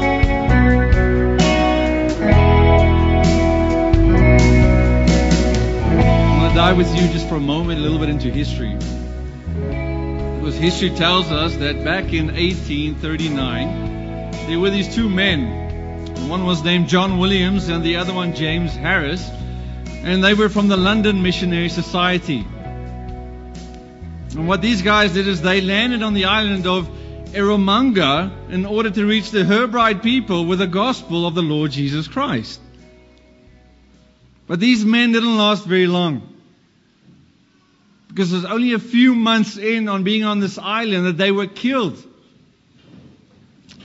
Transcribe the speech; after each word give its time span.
Dive 6.53 6.77
with 6.77 6.95
you 6.95 7.07
just 7.09 7.27
for 7.27 7.35
a 7.35 7.39
moment, 7.39 7.79
a 7.79 7.81
little 7.81 7.97
bit 7.97 8.09
into 8.09 8.29
history. 8.29 8.75
Because 10.39 10.55
history 10.55 10.91
tells 10.91 11.31
us 11.31 11.55
that 11.57 11.83
back 11.83 12.13
in 12.13 12.27
1839, 12.27 14.47
there 14.47 14.59
were 14.59 14.69
these 14.69 14.93
two 14.93 15.09
men. 15.09 16.29
One 16.29 16.45
was 16.45 16.63
named 16.63 16.87
John 16.87 17.17
Williams 17.17 17.69
and 17.69 17.83
the 17.83 17.95
other 17.97 18.13
one 18.13 18.35
James 18.35 18.75
Harris. 18.75 19.27
And 20.03 20.23
they 20.23 20.33
were 20.33 20.49
from 20.49 20.67
the 20.67 20.77
London 20.77 21.23
Missionary 21.23 21.69
Society. 21.69 22.45
And 24.35 24.47
what 24.47 24.61
these 24.61 24.81
guys 24.81 25.13
did 25.13 25.27
is 25.27 25.41
they 25.41 25.61
landed 25.61 26.03
on 26.03 26.13
the 26.13 26.25
island 26.25 26.67
of 26.67 26.89
Eromanga 27.31 28.49
in 28.49 28.65
order 28.65 28.89
to 28.91 29.05
reach 29.05 29.31
the 29.31 29.43
Hebride 29.45 30.03
people 30.03 30.45
with 30.45 30.59
the 30.59 30.67
gospel 30.67 31.25
of 31.25 31.35
the 31.35 31.41
Lord 31.41 31.71
Jesus 31.71 32.07
Christ. 32.07 32.59
But 34.45 34.59
these 34.59 34.83
men 34.83 35.13
didn't 35.13 35.37
last 35.37 35.65
very 35.65 35.87
long. 35.87 36.29
Because 38.09 38.31
it 38.31 38.35
was 38.35 38.45
only 38.45 38.73
a 38.73 38.79
few 38.79 39.15
months 39.15 39.57
in 39.57 39.87
on 39.87 40.03
being 40.03 40.23
on 40.23 40.39
this 40.39 40.59
island 40.59 41.05
that 41.07 41.17
they 41.17 41.31
were 41.31 41.47
killed. 41.47 41.97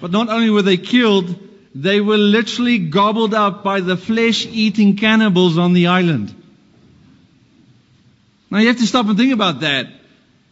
But 0.00 0.10
not 0.10 0.28
only 0.28 0.50
were 0.50 0.62
they 0.62 0.76
killed, 0.76 1.47
they 1.80 2.00
were 2.00 2.16
literally 2.16 2.78
gobbled 2.78 3.34
up 3.34 3.62
by 3.62 3.80
the 3.80 3.96
flesh 3.96 4.46
eating 4.46 4.96
cannibals 4.96 5.58
on 5.58 5.74
the 5.74 5.86
island. 5.86 6.34
Now 8.50 8.58
you 8.58 8.66
have 8.66 8.78
to 8.78 8.86
stop 8.86 9.06
and 9.06 9.16
think 9.16 9.32
about 9.32 9.60
that. 9.60 9.86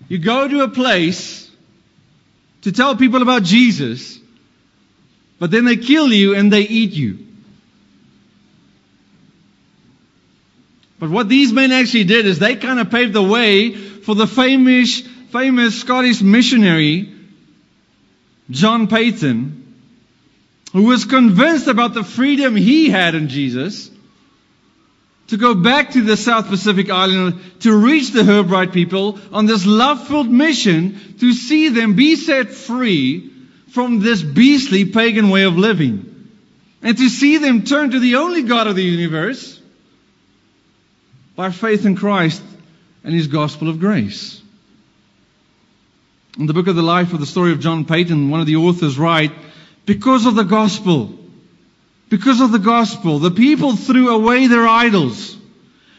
You 0.06 0.18
go 0.18 0.46
to 0.46 0.60
a 0.60 0.68
place 0.68 1.50
to 2.62 2.70
tell 2.70 2.94
people 2.94 3.22
about 3.22 3.42
Jesus, 3.42 4.20
but 5.40 5.50
then 5.50 5.64
they 5.64 5.76
kill 5.76 6.12
you 6.12 6.36
and 6.36 6.52
they 6.52 6.62
eat 6.62 6.92
you. 6.92 7.18
But 11.00 11.10
what 11.10 11.28
these 11.28 11.52
men 11.52 11.72
actually 11.72 12.04
did 12.04 12.26
is 12.26 12.38
they 12.38 12.54
kind 12.54 12.78
of 12.78 12.90
paved 12.92 13.14
the 13.14 13.22
way 13.22 13.74
for 13.74 14.14
the 14.14 14.28
famous, 14.28 15.00
famous 15.32 15.80
Scottish 15.80 16.22
missionary, 16.22 17.12
John 18.48 18.86
Paton, 18.86 19.55
who 20.76 20.82
was 20.82 21.06
convinced 21.06 21.68
about 21.68 21.94
the 21.94 22.04
freedom 22.04 22.54
he 22.54 22.90
had 22.90 23.14
in 23.14 23.28
Jesus 23.28 23.90
to 25.28 25.38
go 25.38 25.54
back 25.54 25.92
to 25.92 26.02
the 26.02 26.18
South 26.18 26.48
Pacific 26.48 26.90
Island 26.90 27.40
to 27.60 27.74
reach 27.74 28.10
the 28.10 28.22
Hebride 28.22 28.74
people 28.74 29.18
on 29.32 29.46
this 29.46 29.64
love-filled 29.64 30.28
mission 30.28 31.16
to 31.20 31.32
see 31.32 31.70
them 31.70 31.96
be 31.96 32.14
set 32.14 32.50
free 32.50 33.32
from 33.70 34.00
this 34.00 34.20
beastly 34.20 34.84
pagan 34.84 35.30
way 35.30 35.44
of 35.44 35.56
living. 35.56 36.28
And 36.82 36.98
to 36.98 37.08
see 37.08 37.38
them 37.38 37.64
turn 37.64 37.92
to 37.92 37.98
the 37.98 38.16
only 38.16 38.42
God 38.42 38.66
of 38.66 38.76
the 38.76 38.84
universe 38.84 39.58
by 41.36 41.52
faith 41.52 41.86
in 41.86 41.96
Christ 41.96 42.42
and 43.02 43.14
His 43.14 43.28
gospel 43.28 43.70
of 43.70 43.80
grace. 43.80 44.42
In 46.38 46.44
the 46.44 46.52
book 46.52 46.66
of 46.66 46.76
the 46.76 46.82
life 46.82 47.14
of 47.14 47.20
the 47.20 47.24
story 47.24 47.52
of 47.52 47.60
John 47.60 47.86
Paton, 47.86 48.28
one 48.28 48.40
of 48.40 48.46
the 48.46 48.56
authors 48.56 48.98
write, 48.98 49.32
because 49.86 50.26
of 50.26 50.34
the 50.34 50.44
gospel, 50.44 51.16
because 52.08 52.40
of 52.40 52.52
the 52.52 52.58
gospel, 52.58 53.20
the 53.20 53.30
people 53.30 53.76
threw 53.76 54.10
away 54.10 54.48
their 54.48 54.66
idols, 54.66 55.36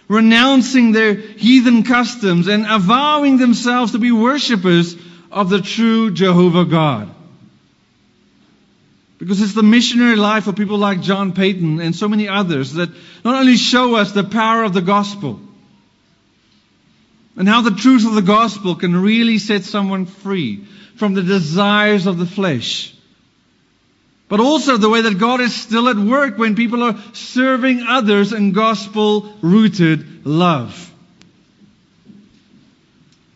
renouncing 0.08 0.92
their 0.92 1.16
heathen 1.16 1.84
customs 1.84 2.48
and 2.48 2.66
avowing 2.68 3.38
themselves 3.38 3.94
to 3.94 4.00
be 4.00 4.12
worshippers 4.12 4.96
of 5.32 5.50
the 5.50 5.62
true 5.62 6.12
Jehovah 6.12 6.66
God. 6.66 7.14
Because 9.18 9.42
it's 9.42 9.54
the 9.54 9.64
missionary 9.64 10.16
life 10.16 10.48
of 10.48 10.56
people 10.56 10.78
like 10.78 11.02
John 11.02 11.34
Paton 11.34 11.82
and 11.82 11.96
so 11.96 12.08
many 12.08 12.28
others 12.28 12.74
that 12.74 12.90
not 13.26 13.40
only 13.40 13.56
show 13.56 13.96
us 13.96 14.12
the 14.12 14.24
power 14.24 14.64
of 14.64 14.74
the 14.74 14.82
gospel 14.82 15.40
and 17.36 17.48
how 17.48 17.62
the 17.62 17.72
truth 17.72 18.06
of 18.06 18.14
the 18.14 18.22
gospel 18.22 18.76
can 18.76 18.96
really 18.96 19.38
set 19.38 19.64
someone 19.64 20.06
free 20.06 20.66
from 20.98 21.14
the 21.14 21.24
desires 21.24 22.06
of 22.06 22.18
the 22.18 22.26
flesh, 22.26 22.94
but 24.30 24.40
also 24.40 24.78
the 24.78 24.90
way 24.90 25.02
that 25.02 25.18
God 25.18 25.40
is 25.40 25.56
still 25.56 25.88
at 25.88 25.96
work 25.96 26.38
when 26.38 26.56
people 26.56 26.84
are 26.84 27.00
serving 27.14 27.84
others 27.84 28.34
in 28.34 28.52
gospel 28.52 29.34
rooted 29.42 30.26
love. 30.26 30.84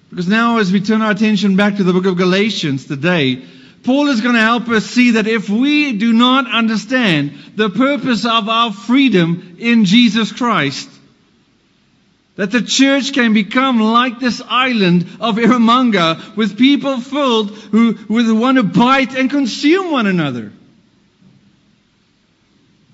Because 0.09 0.28
now, 0.28 0.57
as 0.57 0.72
we 0.74 0.81
turn 0.81 1.02
our 1.02 1.12
attention 1.12 1.56
back 1.56 1.78
to 1.78 1.85
the 1.85 1.94
book 1.94 2.06
of 2.06 2.18
Galatians 2.18 2.85
today, 2.85 3.46
Paul 3.84 4.09
is 4.09 4.19
going 4.19 4.35
to 4.35 4.41
help 4.41 4.68
us 4.68 4.85
see 4.85 5.12
that 5.12 5.25
if 5.25 5.50
we 5.50 5.94
do 5.94 6.12
not 6.12 6.52
understand 6.52 7.34
the 7.56 7.69
purpose 7.69 8.25
of 8.25 8.50
our 8.50 8.73
freedom 8.73 9.56
in 9.58 9.85
Jesus 9.85 10.31
Christ, 10.34 10.90
that 12.35 12.52
the 12.52 12.62
church 12.62 13.13
can 13.13 13.34
become 13.34 13.79
like 13.79 14.19
this 14.19 14.41
island 14.46 15.03
of 15.22 15.38
Eromanga 15.38 16.35
with 16.35 16.58
people 16.58 17.00
filled 17.00 17.52
who, 17.52 17.94
who 17.94 18.35
want 18.35 18.58
to 18.58 18.63
bite 18.63 19.16
and 19.16 19.29
consume 19.29 19.91
one 19.91 20.08
another. 20.08 20.52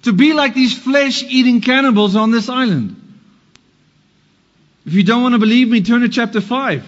To 0.08 0.14
be 0.14 0.32
like 0.32 0.54
these 0.54 0.78
flesh 0.78 1.22
eating 1.22 1.60
cannibals 1.60 2.16
on 2.16 2.32
this 2.32 2.48
island. 2.48 2.96
If 4.86 4.94
you 4.94 5.04
don't 5.04 5.22
want 5.22 5.34
to 5.34 5.38
believe 5.38 5.68
me, 5.68 5.82
turn 5.82 6.00
to 6.00 6.08
chapter 6.08 6.40
5. 6.40 6.86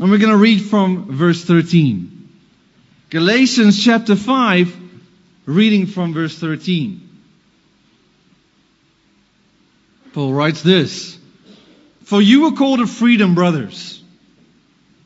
And 0.00 0.10
we're 0.10 0.18
going 0.18 0.32
to 0.32 0.36
read 0.36 0.60
from 0.60 1.16
verse 1.16 1.44
13. 1.44 2.30
Galatians 3.10 3.84
chapter 3.84 4.16
5, 4.16 4.76
reading 5.46 5.86
from 5.86 6.12
verse 6.12 6.36
13. 6.36 7.08
Paul 10.14 10.32
writes 10.32 10.62
this 10.62 11.16
For 12.06 12.20
you 12.20 12.42
were 12.42 12.56
called 12.56 12.80
to 12.80 12.88
freedom, 12.88 13.36
brothers. 13.36 14.02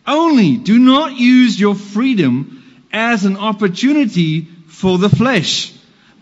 Only 0.07 0.57
do 0.57 0.79
not 0.79 1.19
use 1.19 1.61
your 1.61 1.75
freedom 1.75 2.83
as 2.95 3.27
an 3.27 3.37
opportunity 3.37 4.49
for 4.69 4.97
the 4.97 5.11
flesh, 5.11 5.76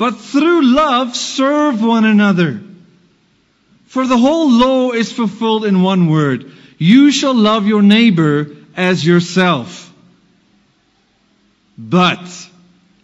but 0.05 0.19
through 0.19 0.61
love 0.61 1.17
serve 1.17 1.83
one 1.83 2.05
another. 2.05 2.61
For 3.87 4.07
the 4.07 4.19
whole 4.19 4.51
law 4.51 4.91
is 4.91 5.11
fulfilled 5.11 5.65
in 5.65 5.81
one 5.81 6.11
word 6.11 6.53
you 6.77 7.11
shall 7.11 7.33
love 7.33 7.67
your 7.67 7.81
neighbor 7.81 8.49
as 8.77 9.07
yourself. 9.07 9.91
But 11.79 12.21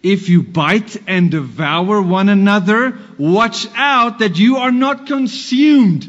if 0.02 0.28
you 0.28 0.42
bite 0.42 0.94
and 1.06 1.30
devour 1.30 2.02
one 2.02 2.28
another, 2.28 2.98
watch 3.16 3.66
out 3.74 4.18
that 4.18 4.38
you 4.38 4.58
are 4.58 4.70
not 4.70 5.06
consumed 5.06 6.04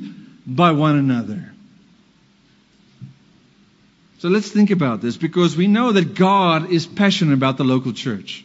by 0.45 0.73
one 0.73 0.97
another. 0.97 1.53
So 4.19 4.27
let's 4.27 4.49
think 4.49 4.71
about 4.71 4.99
this 4.99 5.15
because 5.15 5.55
we 5.55 5.67
know 5.67 5.93
that 5.93 6.15
God 6.15 6.69
is 6.69 6.85
passionate 6.85 7.35
about 7.35 7.55
the 7.55 7.63
local 7.63 7.93
church. 7.93 8.43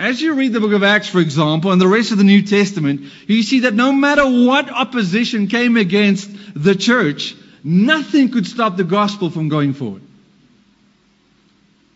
As 0.00 0.18
you 0.22 0.32
read 0.32 0.54
the 0.54 0.60
book 0.60 0.72
of 0.72 0.82
Acts, 0.82 1.08
for 1.08 1.20
example, 1.20 1.72
and 1.72 1.80
the 1.80 1.86
rest 1.86 2.10
of 2.10 2.16
the 2.16 2.24
New 2.24 2.40
Testament, 2.40 3.02
you 3.26 3.42
see 3.42 3.60
that 3.60 3.74
no 3.74 3.92
matter 3.92 4.24
what 4.24 4.70
opposition 4.70 5.46
came 5.46 5.76
against 5.76 6.30
the 6.54 6.74
church, 6.74 7.36
nothing 7.62 8.30
could 8.30 8.46
stop 8.46 8.78
the 8.78 8.84
gospel 8.84 9.28
from 9.28 9.50
going 9.50 9.74
forward. 9.74 10.00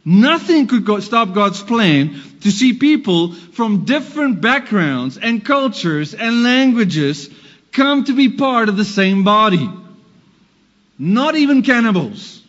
Nothing 0.04 0.66
could 0.66 1.02
stop 1.02 1.32
God's 1.32 1.62
plan 1.62 2.20
to 2.42 2.50
see 2.50 2.74
people 2.74 3.32
from 3.32 3.86
different 3.86 4.42
backgrounds 4.42 5.16
and 5.16 5.42
cultures 5.42 6.12
and 6.12 6.42
languages 6.42 7.30
come 7.72 8.04
to 8.04 8.12
be 8.14 8.28
part 8.28 8.68
of 8.68 8.76
the 8.76 8.84
same 8.84 9.24
body. 9.24 9.66
Not 10.98 11.36
even 11.36 11.62
cannibals. 11.62 12.43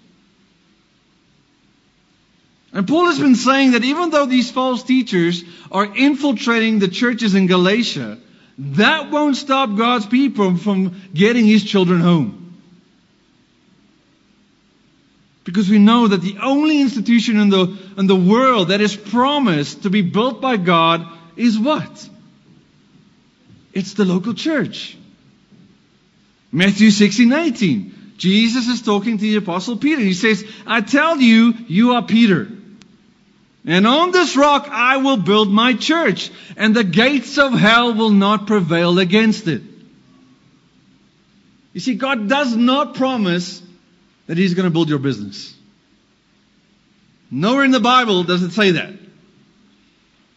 And 2.75 2.85
Paul 2.85 3.05
has 3.05 3.17
been 3.17 3.35
saying 3.35 3.71
that 3.71 3.85
even 3.85 4.09
though 4.09 4.25
these 4.25 4.51
false 4.51 4.83
teachers 4.83 5.45
are 5.71 5.85
infiltrating 5.85 6.79
the 6.79 6.89
churches 6.89 7.33
in 7.33 7.47
Galatia, 7.47 8.17
that 8.57 9.11
won't 9.11 9.37
stop 9.37 9.77
God's 9.77 10.05
people 10.05 10.57
from 10.57 11.01
getting 11.13 11.45
his 11.45 11.63
children 11.63 12.01
home. 12.01 12.59
Because 15.45 15.69
we 15.69 15.79
know 15.79 16.09
that 16.09 16.21
the 16.21 16.37
only 16.41 16.81
institution 16.81 17.39
in 17.39 17.49
the, 17.49 17.77
in 17.97 18.07
the 18.07 18.15
world 18.15 18.67
that 18.67 18.81
is 18.81 18.93
promised 18.93 19.83
to 19.83 19.89
be 19.89 20.01
built 20.01 20.41
by 20.41 20.57
God 20.57 21.07
is 21.37 21.57
what? 21.57 22.09
It's 23.71 23.93
the 23.93 24.03
local 24.03 24.33
church. 24.33 24.97
Matthew 26.51 26.91
16, 26.91 27.29
19. 27.29 28.15
Jesus 28.17 28.67
is 28.67 28.81
talking 28.81 29.17
to 29.17 29.21
the 29.21 29.37
apostle 29.37 29.77
Peter. 29.77 30.01
He 30.01 30.13
says, 30.13 30.43
I 30.67 30.81
tell 30.81 31.21
you, 31.21 31.53
you 31.67 31.93
are 31.93 32.03
Peter. 32.03 32.49
And 33.65 33.87
on 33.87 34.11
this 34.11 34.35
rock 34.37 34.67
I 34.69 34.97
will 34.97 35.17
build 35.17 35.51
my 35.51 35.73
church, 35.73 36.31
and 36.55 36.75
the 36.75 36.83
gates 36.83 37.37
of 37.37 37.53
hell 37.53 37.93
will 37.93 38.11
not 38.11 38.45
prevail 38.45 38.99
against 38.99 39.47
it. 39.47 39.61
You 41.73 41.81
see, 41.81 41.95
God 41.95 42.29
does 42.29 42.55
not 42.55 42.95
promise 42.95 43.61
that 44.27 44.37
He's 44.37 44.53
going 44.53 44.65
to 44.65 44.69
build 44.69 44.89
your 44.89 44.99
business. 44.99 45.53
Nowhere 47.31 47.65
in 47.65 47.71
the 47.71 47.79
Bible 47.79 48.23
does 48.23 48.43
it 48.43 48.51
say 48.51 48.71
that. 48.71 48.93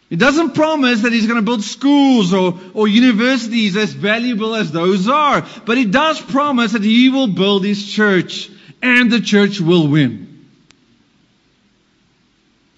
It 0.09 0.17
doesn't 0.17 0.55
promise 0.55 1.03
that 1.03 1.13
He's 1.13 1.27
going 1.27 1.39
to 1.39 1.45
build 1.45 1.63
schools 1.63 2.33
or, 2.33 2.59
or 2.73 2.87
universities 2.87 3.77
as 3.77 3.93
valuable 3.93 4.55
as 4.55 4.71
those 4.71 5.07
are. 5.07 5.45
But 5.65 5.77
He 5.77 5.85
does 5.85 6.19
promise 6.19 6.71
that 6.71 6.83
He 6.83 7.09
will 7.09 7.27
build 7.27 7.63
His 7.63 7.87
church, 7.87 8.49
and 8.81 9.11
the 9.11 9.21
church 9.21 9.61
will 9.61 9.87
win. 9.87 10.28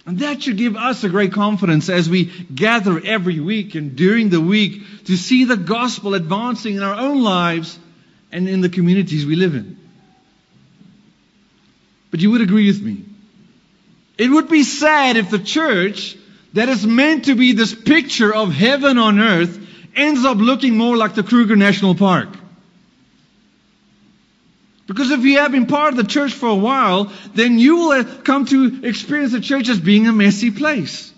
And 0.04 0.18
that 0.18 0.42
should 0.42 0.56
give 0.56 0.76
us 0.76 1.04
a 1.04 1.08
great 1.08 1.32
confidence 1.32 1.88
as 1.88 2.08
we 2.10 2.24
gather 2.24 3.00
every 3.04 3.38
week 3.38 3.76
and 3.76 3.94
during 3.94 4.30
the 4.30 4.40
week 4.40 4.82
to 5.04 5.16
see 5.16 5.44
the 5.44 5.56
gospel 5.56 6.14
advancing 6.14 6.76
in 6.76 6.82
our 6.82 6.94
own 6.94 7.22
lives 7.22 7.78
and 8.32 8.48
in 8.48 8.60
the 8.60 8.68
communities 8.68 9.24
we 9.24 9.36
live 9.36 9.54
in. 9.54 9.78
But 12.10 12.20
you 12.20 12.30
would 12.32 12.40
agree 12.40 12.66
with 12.66 12.82
me. 12.82 13.04
It 14.18 14.28
would 14.28 14.48
be 14.48 14.64
sad 14.64 15.16
if 15.16 15.30
the 15.30 15.38
church 15.38 16.16
that 16.52 16.68
is 16.68 16.86
meant 16.86 17.26
to 17.26 17.34
be 17.34 17.52
this 17.52 17.74
picture 17.74 18.34
of 18.34 18.52
heaven 18.52 18.98
on 18.98 19.20
earth 19.20 19.58
ends 19.94 20.24
up 20.24 20.38
looking 20.38 20.76
more 20.76 20.96
like 20.96 21.14
the 21.14 21.22
Kruger 21.22 21.56
National 21.56 21.94
Park. 21.94 22.28
Because 24.86 25.10
if 25.10 25.20
you 25.20 25.38
have 25.38 25.52
been 25.52 25.66
part 25.66 25.92
of 25.92 25.96
the 25.96 26.04
church 26.04 26.32
for 26.32 26.48
a 26.48 26.54
while, 26.54 27.12
then 27.34 27.58
you 27.58 27.76
will 27.76 28.04
come 28.04 28.46
to 28.46 28.84
experience 28.84 29.32
the 29.32 29.40
church 29.40 29.68
as 29.68 29.78
being 29.78 30.06
a 30.08 30.12
messy 30.12 30.50
place. 30.50 31.12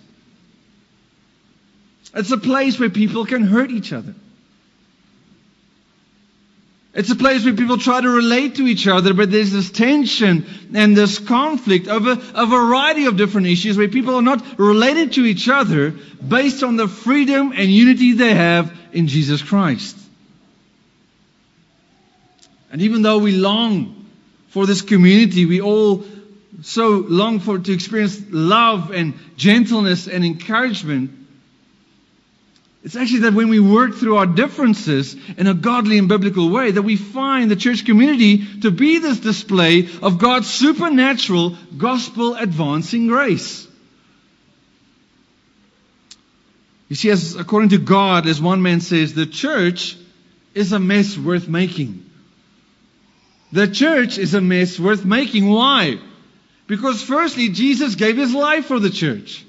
It's 2.15 2.31
a 2.31 2.39
place 2.39 2.79
where 2.79 2.91
people 2.91 3.25
can 3.27 3.43
hurt 3.43 3.71
each 3.71 3.93
other. 3.93 4.15
It's 6.95 7.11
a 7.11 7.17
place 7.17 7.45
where 7.45 7.55
people 7.55 7.77
try 7.77 8.01
to 8.01 8.09
relate 8.09 8.57
to 8.57 8.69
each 8.69 8.87
other, 8.87 9.15
but 9.15 9.29
there's 9.33 9.51
this 9.51 9.69
tension 9.69 10.47
and 10.73 10.97
this 10.97 11.19
conflict 11.19 11.89
over 11.89 12.13
a 12.35 12.47
variety 12.47 13.07
of 13.07 13.17
different 13.17 13.49
issues 13.49 13.77
where 13.77 13.89
people 13.89 14.15
are 14.15 14.23
not 14.23 14.61
related 14.61 15.15
to 15.15 15.25
each 15.25 15.49
other 15.49 15.91
based 16.27 16.63
on 16.63 16.77
the 16.77 16.87
freedom 16.87 17.53
and 17.53 17.69
unity 17.69 18.13
they 18.13 18.33
have 18.33 18.73
in 18.93 19.09
Jesus 19.09 19.43
Christ. 19.43 20.04
And 22.75 22.83
even 22.83 23.03
though 23.03 23.19
we 23.19 23.31
long 23.31 24.05
for 24.49 24.67
this 24.67 24.83
community, 24.83 25.47
we 25.47 25.61
all 25.61 26.03
so 26.63 27.05
long 27.09 27.39
for 27.39 27.57
to 27.57 27.73
experience 27.73 28.21
love 28.31 28.91
and 28.91 29.15
gentleness 29.37 30.09
and 30.09 30.25
encouragement. 30.25 31.13
It's 32.83 32.97
actually 32.97 33.21
that 33.21 33.35
when 33.35 33.49
we 33.49 33.61
work 33.61 33.95
through 33.95 34.17
our 34.17 34.27
differences 34.27 35.15
in 35.39 35.47
a 35.47 35.55
godly 35.55 35.99
and 35.99 36.09
biblical 36.09 36.51
way, 36.51 36.73
that 36.73 36.83
we 36.83 36.97
find 36.97 37.49
the 37.49 37.55
church 37.55 37.85
community 37.85 38.45
to 38.63 38.73
be 38.73 38.99
this 38.99 39.21
display 39.21 39.89
of 40.03 40.19
God's 40.19 40.51
supernatural 40.51 41.57
gospel 41.79 42.35
advancing 42.35 43.07
grace. 43.07 43.69
You 46.89 46.97
see, 46.97 47.11
as 47.11 47.37
according 47.37 47.69
to 47.69 47.79
God, 47.79 48.27
as 48.27 48.43
one 48.43 48.63
man 48.63 48.81
says, 48.81 49.15
the 49.15 49.27
church 49.27 49.97
is 50.55 50.73
a 50.73 50.81
mess 50.81 51.17
worth 51.17 51.47
making. 51.47 52.04
The 53.55 53.69
church 53.69 54.19
is 54.19 54.35
a 54.35 54.41
mess 54.41 54.81
worth 54.81 55.05
making. 55.05 55.49
Why? 55.49 56.01
Because 56.67 57.01
firstly, 57.01 57.51
Jesus 57.51 57.95
gave 57.95 58.17
his 58.17 58.35
life 58.35 58.67
for 58.67 58.81
the 58.81 58.91
church. 58.91 59.45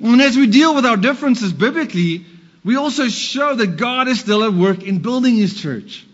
And 0.00 0.22
as 0.22 0.36
we 0.36 0.46
deal 0.46 0.72
with 0.76 0.86
our 0.86 0.96
differences 0.96 1.52
biblically, 1.52 2.24
we 2.64 2.76
also 2.76 3.08
show 3.08 3.56
that 3.56 3.76
God 3.76 4.06
is 4.06 4.20
still 4.20 4.44
at 4.44 4.52
work 4.52 4.84
in 4.84 5.00
building 5.00 5.34
His 5.34 5.60
church. 5.60 6.06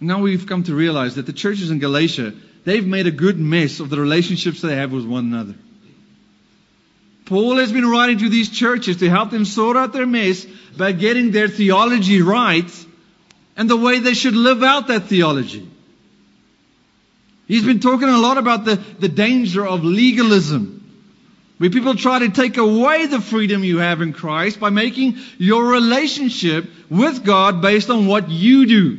Now 0.00 0.20
we've 0.20 0.46
come 0.46 0.62
to 0.64 0.74
realize 0.76 1.16
that 1.16 1.26
the 1.26 1.32
churches 1.32 1.72
in 1.72 1.80
Galatia, 1.80 2.34
they've 2.64 2.86
made 2.86 3.08
a 3.08 3.10
good 3.10 3.40
mess 3.40 3.80
of 3.80 3.90
the 3.90 4.00
relationships 4.00 4.60
they 4.60 4.76
have 4.76 4.92
with 4.92 5.06
one 5.06 5.24
another. 5.24 5.56
Paul 7.24 7.56
has 7.56 7.72
been 7.72 7.88
writing 7.88 8.18
to 8.18 8.28
these 8.28 8.48
churches 8.48 8.98
to 8.98 9.10
help 9.10 9.30
them 9.32 9.44
sort 9.44 9.76
out 9.76 9.92
their 9.92 10.06
mess 10.06 10.44
by 10.76 10.92
getting 10.92 11.32
their 11.32 11.48
theology 11.48 12.22
right 12.22 12.70
and 13.60 13.68
the 13.68 13.76
way 13.76 13.98
they 13.98 14.14
should 14.14 14.34
live 14.34 14.62
out 14.62 14.86
that 14.86 15.02
theology. 15.02 15.68
He's 17.46 17.62
been 17.62 17.80
talking 17.80 18.08
a 18.08 18.16
lot 18.16 18.38
about 18.38 18.64
the, 18.64 18.76
the 18.76 19.08
danger 19.08 19.66
of 19.66 19.84
legalism 19.84 20.78
where 21.58 21.68
people 21.68 21.94
try 21.94 22.20
to 22.20 22.30
take 22.30 22.56
away 22.56 23.04
the 23.04 23.20
freedom 23.20 23.62
you 23.62 23.76
have 23.76 24.00
in 24.00 24.14
Christ 24.14 24.58
by 24.58 24.70
making 24.70 25.18
your 25.36 25.66
relationship 25.66 26.70
with 26.88 27.22
God 27.22 27.60
based 27.60 27.90
on 27.90 28.06
what 28.06 28.30
you 28.30 28.64
do. 28.64 28.98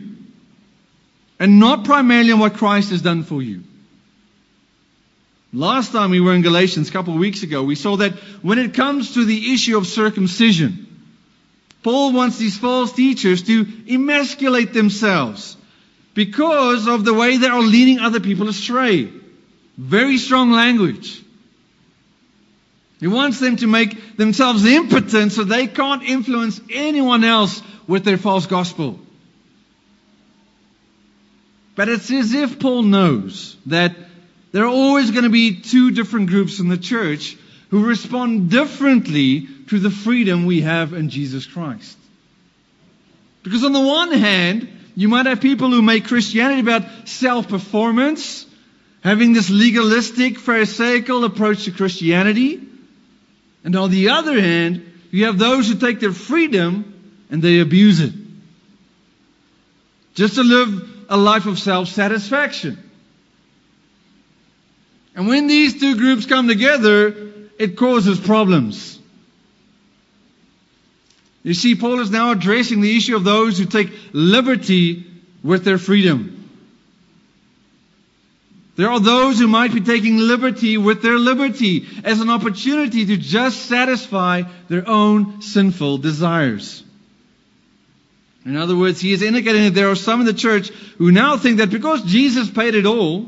And 1.40 1.60
not 1.60 1.84
primarily 1.84 2.32
on 2.32 2.38
what 2.38 2.54
Christ 2.54 2.92
has 2.92 3.02
done 3.02 3.24
for 3.24 3.42
you. 3.42 3.64
Last 5.52 5.92
time 5.92 6.12
we 6.12 6.22
were 6.22 6.36
in 6.36 6.44
Galatians, 6.44 6.88
a 6.88 6.92
couple 6.92 7.16
of 7.16 7.20
weeks 7.20 7.42
ago, 7.42 7.64
we 7.64 7.74
saw 7.74 7.98
that 7.98 8.14
when 8.44 8.60
it 8.60 8.76
comes 8.76 9.16
to 9.16 9.26
the 9.26 9.56
issue 9.56 9.76
of 9.76 9.88
circumcision, 9.88 10.91
Paul 11.84 12.14
wants 12.14 12.38
these 12.38 12.58
false 12.58 12.94
teachers 12.94 13.44
to 13.44 13.66
emasculate 13.88 14.74
themselves 14.74 15.58
because 16.14 16.88
of 16.88 17.06
the 17.06 17.14
way 17.14 17.38
they 17.38 17.48
are 17.48 17.62
leading 17.62 18.00
other 18.00 18.20
people 18.20 18.50
astray. 18.50 19.12
Very 19.78 20.18
strong 20.18 20.52
language. 20.52 21.22
He 23.00 23.08
wants 23.08 23.40
them 23.40 23.56
to 23.58 23.68
make 23.68 24.16
themselves 24.16 24.64
impotent 24.64 25.32
so 25.32 25.44
they 25.44 25.66
can't 25.66 26.04
influence 26.04 26.62
anyone 26.70 27.24
else 27.24 27.64
with 27.88 28.06
their 28.06 28.18
false 28.18 28.46
gospel. 28.46 29.00
But 31.76 31.90
it's 31.90 32.12
as 32.12 32.34
if 32.34 32.60
Paul 32.60 32.84
knows 32.84 33.58
that 33.66 33.96
there 34.52 34.66
are 34.66 34.68
always 34.68 35.10
going 35.10 35.24
to 35.24 35.32
be 35.32 35.62
two 35.62 35.90
different 35.92 36.28
groups 36.28 36.60
in 36.60 36.68
the 36.68 36.78
church 36.78 37.38
who 37.72 37.86
respond 37.86 38.52
differently 38.52 39.48
to 39.70 39.80
the 39.80 39.90
freedom 39.90 40.46
we 40.46 40.62
have 40.62 40.94
in 40.94 41.10
Jesus 41.10 41.48
Christ. 41.48 41.98
Because 43.44 43.64
on 43.64 43.72
the 43.72 43.80
one 43.80 44.12
hand, 44.12 44.68
you 44.96 45.08
might 45.08 45.26
have 45.26 45.40
people 45.40 45.70
who 45.72 45.82
make 45.82 46.06
Christianity 46.06 46.60
about 46.60 47.08
self-performance, 47.08 48.46
having 49.04 49.32
this 49.32 49.50
legalistic, 49.50 50.38
pharisaical 50.38 51.24
approach 51.24 51.64
to 51.64 51.72
Christianity. 51.72 52.62
And 53.64 53.76
on 53.78 53.90
the 53.90 54.10
other 54.10 54.40
hand, 54.40 54.86
you 55.10 55.26
have 55.26 55.40
those 55.40 55.70
who 55.70 55.76
take 55.76 56.02
their 56.02 56.12
freedom 56.12 57.26
and 57.30 57.42
they 57.42 57.62
abuse 57.62 58.02
it. 58.02 58.14
Just 60.14 60.36
to 60.36 60.44
live 60.44 61.06
a 61.10 61.16
life 61.16 61.46
of 61.46 61.58
self-satisfaction. 61.58 62.78
And 65.16 65.28
when 65.28 65.48
these 65.48 65.80
two 65.80 65.96
groups 65.96 66.26
come 66.26 66.50
together, 66.50 67.32
it 67.62 67.78
causes 67.78 68.20
problems. 68.20 68.98
You 71.44 71.54
see, 71.54 71.76
Paul 71.76 72.00
is 72.00 72.10
now 72.10 72.32
addressing 72.32 72.82
the 72.82 72.98
issue 72.98 73.16
of 73.16 73.24
those 73.24 73.60
who 73.60 73.66
take 73.66 73.92
liberty 74.14 75.06
with 75.44 75.64
their 75.64 75.78
freedom. 75.78 76.50
There 78.78 78.90
are 78.90 79.00
those 79.00 79.38
who 79.38 79.48
might 79.48 79.76
be 79.76 79.82
taking 79.82 80.18
liberty 80.18 80.78
with 80.80 81.04
their 81.04 81.20
liberty 81.20 81.86
as 82.04 82.20
an 82.20 82.32
opportunity 82.32 83.06
to 83.06 83.18
just 83.18 83.68
satisfy 83.68 84.42
their 84.68 84.88
own 84.90 85.44
sinful 85.44 86.00
desires. 86.00 86.84
In 88.44 88.58
other 88.58 88.76
words, 88.76 89.00
he 89.00 89.14
is 89.14 89.22
indicating 89.22 89.66
that 89.66 89.76
there 89.76 89.92
are 89.92 89.96
some 89.96 90.22
in 90.22 90.26
the 90.26 90.34
church 90.34 90.70
who 90.98 91.12
now 91.12 91.38
think 91.38 91.58
that 91.58 91.70
because 91.70 92.02
Jesus 92.06 92.50
paid 92.50 92.74
it 92.74 92.88
all, 92.88 93.28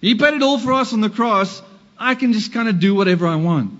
he 0.00 0.14
paid 0.14 0.32
it 0.32 0.42
all 0.42 0.58
for 0.58 0.72
us 0.72 0.94
on 0.94 1.02
the 1.02 1.10
cross, 1.10 1.60
I 2.04 2.14
can 2.14 2.34
just 2.34 2.52
kind 2.52 2.68
of 2.68 2.78
do 2.80 2.94
whatever 2.94 3.26
I 3.26 3.36
want. 3.36 3.72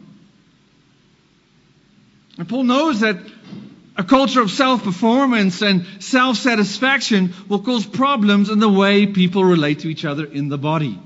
And 2.39 2.49
Paul 2.49 2.65
knows 2.65 3.01
that 3.01 3.19
a 3.97 4.03
culture 4.03 4.41
of 4.41 4.51
self-performance 4.51 5.61
and 5.63 5.87
self-satisfaction 6.01 7.35
will 7.49 7.61
cause 7.61 7.85
problems 7.85 8.49
in 8.49 8.61
the 8.61 8.69
way 8.69 9.07
people 9.07 9.45
relate 9.45 9.81
to 9.81 9.89
each 9.89 10.07
other 10.07 10.25
in 10.25 10.49
the 10.49 10.57
body. 10.57 10.99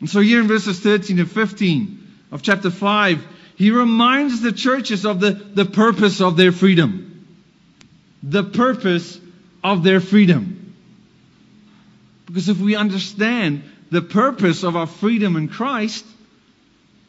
And 0.00 0.10
so 0.10 0.20
here 0.20 0.40
in 0.40 0.46
verses 0.46 0.78
13 0.80 1.18
and 1.18 1.30
15 1.30 2.12
of 2.30 2.42
chapter 2.42 2.70
5, 2.70 3.26
he 3.56 3.70
reminds 3.70 4.42
the 4.42 4.52
churches 4.52 5.06
of 5.06 5.20
the, 5.20 5.30
the 5.30 5.64
purpose 5.64 6.20
of 6.20 6.36
their 6.36 6.52
freedom. 6.52 7.26
The 8.22 8.44
purpose 8.44 9.18
of 9.62 9.82
their 9.82 10.00
freedom. 10.00 10.76
Because 12.26 12.50
if 12.50 12.60
we 12.60 12.76
understand 12.76 13.62
the 13.94 14.02
purpose 14.02 14.64
of 14.64 14.74
our 14.74 14.88
freedom 14.88 15.36
in 15.36 15.48
Christ, 15.48 16.04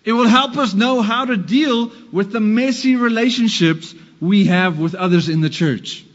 it 0.04 0.12
will 0.12 0.27
help 0.27 0.56
us 0.56 0.75
know 0.75 1.01
how 1.01 1.25
to 1.25 1.36
deal 1.36 1.92
with 2.12 2.32
the 2.32 2.39
messy 2.39 2.96
relationships 2.96 3.96
we 4.22 4.46
have 4.46 4.77
with 4.77 4.94
others 4.94 5.27
in 5.27 5.42
the 5.42 5.50
church. 5.50 6.06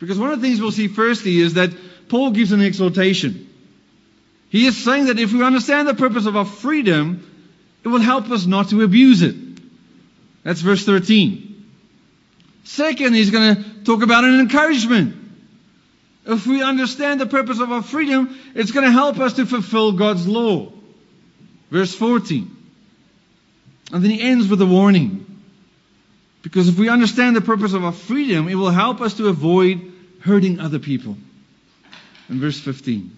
Because 0.00 0.18
one 0.18 0.32
of 0.32 0.40
the 0.40 0.46
things 0.46 0.60
we'll 0.60 0.72
see 0.72 0.88
firstly 0.88 1.38
is 1.38 1.54
that 1.54 1.70
Paul 2.08 2.32
gives 2.32 2.50
an 2.50 2.60
exhortation. 2.60 3.48
He 4.48 4.66
is 4.66 4.76
saying 4.76 5.06
that 5.06 5.20
if 5.20 5.32
we 5.32 5.44
understand 5.44 5.86
the 5.86 5.94
purpose 5.94 6.26
of 6.26 6.36
our 6.36 6.44
freedom, 6.44 7.24
it 7.84 7.88
will 7.88 8.00
help 8.00 8.28
us 8.30 8.44
not 8.44 8.70
to 8.70 8.82
abuse 8.82 9.22
it. 9.22 9.36
That's 10.42 10.60
verse 10.62 10.84
13. 10.84 11.64
Second, 12.64 13.14
he's 13.14 13.30
going 13.30 13.54
to 13.54 13.84
talk 13.84 14.02
about 14.02 14.24
an 14.24 14.40
encouragement. 14.40 15.25
If 16.26 16.46
we 16.46 16.62
understand 16.62 17.20
the 17.20 17.26
purpose 17.26 17.60
of 17.60 17.70
our 17.70 17.82
freedom, 17.82 18.36
it's 18.54 18.72
going 18.72 18.84
to 18.84 18.90
help 18.90 19.18
us 19.18 19.34
to 19.34 19.46
fulfill 19.46 19.92
God's 19.92 20.26
law. 20.26 20.72
Verse 21.70 21.94
14. 21.94 22.50
And 23.92 24.02
then 24.02 24.10
he 24.10 24.20
ends 24.20 24.48
with 24.48 24.60
a 24.60 24.66
warning. 24.66 25.24
Because 26.42 26.68
if 26.68 26.78
we 26.78 26.88
understand 26.88 27.36
the 27.36 27.40
purpose 27.40 27.74
of 27.74 27.84
our 27.84 27.92
freedom, 27.92 28.48
it 28.48 28.56
will 28.56 28.70
help 28.70 29.00
us 29.00 29.14
to 29.14 29.28
avoid 29.28 29.92
hurting 30.20 30.58
other 30.58 30.80
people. 30.80 31.16
In 32.28 32.40
verse 32.40 32.58
15. 32.58 33.12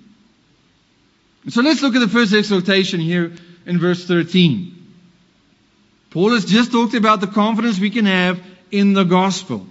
So 1.49 1.62
let's 1.62 1.81
look 1.81 1.95
at 1.95 2.00
the 2.00 2.09
first 2.09 2.35
exhortation 2.35 3.00
here 3.00 3.33
in 3.65 3.79
verse 3.79 4.05
13. 4.05 4.75
Paul 6.11 6.33
has 6.33 6.45
just 6.45 6.73
talked 6.73 6.95
about 6.95 7.23
the 7.23 7.27
confidence 7.27 7.79
we 7.79 7.91
can 7.91 8.05
have 8.05 8.43
in 8.71 8.93
the 8.93 9.05
gospel 9.05 9.67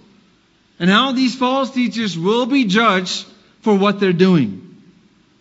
and 0.80 0.90
how 0.90 1.12
these 1.12 1.36
false 1.36 1.72
teachers 1.72 2.18
will 2.18 2.46
be 2.46 2.66
judged 2.66 3.26
for 3.62 3.76
what 3.76 4.00
they're 4.00 4.14
doing. 4.14 4.64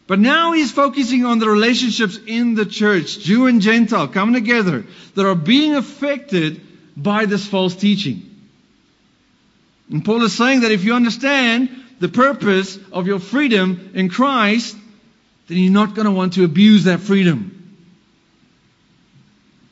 But 0.07 0.21
now 0.21 0.53
he's 0.53 0.71
focusing 0.71 1.25
on 1.25 1.41
the 1.41 1.49
relationships 1.49 2.19
in 2.27 2.55
the 2.55 2.65
church, 2.65 3.19
Jew 3.19 3.47
and 3.47 3.61
Gentile 3.61 4.09
coming 4.09 4.35
together, 4.35 4.85
that 5.15 5.27
are 5.27 5.35
being 5.35 5.75
affected 5.75 6.61
by 6.97 7.27
this 7.27 7.47
false 7.47 7.75
teaching. 7.75 8.23
And 9.91 10.05
Paul 10.05 10.23
is 10.23 10.37
saying 10.37 10.61
that 10.61 10.73
if 10.73 10.85
you 10.85 10.95
understand 10.95 11.71
the 11.99 12.09
purpose 12.09 12.79
of 12.93 13.07
your 13.07 13.19
freedom 13.19 13.91
in 13.95 14.09
Christ, 14.09 14.77
then 15.49 15.59
you're 15.59 15.73
not 15.73 15.95
going 15.95 16.07
to 16.07 16.13
want 16.13 16.35
to 16.35 16.45
abuse 16.45 16.85
that 16.85 17.01
freedom. 17.01 17.53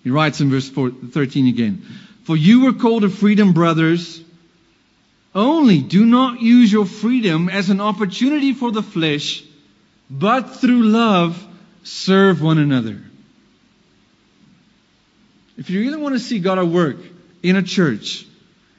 He 0.02 0.11
writes 0.11 0.40
in 0.40 0.50
verse 0.50 0.68
13 0.68 1.49
again, 1.49 1.83
For 2.25 2.37
you 2.37 2.64
were 2.64 2.75
called 2.75 3.02
to 3.02 3.09
freedom, 3.09 3.52
brothers. 3.52 4.21
Only 5.34 5.80
do 5.80 6.04
not 6.04 6.40
use 6.40 6.72
your 6.72 6.86
freedom 6.86 7.48
as 7.48 7.70
an 7.70 7.80
opportunity 7.80 8.52
for 8.52 8.70
the 8.70 8.82
flesh, 8.82 9.42
but 10.08 10.56
through 10.56 10.84
love 10.84 11.44
serve 11.82 12.40
one 12.40 12.58
another. 12.58 13.00
If 15.56 15.70
you 15.70 15.80
really 15.80 15.96
want 15.96 16.14
to 16.14 16.20
see 16.20 16.38
God 16.38 16.58
at 16.58 16.66
work, 16.66 16.98
in 17.42 17.56
a 17.56 17.62
church, 17.62 18.26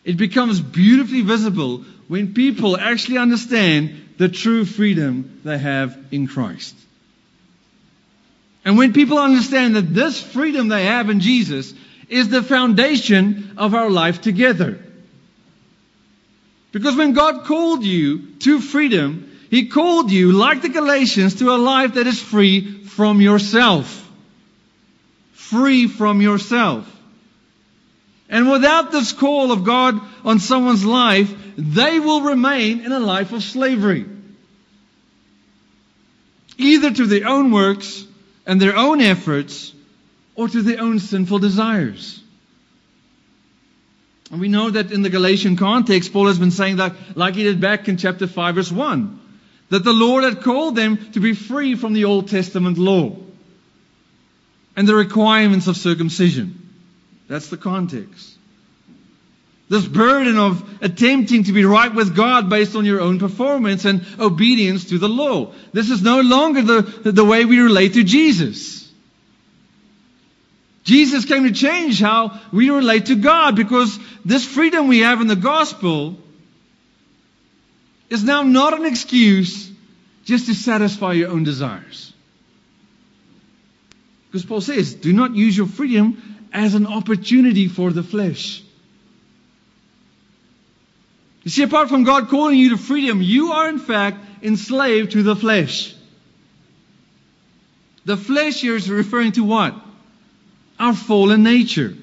it 0.04 0.18
becomes 0.18 0.60
beautifully 0.60 1.22
visible 1.22 1.86
when 2.08 2.34
people 2.34 2.78
actually 2.78 3.18
understand 3.18 4.16
the 4.18 4.30
true 4.30 4.66
freedom 4.66 5.42
they 5.44 5.58
have 5.58 5.98
in 6.12 6.28
Christ. 6.28 6.76
And 8.64 8.78
when 8.78 8.94
people 8.94 9.20
understand 9.20 9.76
that 9.76 9.94
this 9.94 10.22
freedom 10.22 10.68
they 10.68 10.86
have 10.86 11.10
in 11.10 11.20
Jesus 11.20 11.74
is 12.10 12.30
the 12.30 12.42
foundation 12.42 13.54
of 13.58 13.76
our 13.76 13.90
life 13.90 14.22
together. 14.22 14.85
Because 16.76 16.98
when 16.98 17.14
God 17.14 17.46
called 17.46 17.86
you 17.86 18.34
to 18.40 18.60
freedom, 18.60 19.32
He 19.50 19.68
called 19.68 20.12
you, 20.12 20.34
like 20.34 20.62
the 20.62 20.68
Galatians, 20.68 21.36
to 21.36 21.52
a 21.52 21.56
life 21.56 21.94
that 21.94 22.06
is 22.06 22.22
free 22.22 22.84
from 22.84 23.22
yourself. 23.22 24.06
Free 25.32 25.88
from 25.88 26.20
yourself. 26.20 26.86
And 28.28 28.52
without 28.52 28.92
this 28.92 29.14
call 29.14 29.54
of 29.54 29.64
God 29.64 30.02
on 30.26 30.40
someone's 30.40 30.84
life, 30.84 31.34
they 31.58 32.02
will 32.02 32.24
remain 32.24 32.82
in 32.82 32.92
a 32.92 33.00
life 33.00 33.32
of 33.32 33.42
slavery. 33.42 34.04
Either 36.58 36.92
to 36.92 37.06
their 37.06 37.26
own 37.26 37.52
works 37.52 38.04
and 38.46 38.62
their 38.62 38.76
own 38.76 39.00
efforts, 39.00 39.74
or 40.36 40.50
to 40.50 40.62
their 40.62 40.82
own 40.82 41.00
sinful 41.00 41.40
desires. 41.40 42.22
And 44.32 44.42
we 44.42 44.48
know 44.48 44.70
that 44.72 44.92
in 44.92 45.02
the 45.02 45.10
Galatian 45.10 45.56
context, 45.56 46.12
Paul 46.12 46.28
has 46.28 46.40
been 46.40 46.52
saying 46.52 46.78
that, 46.78 46.94
like 47.16 47.36
he 47.36 47.44
did 47.44 47.62
back 47.62 47.88
in 47.88 47.98
chapter 47.98 48.28
5, 48.28 48.56
verse 48.56 48.72
1, 48.72 49.20
that 49.70 49.84
the 49.84 49.94
Lord 49.94 50.24
had 50.24 50.42
called 50.42 50.76
them 50.76 51.12
to 51.12 51.20
be 51.20 51.34
free 51.34 51.76
from 51.76 51.94
the 51.94 52.06
Old 52.06 52.30
Testament 52.30 52.78
law 52.78 53.16
and 54.76 54.88
the 54.88 54.96
requirements 54.96 55.68
of 55.68 55.78
circumcision. 55.78 56.62
That's 57.28 57.50
the 57.50 57.58
context. 57.58 58.36
This 59.68 59.88
burden 59.88 60.38
of 60.38 60.84
attempting 60.84 61.46
to 61.46 61.52
be 61.52 61.66
right 61.66 61.94
with 61.94 62.16
God 62.16 62.50
based 62.50 62.76
on 62.76 62.86
your 62.86 63.02
own 63.02 63.18
performance 63.18 63.86
and 63.86 64.06
obedience 64.20 64.86
to 64.90 65.00
the 65.00 65.10
law. 65.10 65.54
This 65.74 65.90
is 65.90 66.04
no 66.04 66.22
longer 66.22 66.62
the, 66.62 67.12
the 67.12 67.26
way 67.26 67.46
we 67.46 67.60
relate 67.60 67.94
to 67.94 68.04
Jesus. 68.04 68.85
Jesus 70.86 71.26
came 71.26 71.44
to 71.44 71.52
change 71.52 72.00
how 72.00 72.40
we 72.54 72.70
relate 72.70 73.08
to 73.08 73.16
God 73.16 73.56
because 73.56 74.00
this 74.24 74.46
freedom 74.46 74.88
we 74.88 75.00
have 75.00 75.20
in 75.20 75.28
the 75.28 75.36
gospel 75.36 76.16
is 78.10 78.24
now 78.24 78.44
not 78.44 78.80
an 78.80 78.86
excuse 78.86 79.72
just 80.26 80.46
to 80.46 80.54
satisfy 80.54 81.14
your 81.14 81.32
own 81.32 81.44
desires. 81.44 82.14
Because 84.28 84.46
Paul 84.46 84.62
says, 84.62 84.94
do 84.94 85.12
not 85.12 85.34
use 85.36 85.58
your 85.58 85.66
freedom 85.66 86.48
as 86.54 86.76
an 86.76 86.86
opportunity 86.86 87.68
for 87.68 87.92
the 87.92 88.04
flesh. 88.04 88.62
You 91.44 91.52
see, 91.52 91.64
apart 91.64 91.90
from 91.90 92.04
God 92.04 92.30
calling 92.30 92.60
you 92.60 92.70
to 92.70 92.78
freedom, 92.78 93.22
you 93.24 93.54
are 93.54 93.70
in 93.70 93.80
fact 93.80 94.18
enslaved 94.44 95.12
to 95.14 95.24
the 95.24 95.36
flesh. 95.36 95.96
The 98.06 98.18
flesh 98.18 98.62
here 98.62 98.76
is 98.76 98.90
referring 98.90 99.32
to 99.34 99.44
what? 99.44 99.85
Our 100.80 100.94
fallen 100.94 101.44
nature. 101.44 101.96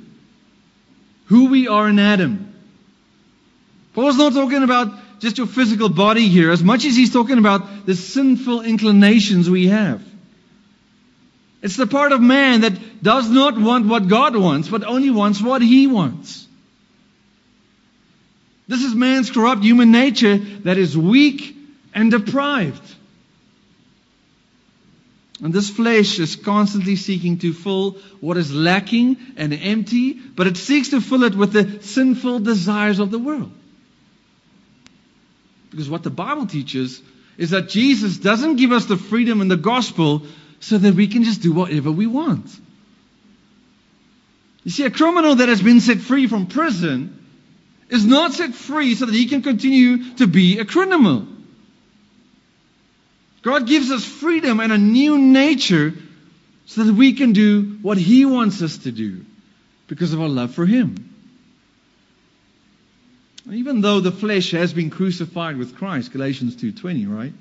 Who 1.26 1.46
we 1.48 1.68
are 1.68 1.88
in 1.88 1.98
Adam. 1.98 2.54
Paul's 3.94 4.16
not 4.16 4.32
talking 4.32 4.62
about 4.62 5.20
just 5.20 5.38
your 5.38 5.46
physical 5.46 5.88
body 5.88 6.28
here, 6.28 6.50
as 6.50 6.62
much 6.62 6.84
as 6.84 6.96
he's 6.96 7.12
talking 7.12 7.38
about 7.38 7.86
the 7.86 7.94
sinful 7.94 8.62
inclinations 8.62 9.48
we 9.48 9.68
have. 9.68 10.02
It's 11.62 11.76
the 11.76 11.86
part 11.86 12.10
of 12.10 12.20
man 12.20 12.62
that 12.62 13.02
does 13.02 13.30
not 13.30 13.56
want 13.56 13.86
what 13.86 14.08
God 14.08 14.34
wants, 14.34 14.68
but 14.68 14.82
only 14.82 15.10
wants 15.10 15.40
what 15.40 15.62
he 15.62 15.86
wants. 15.86 16.46
This 18.66 18.82
is 18.82 18.94
man's 18.94 19.30
corrupt 19.30 19.62
human 19.62 19.92
nature 19.92 20.38
that 20.38 20.78
is 20.78 20.98
weak 20.98 21.56
and 21.94 22.10
deprived. 22.10 22.82
And 25.42 25.52
this 25.52 25.68
flesh 25.68 26.20
is 26.20 26.36
constantly 26.36 26.94
seeking 26.94 27.38
to 27.38 27.52
fill 27.52 27.98
what 28.20 28.36
is 28.36 28.54
lacking 28.54 29.16
and 29.36 29.52
empty, 29.52 30.12
but 30.12 30.46
it 30.46 30.56
seeks 30.56 30.90
to 30.90 31.00
fill 31.00 31.24
it 31.24 31.34
with 31.34 31.52
the 31.52 31.82
sinful 31.82 32.40
desires 32.40 33.00
of 33.00 33.10
the 33.10 33.18
world. 33.18 33.50
Because 35.70 35.90
what 35.90 36.04
the 36.04 36.10
Bible 36.10 36.46
teaches 36.46 37.02
is 37.38 37.50
that 37.50 37.68
Jesus 37.68 38.18
doesn't 38.18 38.56
give 38.56 38.70
us 38.70 38.84
the 38.84 38.96
freedom 38.96 39.40
in 39.40 39.48
the 39.48 39.56
gospel 39.56 40.22
so 40.60 40.78
that 40.78 40.94
we 40.94 41.08
can 41.08 41.24
just 41.24 41.42
do 41.42 41.52
whatever 41.52 41.90
we 41.90 42.06
want. 42.06 42.46
You 44.62 44.70
see, 44.70 44.84
a 44.84 44.90
criminal 44.90 45.34
that 45.34 45.48
has 45.48 45.60
been 45.60 45.80
set 45.80 45.98
free 45.98 46.28
from 46.28 46.46
prison 46.46 47.18
is 47.88 48.06
not 48.06 48.32
set 48.32 48.54
free 48.54 48.94
so 48.94 49.06
that 49.06 49.14
he 49.14 49.26
can 49.26 49.42
continue 49.42 50.14
to 50.14 50.28
be 50.28 50.60
a 50.60 50.64
criminal. 50.64 51.26
God 53.42 53.66
gives 53.66 53.90
us 53.90 54.04
freedom 54.04 54.60
and 54.60 54.72
a 54.72 54.78
new 54.78 55.18
nature 55.18 55.94
so 56.66 56.84
that 56.84 56.94
we 56.94 57.12
can 57.12 57.32
do 57.32 57.78
what 57.82 57.98
he 57.98 58.24
wants 58.24 58.62
us 58.62 58.78
to 58.78 58.92
do 58.92 59.24
because 59.88 60.12
of 60.12 60.20
our 60.20 60.28
love 60.28 60.54
for 60.54 60.64
him. 60.64 61.08
Even 63.50 63.80
though 63.80 64.00
the 64.00 64.12
flesh 64.12 64.52
has 64.52 64.72
been 64.72 64.90
crucified 64.90 65.56
with 65.56 65.76
Christ, 65.76 66.12
Galatians 66.12 66.54
2:20, 66.56 67.06
right? 67.06 67.32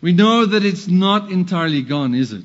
We 0.00 0.12
know 0.12 0.46
that 0.46 0.64
it's 0.64 0.86
not 0.86 1.30
entirely 1.32 1.82
gone, 1.82 2.14
is 2.14 2.32
it? 2.32 2.44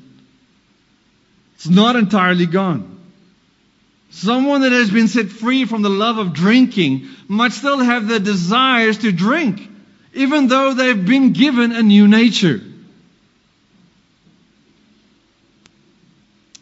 It's 1.55 1.69
not 1.69 1.95
entirely 1.95 2.47
gone. 2.47 2.97
Someone 4.09 4.61
that 4.61 4.71
has 4.71 4.89
been 4.89 5.07
set 5.07 5.29
free 5.29 5.65
from 5.65 5.83
the 5.83 5.89
love 5.89 6.17
of 6.17 6.33
drinking 6.33 7.07
might 7.27 7.53
still 7.53 7.77
have 7.77 8.07
the 8.07 8.19
desires 8.19 8.97
to 8.99 9.11
drink, 9.11 9.69
even 10.13 10.47
though 10.47 10.73
they've 10.73 11.05
been 11.05 11.33
given 11.33 11.71
a 11.71 11.81
new 11.81 12.07
nature. 12.07 12.61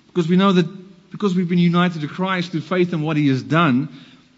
Because 0.07 0.27
we 0.27 0.37
know 0.37 0.53
that 0.53 0.67
because 1.11 1.35
we've 1.35 1.49
been 1.49 1.57
united 1.57 2.01
to 2.01 2.07
Christ 2.07 2.51
through 2.51 2.61
faith 2.61 2.93
in 2.93 3.01
what 3.01 3.17
He 3.17 3.27
has 3.29 3.41
done, 3.41 3.89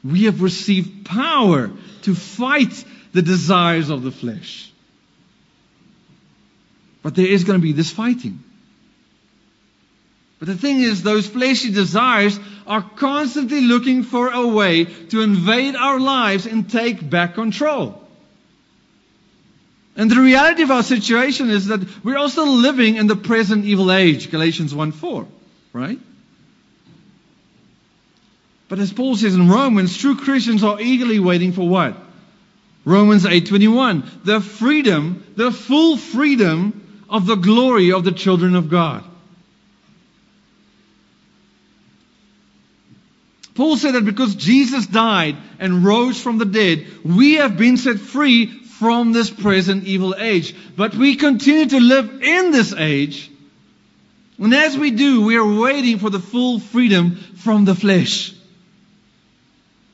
we 0.04 0.24
have 0.24 0.42
received 0.42 1.06
power 1.06 1.70
to 2.04 2.16
fight 2.16 2.84
the 3.14 3.22
desires 3.22 3.90
of 3.90 4.04
the 4.04 4.12
flesh. 4.12 4.72
But 7.04 7.16
there 7.16 7.26
is 7.26 7.44
going 7.44 7.60
to 7.60 7.64
be 7.64 7.74
this 7.74 7.92
fighting. 7.92 8.44
But 10.40 10.48
the 10.48 10.56
thing 10.56 10.82
is, 10.82 11.04
those 11.04 11.28
fleshly 11.28 11.72
desires 11.72 12.40
are 12.66 12.82
constantly 12.82 13.62
looking 13.62 14.04
for 14.04 14.32
a 14.32 14.48
way 14.48 14.86
to 14.86 15.22
invade 15.22 15.76
our 15.76 16.00
lives 16.00 16.48
and 16.48 16.70
take 16.70 17.08
back 17.08 17.36
control. 17.36 18.01
And 19.96 20.10
the 20.10 20.22
reality 20.22 20.64
of 20.64 20.72
our 20.72 20.84
situation 20.84 21.50
is 21.50 21.68
that 21.68 21.82
we're 22.04 22.18
also 22.18 22.46
living 22.46 22.96
in 22.96 23.08
the 23.08 23.16
present 23.16 23.66
evil 23.66 23.92
age, 23.92 24.32
Galatians 24.32 24.74
1 24.74 24.94
4, 24.94 25.28
right? 25.74 26.00
But 28.70 28.80
as 28.80 28.94
Paul 28.94 29.18
says 29.18 29.36
in 29.36 29.50
Romans, 29.50 29.98
true 29.98 30.16
Christians 30.16 30.64
are 30.64 30.80
eagerly 30.80 31.20
waiting 31.20 31.52
for 31.52 31.68
what? 31.68 31.98
Romans 32.86 33.26
8:21, 33.26 34.04
the 34.24 34.40
freedom, 34.40 35.24
the 35.36 35.52
full 35.52 35.98
freedom 35.98 37.04
of 37.10 37.26
the 37.26 37.36
glory 37.36 37.92
of 37.92 38.06
the 38.06 38.14
children 38.14 38.56
of 38.56 38.70
God. 38.70 39.04
Paul 43.54 43.76
said 43.76 43.96
that 43.96 44.06
because 44.06 44.36
Jesus 44.36 44.88
died 44.88 45.36
and 45.60 45.84
rose 45.84 46.20
from 46.20 46.38
the 46.38 46.46
dead, 46.46 46.88
we 47.04 47.34
have 47.34 47.58
been 47.58 47.76
set 47.76 48.00
free 48.00 48.61
from 48.82 49.12
this 49.12 49.30
present 49.30 49.84
evil 49.84 50.16
age. 50.18 50.56
But 50.76 50.96
we 50.96 51.16
continue 51.16 51.68
to 51.68 51.80
live 51.80 52.24
in 52.24 52.50
this 52.50 52.74
age. 52.74 53.30
And 54.40 54.56
as 54.56 54.76
we 54.76 54.90
do, 54.90 55.24
we 55.24 55.38
are 55.38 55.62
waiting 55.62 56.00
for 56.00 56.10
the 56.10 56.20
full 56.20 56.60
freedom 56.60 57.16
from 57.16 57.64
the 57.64 57.76
flesh. 57.76 58.34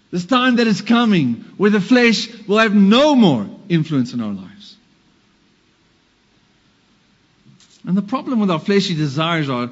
This 0.09 0.25
time 0.25 0.55
that 0.55 0.67
is 0.67 0.81
coming 0.81 1.43
where 1.57 1.69
the 1.69 1.81
flesh 1.81 2.29
will 2.47 2.59
have 2.59 2.73
no 2.73 3.13
more 3.13 3.49
influence 3.67 4.13
in 4.13 4.21
our 4.21 4.31
lives. 4.31 4.77
And 7.85 7.97
the 7.97 8.01
problem 8.01 8.39
with 8.39 8.49
our 8.49 8.59
fleshly 8.59 8.95
desires 8.95 9.49
are 9.49 9.69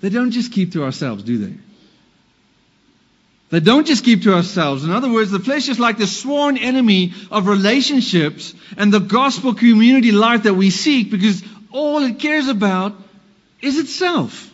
they 0.00 0.08
don't 0.08 0.32
just 0.32 0.50
keep 0.50 0.72
to 0.72 0.82
ourselves, 0.82 1.22
do 1.22 1.38
they? 1.38 1.54
They 3.50 3.58
don't 3.58 3.86
just 3.86 4.04
keep 4.04 4.22
to 4.22 4.34
ourselves. 4.34 4.84
In 4.84 4.90
other 4.90 5.10
words, 5.10 5.32
the 5.32 5.40
flesh 5.40 5.68
is 5.68 5.80
like 5.80 5.98
the 5.98 6.06
sworn 6.06 6.56
enemy 6.56 7.14
of 7.32 7.48
relationships 7.48 8.54
and 8.76 8.92
the 8.92 9.00
gospel 9.00 9.54
community 9.54 10.12
life 10.12 10.44
that 10.44 10.54
we 10.54 10.70
seek 10.70 11.10
because 11.10 11.42
all 11.72 12.02
it 12.04 12.20
cares 12.20 12.46
about 12.46 12.94
is 13.60 13.76
itself. 13.76 14.48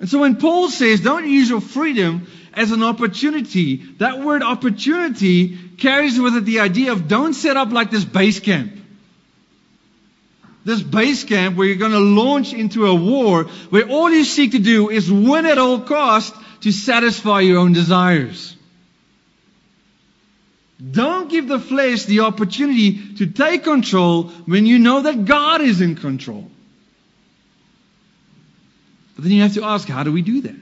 And 0.00 0.08
so 0.08 0.18
when 0.18 0.36
Paul 0.36 0.68
says, 0.68 1.00
don't 1.00 1.28
use 1.28 1.48
your 1.48 1.60
freedom 1.60 2.26
as 2.52 2.72
an 2.72 2.82
opportunity, 2.82 3.76
that 3.98 4.18
word 4.20 4.42
opportunity 4.42 5.56
carries 5.78 6.18
with 6.18 6.36
it 6.36 6.44
the 6.44 6.58
idea 6.60 6.90
of 6.90 7.06
don't 7.06 7.34
set 7.34 7.56
up 7.56 7.70
like 7.70 7.92
this 7.92 8.04
base 8.04 8.40
camp. 8.40 8.72
This 10.64 10.82
base 10.82 11.22
camp 11.22 11.56
where 11.56 11.68
you're 11.68 11.76
going 11.76 11.92
to 11.92 11.98
launch 12.00 12.52
into 12.52 12.86
a 12.86 12.94
war 12.94 13.44
where 13.44 13.88
all 13.88 14.10
you 14.10 14.24
seek 14.24 14.52
to 14.52 14.58
do 14.58 14.90
is 14.90 15.10
win 15.10 15.46
at 15.46 15.58
all 15.58 15.80
costs 15.80 16.36
to 16.64 16.72
satisfy 16.72 17.40
your 17.40 17.58
own 17.58 17.74
desires. 17.74 18.56
Don't 20.90 21.28
give 21.28 21.46
the 21.46 21.58
flesh 21.58 22.04
the 22.04 22.20
opportunity 22.20 23.16
to 23.16 23.26
take 23.26 23.64
control 23.64 24.28
when 24.46 24.64
you 24.64 24.78
know 24.78 25.02
that 25.02 25.26
God 25.26 25.60
is 25.60 25.82
in 25.82 25.94
control. 25.94 26.50
But 29.14 29.24
then 29.24 29.32
you 29.32 29.42
have 29.42 29.52
to 29.54 29.64
ask, 29.64 29.86
how 29.86 30.04
do 30.04 30.12
we 30.12 30.22
do 30.22 30.40
that? 30.40 30.56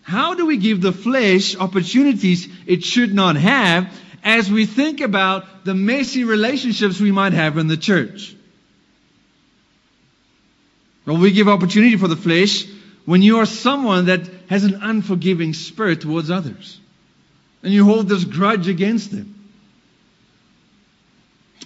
How 0.00 0.32
do 0.32 0.46
we 0.46 0.56
give 0.56 0.80
the 0.80 0.92
flesh 0.92 1.54
opportunities 1.54 2.48
it 2.64 2.82
should 2.82 3.12
not 3.12 3.36
have 3.36 3.92
as 4.24 4.50
we 4.50 4.64
think 4.64 5.02
about 5.02 5.66
the 5.66 5.74
messy 5.74 6.24
relationships 6.24 6.98
we 7.00 7.12
might 7.12 7.34
have 7.34 7.58
in 7.58 7.66
the 7.66 7.76
church? 7.76 8.34
Well, 11.04 11.18
we 11.18 11.32
give 11.32 11.48
opportunity 11.48 11.98
for 11.98 12.08
the 12.08 12.16
flesh 12.16 12.64
when 13.04 13.22
you 13.22 13.38
are 13.38 13.46
someone 13.46 14.06
that 14.06 14.20
has 14.48 14.64
an 14.64 14.80
unforgiving 14.82 15.54
spirit 15.54 16.00
towards 16.00 16.30
others 16.30 16.78
and 17.62 17.72
you 17.72 17.84
hold 17.84 18.08
this 18.08 18.24
grudge 18.24 18.68
against 18.68 19.10
them. 19.10 19.36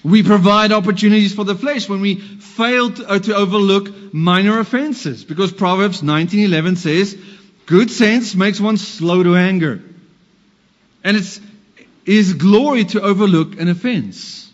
We 0.02 0.22
provide 0.22 0.70
opportunities 0.72 1.34
for 1.34 1.44
the 1.44 1.54
flesh 1.54 1.88
when 1.88 2.00
we 2.00 2.16
fail 2.16 2.90
to, 2.90 3.08
uh, 3.08 3.18
to 3.20 3.34
overlook 3.34 4.12
minor 4.12 4.58
offenses 4.58 5.24
because 5.24 5.50
Proverbs 5.50 6.02
19:11 6.02 6.76
says, 6.76 7.16
"Good 7.64 7.90
sense 7.90 8.34
makes 8.34 8.60
one 8.60 8.76
slow 8.76 9.22
to 9.22 9.34
anger." 9.34 9.82
And 11.02 11.16
it's 11.16 11.40
is 12.04 12.34
glory 12.34 12.84
to 12.84 13.00
overlook 13.00 13.58
an 13.58 13.68
offense. 13.68 14.50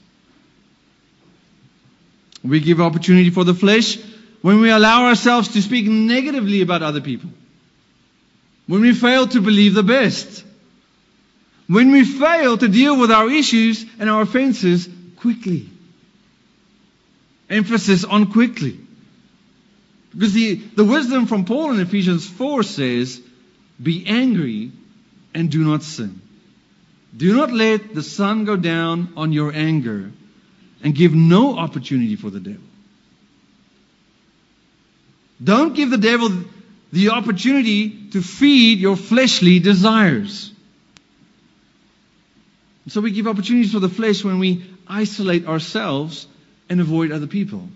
We 2.45 2.61
give 2.61 2.81
opportunity 2.81 3.31
for 3.31 3.45
the 3.45 3.55
flesh 3.55 3.99
when 4.43 4.61
we 4.61 4.71
allow 4.71 5.07
ourselves 5.07 5.49
to 5.49 5.63
speak 5.63 5.87
negatively 5.87 6.63
about 6.63 6.83
other 6.83 7.01
people, 7.01 7.31
when 8.67 8.81
we 8.83 8.95
fail 8.95 9.27
to 9.27 9.41
believe 9.41 9.75
the 9.75 9.83
best, 9.83 10.45
when 11.67 11.93
we 11.93 12.05
fail 12.05 12.57
to 12.59 12.69
deal 12.69 12.99
with 12.99 13.11
our 13.11 13.31
issues 13.31 13.85
and 13.99 14.11
our 14.11 14.23
offenses 14.23 14.89
quickly. 15.17 15.69
Emphasis 17.49 18.05
on 18.05 18.33
quickly. 18.33 18.79
Because 20.13 20.33
the, 20.33 20.55
the 20.55 20.85
wisdom 20.85 21.27
from 21.27 21.45
Paul 21.45 21.73
in 21.73 21.81
Ephesians 21.81 22.29
4 22.29 22.63
says, 22.63 23.21
Be 23.81 24.05
angry 24.07 24.73
and 25.35 25.51
do 25.51 25.65
not 25.65 25.83
sin. 25.83 26.21
Do 27.17 27.37
not 27.37 27.53
let 27.53 27.95
the 27.95 28.03
sun 28.03 28.45
go 28.45 28.57
down 28.57 29.13
on 29.17 29.33
your 29.33 29.53
anger 29.53 30.11
and 30.83 30.95
give 30.95 31.15
no 31.15 31.59
opportunity 31.59 32.17
for 32.17 32.31
the 32.31 32.41
devil. 32.41 32.70
Don't 35.43 35.75
give 35.75 35.91
the 35.91 35.99
devil 35.99 36.31
the 36.93 37.11
opportunity 37.11 38.09
to 38.11 38.23
feed 38.23 38.79
your 38.79 38.97
fleshly 38.97 39.59
desires. 39.59 40.53
So 42.89 43.01
we 43.01 43.13
give 43.13 43.27
opportunities 43.27 43.73
for 43.73 43.79
the 43.79 43.89
flesh 43.89 44.25
when 44.25 44.39
we 44.39 44.65
isolate 44.87 45.47
ourselves 45.47 46.27
and 46.69 46.81
avoid 46.81 47.13
other 47.13 47.27
people. 47.27 47.69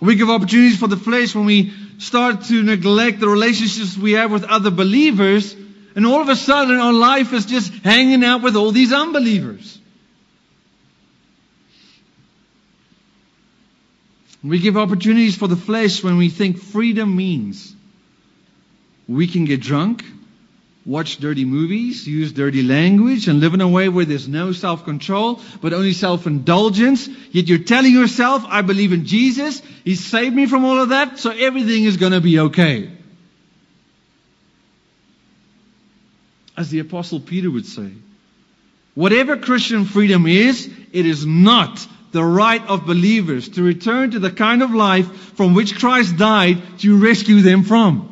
We 0.00 0.14
give 0.14 0.30
opportunities 0.30 0.78
for 0.78 0.86
the 0.86 0.96
flesh 0.96 1.34
when 1.34 1.44
we 1.44 1.72
start 1.98 2.44
to 2.44 2.62
neglect 2.62 3.20
the 3.20 3.28
relationships 3.28 3.96
we 3.98 4.12
have 4.12 4.32
with 4.32 4.44
other 4.44 4.70
believers, 4.70 5.54
and 5.94 6.06
all 6.06 6.22
of 6.22 6.28
a 6.30 6.36
sudden 6.36 6.76
our 6.78 6.92
life 6.92 7.34
is 7.34 7.44
just 7.44 7.72
hanging 7.84 8.24
out 8.24 8.42
with 8.42 8.56
all 8.56 8.70
these 8.70 8.92
unbelievers. 8.92 9.79
We 14.42 14.58
give 14.58 14.76
opportunities 14.76 15.36
for 15.36 15.48
the 15.48 15.56
flesh 15.56 16.02
when 16.02 16.16
we 16.16 16.30
think 16.30 16.58
freedom 16.58 17.14
means 17.14 17.74
we 19.06 19.26
can 19.26 19.44
get 19.44 19.60
drunk, 19.60 20.04
watch 20.86 21.18
dirty 21.18 21.44
movies, 21.44 22.06
use 22.06 22.32
dirty 22.32 22.62
language, 22.62 23.28
and 23.28 23.40
live 23.40 23.52
in 23.52 23.60
a 23.60 23.68
way 23.68 23.88
where 23.88 24.06
there's 24.06 24.28
no 24.28 24.52
self 24.52 24.84
control, 24.84 25.40
but 25.60 25.74
only 25.74 25.92
self 25.92 26.26
indulgence. 26.26 27.08
Yet 27.32 27.48
you're 27.48 27.58
telling 27.58 27.92
yourself, 27.92 28.44
I 28.46 28.62
believe 28.62 28.92
in 28.92 29.04
Jesus, 29.04 29.60
He 29.84 29.94
saved 29.94 30.34
me 30.34 30.46
from 30.46 30.64
all 30.64 30.80
of 30.80 30.88
that, 30.90 31.18
so 31.18 31.30
everything 31.30 31.84
is 31.84 31.98
going 31.98 32.12
to 32.12 32.20
be 32.20 32.38
okay. 32.38 32.90
As 36.56 36.70
the 36.70 36.78
Apostle 36.78 37.20
Peter 37.20 37.50
would 37.50 37.66
say, 37.66 37.90
whatever 38.94 39.36
Christian 39.36 39.84
freedom 39.84 40.26
is, 40.26 40.70
it 40.92 41.04
is 41.04 41.26
not 41.26 41.86
the 42.12 42.24
right 42.24 42.64
of 42.66 42.86
believers 42.86 43.48
to 43.50 43.62
return 43.62 44.12
to 44.12 44.18
the 44.18 44.30
kind 44.30 44.62
of 44.62 44.72
life 44.72 45.06
from 45.36 45.54
which 45.54 45.78
Christ 45.78 46.16
died 46.16 46.78
to 46.80 46.98
rescue 46.98 47.40
them 47.40 47.62
from. 47.62 48.06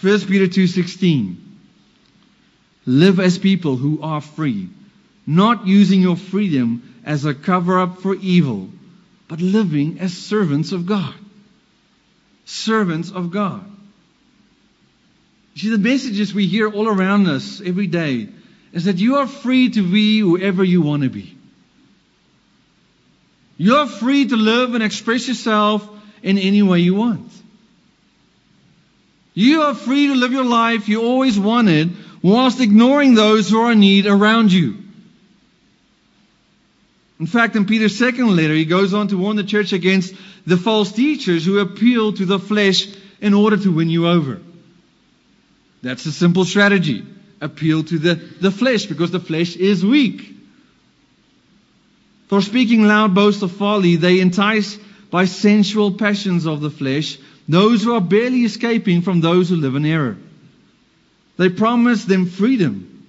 1 0.00 0.20
Peter 0.26 0.48
2:16 0.48 1.36
Live 2.84 3.20
as 3.20 3.38
people 3.38 3.76
who 3.76 4.02
are 4.02 4.20
free, 4.20 4.68
not 5.24 5.68
using 5.68 6.02
your 6.02 6.16
freedom 6.16 6.82
as 7.04 7.24
a 7.24 7.34
cover 7.34 7.78
up 7.78 8.02
for 8.02 8.16
evil, 8.16 8.68
but 9.28 9.40
living 9.40 10.00
as 10.00 10.16
servants 10.16 10.72
of 10.72 10.86
God. 10.86 11.14
Servants 12.44 13.12
of 13.12 13.30
God. 13.30 13.64
See, 15.54 15.70
the 15.70 15.78
messages 15.78 16.34
we 16.34 16.46
hear 16.46 16.68
all 16.68 16.88
around 16.88 17.28
us 17.28 17.60
every 17.64 17.86
day 17.86 18.28
is 18.72 18.86
that 18.86 18.98
you 18.98 19.16
are 19.16 19.28
free 19.28 19.68
to 19.70 19.82
be 19.82 20.18
whoever 20.18 20.64
you 20.64 20.80
want 20.82 21.04
to 21.04 21.10
be. 21.10 21.36
You're 23.56 23.86
free 23.86 24.26
to 24.26 24.36
live 24.36 24.74
and 24.74 24.82
express 24.82 25.28
yourself 25.28 25.88
in 26.22 26.38
any 26.38 26.62
way 26.62 26.80
you 26.80 26.94
want. 26.94 27.30
You 29.34 29.62
are 29.62 29.74
free 29.74 30.08
to 30.08 30.14
live 30.14 30.32
your 30.32 30.44
life 30.44 30.88
you 30.88 31.02
always 31.02 31.38
wanted 31.38 31.90
whilst 32.22 32.60
ignoring 32.60 33.14
those 33.14 33.48
who 33.50 33.60
are 33.60 33.72
in 33.72 33.80
need 33.80 34.06
around 34.06 34.52
you. 34.52 34.78
In 37.18 37.26
fact, 37.26 37.56
in 37.56 37.66
Peter's 37.66 37.96
second 37.96 38.34
letter, 38.34 38.54
he 38.54 38.64
goes 38.64 38.94
on 38.94 39.08
to 39.08 39.16
warn 39.16 39.36
the 39.36 39.44
church 39.44 39.72
against 39.72 40.14
the 40.44 40.56
false 40.56 40.90
teachers 40.90 41.46
who 41.46 41.60
appeal 41.60 42.12
to 42.14 42.24
the 42.24 42.38
flesh 42.38 42.88
in 43.20 43.32
order 43.32 43.56
to 43.56 43.72
win 43.72 43.88
you 43.88 44.08
over. 44.08 44.40
That's 45.82 46.04
a 46.06 46.12
simple 46.12 46.44
strategy. 46.44 47.04
Appeal 47.40 47.84
to 47.84 47.98
the, 47.98 48.14
the 48.14 48.50
flesh 48.50 48.86
because 48.86 49.10
the 49.10 49.20
flesh 49.20 49.56
is 49.56 49.84
weak. 49.84 50.34
For 52.28 52.40
speaking 52.40 52.84
loud 52.84 53.14
boasts 53.14 53.42
of 53.42 53.52
folly, 53.52 53.96
they 53.96 54.20
entice 54.20 54.78
by 55.10 55.26
sensual 55.26 55.92
passions 55.92 56.46
of 56.46 56.60
the 56.60 56.70
flesh 56.70 57.18
those 57.48 57.82
who 57.82 57.94
are 57.94 58.00
barely 58.00 58.44
escaping 58.44 59.02
from 59.02 59.20
those 59.20 59.48
who 59.48 59.56
live 59.56 59.74
in 59.74 59.84
error. 59.84 60.16
They 61.36 61.48
promise 61.48 62.04
them 62.04 62.26
freedom, 62.26 63.06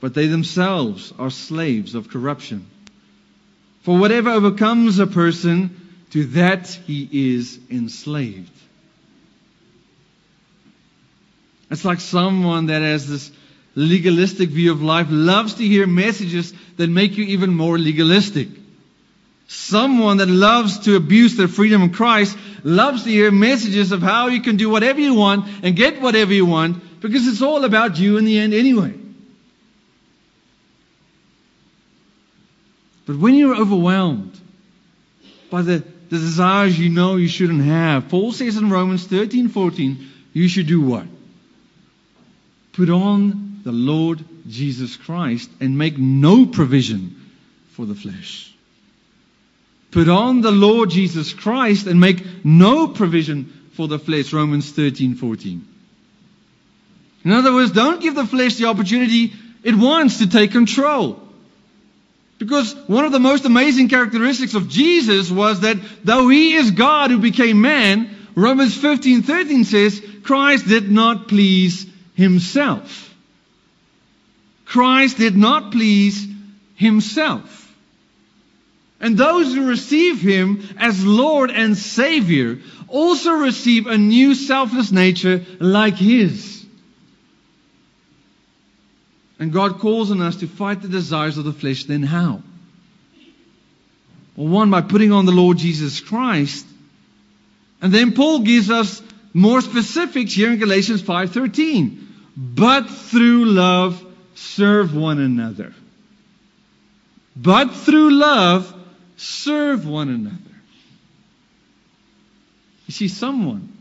but 0.00 0.14
they 0.14 0.26
themselves 0.26 1.12
are 1.18 1.30
slaves 1.30 1.94
of 1.94 2.08
corruption. 2.08 2.66
For 3.82 3.96
whatever 3.96 4.30
overcomes 4.30 4.98
a 4.98 5.06
person, 5.06 5.88
to 6.10 6.24
that 6.26 6.68
he 6.68 7.08
is 7.32 7.58
enslaved. 7.70 8.50
It's 11.70 11.84
like 11.84 12.00
someone 12.00 12.66
that 12.66 12.82
has 12.82 13.08
this 13.08 13.30
legalistic 13.78 14.48
view 14.48 14.72
of 14.72 14.82
life 14.82 15.06
loves 15.08 15.54
to 15.54 15.62
hear 15.62 15.86
messages 15.86 16.52
that 16.78 16.90
make 16.90 17.16
you 17.16 17.24
even 17.24 17.54
more 17.54 17.78
legalistic. 17.78 18.48
Someone 19.46 20.16
that 20.16 20.28
loves 20.28 20.80
to 20.80 20.96
abuse 20.96 21.36
their 21.36 21.46
freedom 21.46 21.82
in 21.82 21.92
Christ 21.92 22.36
loves 22.64 23.04
to 23.04 23.10
hear 23.10 23.30
messages 23.30 23.92
of 23.92 24.02
how 24.02 24.26
you 24.26 24.42
can 24.42 24.56
do 24.56 24.68
whatever 24.68 25.00
you 25.00 25.14
want 25.14 25.48
and 25.62 25.76
get 25.76 26.02
whatever 26.02 26.34
you 26.34 26.44
want 26.44 27.00
because 27.00 27.26
it's 27.28 27.40
all 27.40 27.64
about 27.64 27.98
you 27.98 28.18
in 28.18 28.24
the 28.24 28.36
end 28.38 28.52
anyway. 28.52 28.92
But 33.06 33.16
when 33.16 33.34
you're 33.34 33.56
overwhelmed 33.56 34.38
by 35.50 35.62
the, 35.62 35.84
the 36.10 36.18
desires 36.18 36.78
you 36.78 36.90
know 36.90 37.14
you 37.14 37.28
shouldn't 37.28 37.62
have, 37.62 38.08
Paul 38.08 38.32
says 38.32 38.56
in 38.56 38.70
Romans 38.70 39.06
13, 39.06 39.48
14, 39.48 40.08
you 40.32 40.48
should 40.48 40.66
do 40.66 40.80
what? 40.80 41.06
Put 42.72 42.90
on 42.90 43.47
the 43.64 43.72
Lord 43.72 44.24
Jesus 44.48 44.96
Christ 44.96 45.50
and 45.60 45.76
make 45.76 45.98
no 45.98 46.46
provision 46.46 47.16
for 47.72 47.86
the 47.86 47.94
flesh. 47.94 48.52
Put 49.90 50.08
on 50.08 50.42
the 50.42 50.50
Lord 50.50 50.90
Jesus 50.90 51.32
Christ 51.32 51.86
and 51.86 52.00
make 52.00 52.44
no 52.44 52.88
provision 52.88 53.70
for 53.72 53.88
the 53.88 53.98
flesh. 53.98 54.32
Romans 54.32 54.70
13, 54.70 55.14
14. 55.14 55.66
In 57.24 57.32
other 57.32 57.52
words, 57.52 57.72
don't 57.72 58.00
give 58.00 58.14
the 58.14 58.26
flesh 58.26 58.56
the 58.56 58.66
opportunity 58.66 59.32
it 59.62 59.74
wants 59.74 60.18
to 60.18 60.28
take 60.28 60.52
control. 60.52 61.20
Because 62.38 62.74
one 62.86 63.04
of 63.04 63.12
the 63.12 63.18
most 63.18 63.44
amazing 63.44 63.88
characteristics 63.88 64.54
of 64.54 64.68
Jesus 64.68 65.30
was 65.30 65.60
that 65.60 65.76
though 66.04 66.28
he 66.28 66.54
is 66.54 66.70
God 66.70 67.10
who 67.10 67.18
became 67.18 67.60
man, 67.60 68.14
Romans 68.36 68.76
15, 68.76 69.22
13 69.22 69.64
says, 69.64 70.02
Christ 70.22 70.68
did 70.68 70.90
not 70.90 71.26
please 71.26 71.86
himself. 72.14 73.07
Christ 74.68 75.16
did 75.16 75.34
not 75.34 75.72
please 75.72 76.28
himself. 76.74 77.54
And 79.00 79.16
those 79.16 79.54
who 79.54 79.66
receive 79.66 80.20
him 80.20 80.62
as 80.78 81.04
Lord 81.04 81.50
and 81.50 81.76
Savior 81.76 82.58
also 82.86 83.32
receive 83.32 83.86
a 83.86 83.96
new 83.96 84.34
selfless 84.34 84.92
nature 84.92 85.44
like 85.58 85.94
his. 85.94 86.66
And 89.38 89.52
God 89.52 89.78
calls 89.78 90.10
on 90.10 90.20
us 90.20 90.36
to 90.36 90.46
fight 90.46 90.82
the 90.82 90.88
desires 90.88 91.38
of 91.38 91.44
the 91.44 91.52
flesh, 91.52 91.84
then 91.84 92.02
how? 92.02 92.42
Well, 94.36 94.48
one, 94.48 94.70
by 94.70 94.82
putting 94.82 95.12
on 95.12 95.24
the 95.24 95.32
Lord 95.32 95.56
Jesus 95.56 96.00
Christ. 96.00 96.66
And 97.80 97.90
then 97.90 98.12
Paul 98.12 98.40
gives 98.40 98.70
us 98.70 99.00
more 99.32 99.62
specifics 99.62 100.34
here 100.34 100.52
in 100.52 100.58
Galatians 100.58 101.00
5:13 101.00 102.04
but 102.36 102.88
through 102.88 103.46
love 103.46 104.04
serve 104.38 104.94
one 104.94 105.18
another. 105.18 105.74
But 107.36 107.74
through 107.74 108.10
love 108.10 108.72
serve 109.16 109.86
one 109.86 110.08
another. 110.08 110.36
You 112.86 112.92
see, 112.92 113.08
someone 113.08 113.72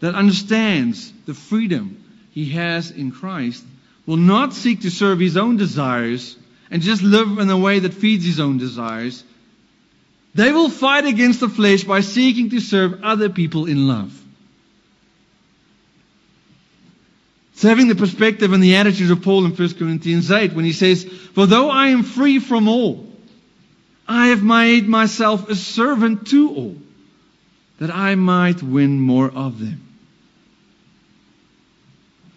that 0.00 0.14
understands 0.14 1.12
the 1.26 1.34
freedom 1.34 2.02
he 2.32 2.50
has 2.50 2.90
in 2.90 3.12
Christ 3.12 3.64
will 4.06 4.16
not 4.16 4.52
seek 4.52 4.82
to 4.82 4.90
serve 4.90 5.20
his 5.20 5.36
own 5.36 5.56
desires 5.56 6.36
and 6.70 6.82
just 6.82 7.02
live 7.02 7.38
in 7.38 7.48
a 7.48 7.58
way 7.58 7.78
that 7.78 7.94
feeds 7.94 8.24
his 8.24 8.40
own 8.40 8.58
desires. 8.58 9.22
They 10.34 10.52
will 10.52 10.68
fight 10.68 11.06
against 11.06 11.40
the 11.40 11.48
flesh 11.48 11.84
by 11.84 12.00
seeking 12.00 12.50
to 12.50 12.60
serve 12.60 13.02
other 13.04 13.28
people 13.28 13.66
in 13.66 13.86
love. 13.86 14.12
It's 17.56 17.62
having 17.62 17.88
the 17.88 17.94
perspective 17.94 18.52
and 18.52 18.62
the 18.62 18.76
attitude 18.76 19.10
of 19.10 19.22
Paul 19.22 19.46
in 19.46 19.52
1 19.52 19.74
Corinthians 19.76 20.30
8 20.30 20.52
when 20.52 20.66
he 20.66 20.74
says, 20.74 21.04
For 21.04 21.46
though 21.46 21.70
I 21.70 21.86
am 21.86 22.02
free 22.02 22.38
from 22.38 22.68
all, 22.68 23.06
I 24.06 24.26
have 24.26 24.42
made 24.42 24.86
myself 24.86 25.48
a 25.48 25.54
servant 25.54 26.26
to 26.26 26.54
all, 26.54 26.76
that 27.78 27.90
I 27.90 28.14
might 28.14 28.62
win 28.62 29.00
more 29.00 29.30
of 29.34 29.58
them. 29.58 29.80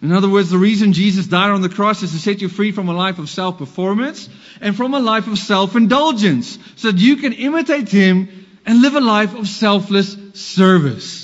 In 0.00 0.10
other 0.12 0.30
words, 0.30 0.48
the 0.48 0.56
reason 0.56 0.94
Jesus 0.94 1.26
died 1.26 1.50
on 1.50 1.60
the 1.60 1.68
cross 1.68 2.02
is 2.02 2.12
to 2.12 2.18
set 2.18 2.40
you 2.40 2.48
free 2.48 2.72
from 2.72 2.88
a 2.88 2.94
life 2.94 3.18
of 3.18 3.28
self 3.28 3.58
performance 3.58 4.26
and 4.62 4.74
from 4.74 4.94
a 4.94 5.00
life 5.00 5.26
of 5.26 5.38
self 5.38 5.76
indulgence, 5.76 6.58
so 6.76 6.92
that 6.92 6.98
you 6.98 7.16
can 7.16 7.34
imitate 7.34 7.90
Him 7.90 8.46
and 8.64 8.80
live 8.80 8.94
a 8.94 9.02
life 9.02 9.34
of 9.34 9.46
selfless 9.46 10.16
service. 10.32 11.19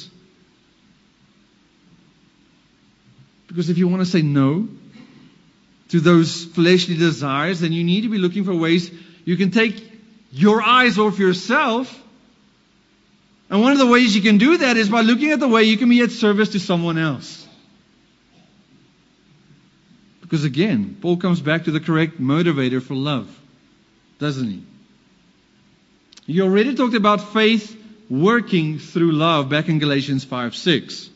Because 3.57 3.71
if 3.71 3.79
you 3.79 3.89
want 3.89 4.03
to 4.03 4.07
say 4.07 4.21
no 4.21 4.69
to 5.89 5.99
those 5.99 6.45
fleshly 6.45 6.95
desires, 6.95 7.61
then 7.61 7.73
you 7.73 7.85
need 7.85 8.03
to 8.03 8.11
be 8.11 8.19
looking 8.19 8.45
for 8.45 8.55
ways 8.55 8.91
you 9.25 9.39
can 9.39 9.51
take 9.51 9.83
your 10.31 10.61
eyes 10.61 10.99
off 10.99 11.19
yourself. 11.19 11.91
And 13.49 13.63
one 13.63 13.73
of 13.73 13.79
the 13.79 13.87
ways 13.87 14.15
you 14.15 14.21
can 14.21 14.37
do 14.37 14.59
that 14.59 14.77
is 14.77 14.91
by 14.91 15.01
looking 15.01 15.31
at 15.31 15.41
the 15.41 15.49
way 15.49 15.63
you 15.63 15.79
can 15.79 15.89
be 15.89 16.03
at 16.03 16.11
service 16.11 16.51
to 16.51 16.61
someone 16.61 16.99
else. 16.99 17.49
Because 20.21 20.45
again, 20.45 20.99
Paul 21.01 21.17
comes 21.17 21.41
back 21.41 21.65
to 21.65 21.71
the 21.71 21.81
correct 21.81 22.21
motivator 22.21 22.83
for 22.83 22.93
love, 22.93 23.35
doesn't 24.19 24.51
he? 24.51 24.63
He 26.27 26.43
already 26.43 26.75
talked 26.75 26.95
about 26.95 27.33
faith 27.33 27.75
working 28.11 28.81
through 28.81 29.13
love 29.13 29.49
back 29.49 29.71
in 29.71 29.79
Galatians 29.79 30.25
5 30.25 30.55
6. 30.55 31.11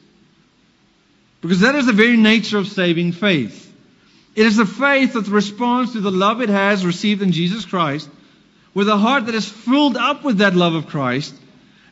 Because 1.41 1.61
that 1.61 1.75
is 1.75 1.87
the 1.87 1.93
very 1.93 2.17
nature 2.17 2.59
of 2.59 2.69
saving 2.69 3.13
faith. 3.13 3.67
It 4.35 4.47
is 4.47 4.57
the 4.57 4.67
faith 4.67 5.15
that 5.15 5.27
responds 5.29 5.93
to 5.93 6.01
the 6.01 6.11
love 6.11 6.41
it 6.41 6.49
has 6.49 6.85
received 6.85 7.23
in 7.23 7.33
Jesus 7.33 7.65
Christ 7.65 8.09
with 8.75 8.89
a 8.89 8.97
heart 8.97 9.27
that 9.27 9.35
is 9.35 9.49
filled 9.49 9.97
up 9.97 10.23
with 10.23 10.39
that 10.39 10.55
love 10.55 10.75
of 10.75 10.87
Christ. 10.87 11.35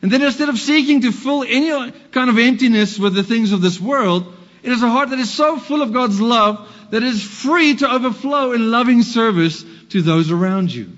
And 0.01 0.11
then 0.11 0.21
instead 0.21 0.49
of 0.49 0.57
seeking 0.57 1.01
to 1.01 1.11
fill 1.11 1.43
any 1.43 1.91
kind 2.11 2.29
of 2.29 2.37
emptiness 2.37 2.97
with 2.97 3.15
the 3.15 3.23
things 3.23 3.51
of 3.51 3.61
this 3.61 3.79
world, 3.79 4.33
it 4.63 4.71
is 4.71 4.81
a 4.81 4.89
heart 4.89 5.09
that 5.09 5.19
is 5.19 5.31
so 5.31 5.57
full 5.57 5.81
of 5.81 5.91
God's 5.91 6.21
love 6.21 6.67
that 6.91 7.03
it 7.03 7.07
is 7.07 7.21
free 7.21 7.75
to 7.75 7.91
overflow 7.91 8.53
in 8.53 8.71
loving 8.71 9.03
service 9.03 9.63
to 9.89 10.01
those 10.01 10.31
around 10.31 10.73
you. 10.73 10.91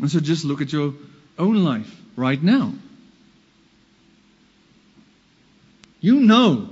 And 0.00 0.10
so 0.10 0.20
just 0.20 0.44
look 0.44 0.60
at 0.60 0.72
your 0.72 0.94
own 1.38 1.64
life 1.64 2.00
right 2.16 2.42
now. 2.42 2.72
You 6.02 6.20
know, 6.20 6.68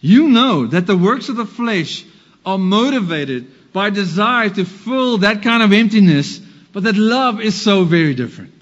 you 0.00 0.28
know 0.28 0.66
that 0.66 0.86
the 0.86 0.96
works 0.96 1.28
of 1.28 1.36
the 1.36 1.46
flesh 1.46 2.04
are 2.44 2.58
motivated 2.58 3.72
by 3.72 3.90
desire 3.90 4.48
to 4.48 4.64
fill 4.64 5.18
that 5.18 5.42
kind 5.42 5.62
of 5.62 5.72
emptiness, 5.72 6.38
but 6.72 6.84
that 6.84 6.96
love 6.96 7.40
is 7.40 7.60
so 7.60 7.84
very 7.84 8.14
different. 8.14 8.54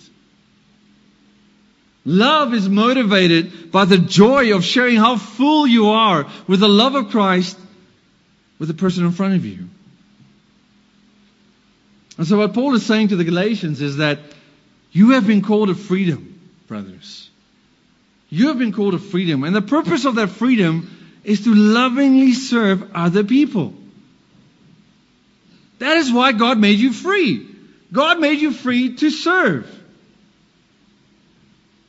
Love 2.05 2.55
is 2.55 2.69
motivated 2.69 3.71
by 3.71 3.85
the 3.85 3.99
joy 3.99 4.55
of 4.57 4.65
sharing 4.65 4.97
how 4.97 5.17
full 5.17 5.67
you 5.67 5.91
are 5.91 6.27
with 6.49 6.61
the 6.61 6.69
love 6.69 6.95
of 6.95 7.11
Christ 7.11 7.57
with 8.59 8.69
the 8.69 8.75
person 8.75 9.05
in 9.05 9.13
front 9.13 9.35
of 9.35 9.45
you. 9.45 9.69
And 12.17 12.27
so 12.27 12.39
what 12.39 12.53
Paul 12.53 12.75
is 12.75 12.85
saying 12.85 13.09
to 13.09 13.17
the 13.17 13.25
Galatians 13.25 13.81
is 13.81 13.99
that 13.99 14.19
you 14.91 15.11
have 15.11 15.27
been 15.27 15.43
called 15.43 15.69
to 15.69 15.77
freedom, 15.77 16.41
brothers. 16.67 17.28
You 18.31 18.49
have 18.49 18.59
been 18.59 18.73
called 18.73 18.93
to 18.93 18.99
freedom. 18.99 19.45
And 19.45 19.55
the 19.55 19.63
purpose 19.63 20.05
of 20.05 20.17
that 20.17 20.29
freedom 20.29 21.21
is 21.25 21.45
to 21.45 21.55
lovingly 21.55 22.33
serve 22.35 22.95
other 22.95 23.25
people. 23.25 23.75
That 25.79 25.97
is 25.99 26.13
why 26.13 26.33
God 26.33 26.59
made 26.59 26.79
you 26.79 26.93
free. 26.93 27.47
God 27.93 28.21
made 28.21 28.41
you 28.41 28.53
free 28.53 28.97
to 28.97 29.11
serve. 29.11 29.75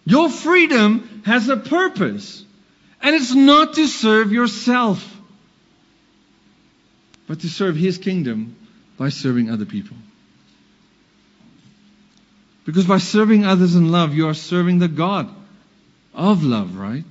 Your 0.06 0.30
freedom 0.30 1.24
has 1.26 1.50
a 1.50 1.58
purpose. 1.58 2.46
And 3.02 3.16
it's 3.16 3.34
not 3.34 3.76
to 3.76 3.88
serve 3.88 4.32
yourself, 4.32 5.18
but 7.28 7.42
to 7.42 7.50
serve 7.50 7.76
His 7.76 7.98
kingdom 7.98 8.56
by 8.98 9.10
serving 9.10 9.50
other 9.50 9.66
people. 9.66 9.98
Because 12.66 12.86
by 12.86 12.98
serving 12.98 13.46
others 13.46 13.76
in 13.76 13.92
love, 13.92 14.14
you 14.14 14.28
are 14.28 14.34
serving 14.34 14.80
the 14.80 14.88
God 14.88 15.34
of 16.20 16.44
love, 16.44 16.76
right? 16.76 17.06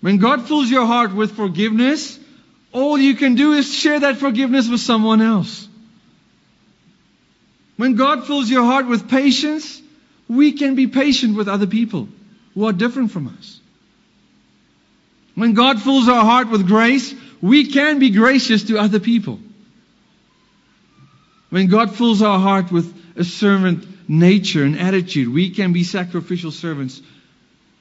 When 0.00 0.18
God 0.18 0.48
fills 0.48 0.70
your 0.70 0.86
heart 0.86 1.14
with 1.14 1.32
forgiveness, 1.32 2.18
all 2.72 2.98
you 2.98 3.14
can 3.14 3.34
do 3.34 3.52
is 3.52 3.72
share 3.72 4.00
that 4.00 4.16
forgiveness 4.16 4.68
with 4.68 4.80
someone 4.80 5.20
else. 5.20 5.68
When 7.76 7.96
God 7.96 8.26
fills 8.26 8.50
your 8.50 8.64
heart 8.64 8.86
with 8.86 9.08
patience, 9.08 9.80
we 10.28 10.52
can 10.52 10.74
be 10.74 10.86
patient 10.86 11.36
with 11.36 11.48
other 11.48 11.66
people 11.66 12.08
who 12.54 12.66
are 12.66 12.72
different 12.72 13.10
from 13.10 13.28
us. 13.28 13.60
When 15.34 15.54
God 15.54 15.82
fills 15.82 16.08
our 16.08 16.24
heart 16.24 16.50
with 16.50 16.66
grace, 16.66 17.14
we 17.42 17.66
can 17.66 17.98
be 17.98 18.10
gracious 18.10 18.64
to 18.64 18.78
other 18.78 19.00
people. 19.00 19.38
When 21.50 21.66
God 21.66 21.94
fills 21.94 22.22
our 22.22 22.38
heart 22.38 22.72
with 22.72 22.94
a 23.16 23.24
servant 23.24 24.08
nature 24.08 24.64
and 24.64 24.78
attitude, 24.78 25.28
we 25.32 25.50
can 25.50 25.72
be 25.72 25.84
sacrificial 25.84 26.50
servants 26.50 27.02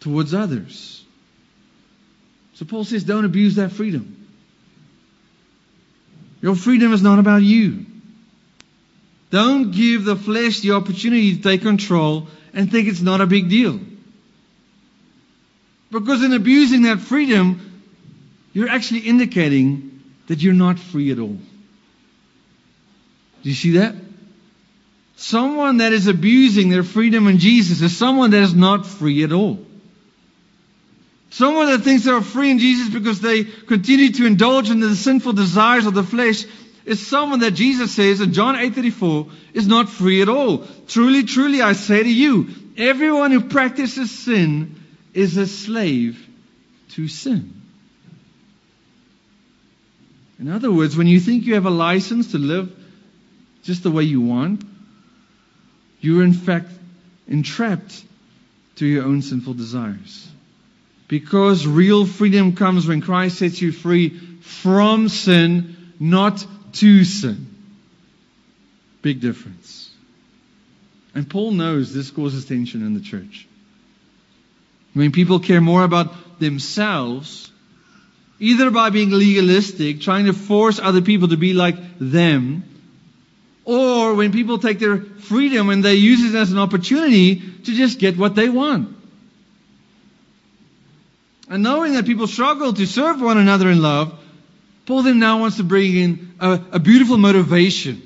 towards 0.03 0.33
others. 0.33 1.03
So 2.55 2.65
Paul 2.65 2.83
says, 2.83 3.03
don't 3.03 3.25
abuse 3.25 3.55
that 3.55 3.71
freedom. 3.71 4.27
Your 6.41 6.55
freedom 6.55 6.91
is 6.91 7.01
not 7.01 7.19
about 7.19 7.41
you. 7.41 7.85
Don't 9.31 9.71
give 9.71 10.03
the 10.03 10.17
flesh 10.17 10.59
the 10.59 10.71
opportunity 10.71 11.37
to 11.37 11.41
take 11.41 11.61
control 11.61 12.27
and 12.53 12.69
think 12.69 12.89
it's 12.89 13.01
not 13.01 13.21
a 13.21 13.25
big 13.25 13.49
deal. 13.49 13.79
Because 15.89 16.21
in 16.21 16.33
abusing 16.33 16.83
that 16.83 16.99
freedom, 16.99 17.81
you're 18.51 18.69
actually 18.69 19.01
indicating 19.01 20.03
that 20.27 20.43
you're 20.43 20.53
not 20.53 20.79
free 20.79 21.11
at 21.11 21.19
all. 21.19 21.37
Do 23.41 23.49
you 23.49 23.55
see 23.55 23.77
that? 23.77 23.95
Someone 25.15 25.77
that 25.77 25.93
is 25.93 26.07
abusing 26.07 26.69
their 26.69 26.83
freedom 26.83 27.27
in 27.27 27.37
Jesus 27.37 27.81
is 27.81 27.95
someone 27.95 28.31
that 28.31 28.43
is 28.43 28.53
not 28.53 28.85
free 28.85 29.23
at 29.23 29.31
all. 29.31 29.59
Someone 31.33 31.65
that 31.65 31.81
thinks 31.81 32.03
they 32.03 32.11
are 32.11 32.21
free 32.21 32.51
in 32.51 32.59
Jesus 32.59 32.93
because 32.93 33.19
they 33.19 33.43
continue 33.43 34.11
to 34.11 34.27
indulge 34.27 34.69
in 34.69 34.79
the 34.79 34.95
sinful 34.95 35.33
desires 35.33 35.87
of 35.87 35.95
the 35.95 36.03
flesh 36.03 36.45
is 36.85 37.07
someone 37.07 37.39
that 37.39 37.55
Jesus 37.55 37.91
says 37.91 38.21
in 38.21 38.33
John 38.33 38.55
8:34 38.55 39.31
is 39.55 39.67
not 39.67 39.89
free 39.89 40.21
at 40.21 40.29
all. 40.29 40.67
Truly, 40.87 41.23
truly 41.23 41.59
I 41.59 41.73
say 41.73 42.03
to 42.03 42.13
you, 42.13 42.49
everyone 42.77 43.31
who 43.31 43.41
practices 43.41 44.11
sin 44.11 44.75
is 45.15 45.35
a 45.37 45.47
slave 45.47 46.23
to 46.89 47.07
sin. 47.07 47.51
In 50.37 50.49
other 50.49 50.71
words, 50.71 50.95
when 50.95 51.07
you 51.07 51.19
think 51.19 51.45
you 51.45 51.55
have 51.55 51.65
a 51.65 51.71
license 51.71 52.33
to 52.33 52.37
live 52.37 52.71
just 53.63 53.81
the 53.81 53.89
way 53.89 54.03
you 54.03 54.21
want, 54.21 54.63
you're 55.99 56.23
in 56.23 56.33
fact 56.33 56.69
entrapped 57.27 58.03
to 58.75 58.85
your 58.85 59.05
own 59.05 59.23
sinful 59.23 59.55
desires. 59.55 60.29
Because 61.07 61.67
real 61.67 62.05
freedom 62.05 62.55
comes 62.55 62.87
when 62.87 63.01
Christ 63.01 63.37
sets 63.37 63.61
you 63.61 63.71
free 63.71 64.09
from 64.41 65.09
sin, 65.09 65.93
not 65.99 66.45
to 66.73 67.03
sin. 67.03 67.47
Big 69.01 69.19
difference. 69.19 69.91
And 71.13 71.29
Paul 71.29 71.51
knows 71.51 71.93
this 71.93 72.09
causes 72.09 72.45
tension 72.45 72.85
in 72.85 72.93
the 72.93 73.01
church. 73.01 73.47
When 74.93 75.11
people 75.11 75.39
care 75.39 75.61
more 75.61 75.83
about 75.83 76.39
themselves, 76.39 77.51
either 78.39 78.71
by 78.71 78.89
being 78.89 79.11
legalistic, 79.11 80.01
trying 80.01 80.25
to 80.25 80.33
force 80.33 80.79
other 80.79 81.01
people 81.01 81.29
to 81.29 81.37
be 81.37 81.53
like 81.53 81.75
them, 81.99 82.63
or 83.65 84.13
when 84.15 84.31
people 84.31 84.59
take 84.59 84.79
their 84.79 84.97
freedom 84.97 85.69
and 85.69 85.83
they 85.83 85.95
use 85.95 86.23
it 86.33 86.37
as 86.37 86.51
an 86.51 86.59
opportunity 86.59 87.35
to 87.35 87.73
just 87.73 87.99
get 87.99 88.17
what 88.17 88.35
they 88.35 88.49
want. 88.49 88.95
And 91.49 91.63
knowing 91.63 91.93
that 91.93 92.05
people 92.05 92.27
struggle 92.27 92.73
to 92.73 92.85
serve 92.85 93.21
one 93.21 93.37
another 93.37 93.69
in 93.69 93.81
love, 93.81 94.17
Paul 94.85 95.03
then 95.03 95.19
now 95.19 95.39
wants 95.39 95.57
to 95.57 95.63
bring 95.63 95.95
in 95.95 96.33
a, 96.39 96.59
a 96.73 96.79
beautiful 96.79 97.17
motivation. 97.17 98.01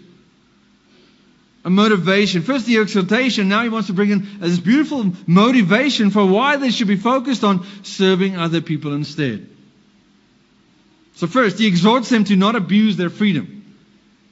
A 1.65 1.69
motivation. 1.69 2.43
First 2.43 2.65
the 2.65 2.77
exhortation, 2.77 3.49
now 3.49 3.63
he 3.63 3.69
wants 3.69 3.87
to 3.87 3.93
bring 3.93 4.11
in 4.11 4.39
this 4.39 4.59
beautiful 4.59 5.11
motivation 5.25 6.11
for 6.11 6.25
why 6.25 6.57
they 6.57 6.69
should 6.69 6.87
be 6.87 6.95
focused 6.95 7.43
on 7.43 7.65
serving 7.83 8.37
other 8.37 8.61
people 8.61 8.93
instead. 8.93 9.49
So 11.15 11.25
first, 11.25 11.57
he 11.57 11.67
exhorts 11.67 12.09
them 12.09 12.25
to 12.25 12.35
not 12.35 12.55
abuse 12.55 12.95
their 12.95 13.09
freedom 13.09 13.57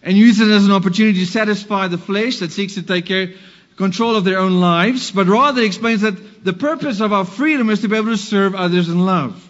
and 0.03 0.15
use 0.15 0.39
it 0.39 0.49
as 0.49 0.65
an 0.65 0.71
opportunity 0.71 1.25
to 1.25 1.25
satisfy 1.25 1.87
the 1.87 1.97
flesh 1.97 2.37
that 2.37 2.51
seeks 2.51 2.75
to 2.75 2.83
take 2.83 3.07
care, 3.07 3.33
control 3.77 4.15
of 4.15 4.23
their 4.23 4.39
own 4.39 4.61
lives, 4.61 5.11
but 5.11 5.27
rather 5.27 5.61
explains 5.61 6.01
that 6.01 6.43
the 6.43 6.53
purpose 6.53 7.01
of 7.01 7.11
our 7.11 7.25
freedom 7.25 7.69
is 7.69 7.81
to 7.81 7.88
be 7.88 7.97
able 7.97 8.11
to 8.11 8.17
serve 8.17 8.55
others 8.55 8.89
in 8.89 9.05
love. 9.05 9.41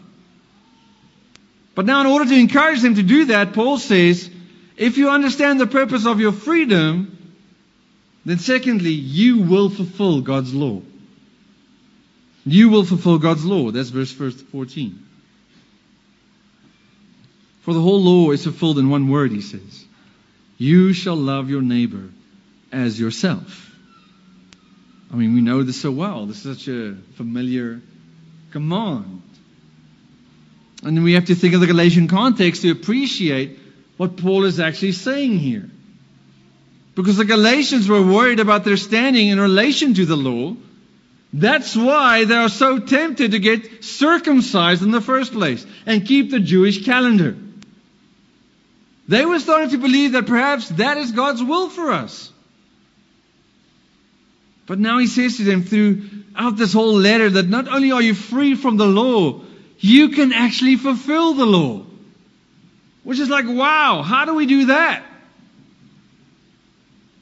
But 1.76 1.86
now, 1.86 2.02
in 2.02 2.08
order 2.08 2.26
to 2.26 2.40
encourage 2.40 2.82
them 2.82 2.96
to 2.96 3.04
do 3.04 3.26
that, 3.26 3.54
Paul 3.54 3.78
says, 3.78 4.30
if 4.78 4.98
you 4.98 5.10
understand 5.10 5.60
the 5.60 5.68
purpose 5.68 6.06
of 6.06 6.20
your 6.20 6.32
freedom, 6.32 7.36
then 8.26 8.40
secondly, 8.40 8.92
you 8.92 9.40
will 9.40 9.70
fulfill 9.70 10.22
God's 10.22 10.54
law. 10.54 10.82
You 12.46 12.70
will 12.70 12.86
fulfill 12.86 13.18
God's 13.20 13.46
law. 13.46 13.72
That's 13.72 13.90
verse 13.90 14.12
14. 14.12 15.06
For 17.62 17.74
the 17.74 17.82
whole 17.82 18.02
law 18.02 18.32
is 18.32 18.44
fulfilled 18.44 18.80
in 18.80 18.90
one 18.90 19.10
word, 19.10 19.32
he 19.32 19.42
says. 19.42 19.86
You 20.58 20.94
shall 20.94 21.16
love 21.16 21.50
your 21.50 21.62
neighbor 21.62 22.10
as 22.72 23.00
yourself. 23.00 23.65
I 25.16 25.18
mean, 25.18 25.34
we 25.34 25.40
know 25.40 25.64
this 25.64 25.80
so 25.80 25.92
well. 25.92 26.26
This 26.26 26.46
is 26.46 26.58
such 26.58 26.68
a 26.68 26.94
familiar 27.16 27.80
command. 28.52 29.22
And 30.84 31.06
we 31.06 31.14
have 31.14 31.28
to 31.28 31.36
think 31.36 31.54
of 31.54 31.62
the 31.62 31.68
Galatian 31.68 32.10
context 32.10 32.64
to 32.64 32.72
appreciate 32.72 33.58
what 33.96 34.18
Paul 34.18 34.44
is 34.44 34.60
actually 34.60 34.92
saying 34.92 35.40
here. 35.40 35.70
Because 36.96 37.16
the 37.16 37.24
Galatians 37.24 37.88
were 37.88 38.02
worried 38.02 38.42
about 38.42 38.66
their 38.66 38.76
standing 38.76 39.30
in 39.30 39.40
relation 39.40 39.94
to 39.94 40.06
the 40.06 40.18
law. 40.18 40.58
That's 41.32 41.78
why 41.78 42.26
they 42.26 42.36
are 42.36 42.50
so 42.50 42.80
tempted 42.80 43.32
to 43.32 43.40
get 43.40 43.86
circumcised 43.86 44.84
in 44.84 44.92
the 44.92 45.00
first 45.00 45.32
place 45.32 45.66
and 45.86 46.06
keep 46.06 46.30
the 46.30 46.42
Jewish 46.42 46.84
calendar. 46.84 47.38
They 49.08 49.26
were 49.26 49.40
starting 49.40 49.70
to 49.70 49.78
believe 49.78 50.12
that 50.12 50.28
perhaps 50.28 50.68
that 50.72 50.98
is 50.98 51.14
God's 51.14 51.42
will 51.42 51.70
for 51.70 51.94
us. 51.94 52.34
But 54.66 54.80
now 54.80 54.98
he 54.98 55.08
says 55.08 55.38
to 55.38 55.44
them 55.44 55.64
throughout 55.64 56.58
this 56.58 56.74
whole 56.74 56.94
letter 56.94 57.30
that 57.30 57.48
not 57.48 57.68
only 57.68 57.92
are 57.92 58.02
you 58.02 58.16
free 58.16 58.56
from 58.56 58.78
the 58.78 58.86
law, 58.86 59.42
you 59.80 60.10
can 60.10 60.34
actually 60.34 60.76
fulfill 60.76 61.34
the 61.34 61.46
law. 61.46 61.86
Which 63.04 63.20
is 63.20 63.30
like, 63.30 63.46
wow, 63.48 64.02
how 64.02 64.26
do 64.26 64.34
we 64.34 64.48
do 64.48 64.66
that? 64.68 65.04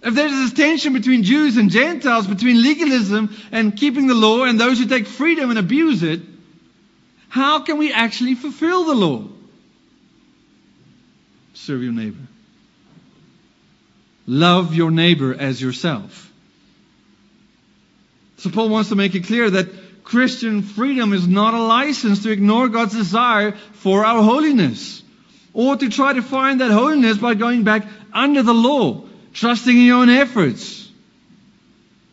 If 0.01 0.15
there's 0.15 0.31
this 0.31 0.53
tension 0.53 0.93
between 0.93 1.23
Jews 1.23 1.57
and 1.57 1.69
Gentiles, 1.69 2.27
between 2.27 2.61
legalism 2.61 3.35
and 3.51 3.75
keeping 3.75 4.07
the 4.07 4.13
law 4.13 4.43
and 4.43 4.59
those 4.59 4.79
who 4.79 4.85
take 4.85 5.07
freedom 5.07 5.49
and 5.49 5.59
abuse 5.59 6.03
it, 6.03 6.21
how 7.29 7.59
can 7.61 7.77
we 7.77 7.91
actually 7.91 8.35
fulfill 8.35 8.85
the 8.85 8.95
law? 8.95 9.27
serve 11.63 11.81
your 11.81 11.93
neighbor. 11.93 12.19
Love 14.27 14.75
your 14.75 14.91
neighbor 14.91 15.33
as 15.33 15.61
yourself. 15.61 16.32
So 18.43 18.49
Paul 18.49 18.67
wants 18.67 18.89
to 18.89 18.97
make 18.97 19.15
it 19.15 19.23
clear 19.23 19.49
that 19.49 20.03
Christian 20.03 20.63
freedom 20.63 21.13
is 21.13 21.25
not 21.25 21.53
a 21.53 21.63
license 21.63 22.23
to 22.23 22.29
ignore 22.29 22.67
God's 22.67 22.93
desire 22.93 23.53
for 23.71 24.03
our 24.03 24.21
holiness 24.21 25.01
or 25.53 25.77
to 25.77 25.89
try 25.89 26.11
to 26.11 26.21
find 26.21 26.59
that 26.59 26.69
holiness 26.69 27.17
by 27.17 27.35
going 27.35 27.63
back 27.63 27.87
under 28.11 28.43
the 28.43 28.53
law, 28.53 29.05
trusting 29.31 29.77
in 29.77 29.85
your 29.85 29.99
own 29.99 30.09
efforts. 30.09 30.91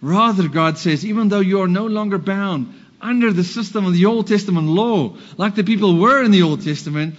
Rather, 0.00 0.46
God 0.46 0.78
says, 0.78 1.04
even 1.04 1.30
though 1.30 1.40
you 1.40 1.62
are 1.62 1.66
no 1.66 1.86
longer 1.86 2.16
bound 2.16 2.74
under 3.00 3.32
the 3.32 3.42
system 3.42 3.84
of 3.84 3.94
the 3.94 4.06
Old 4.06 4.28
Testament 4.28 4.68
law, 4.68 5.16
like 5.36 5.56
the 5.56 5.64
people 5.64 5.98
were 5.98 6.22
in 6.22 6.30
the 6.30 6.42
Old 6.42 6.62
Testament, 6.62 7.16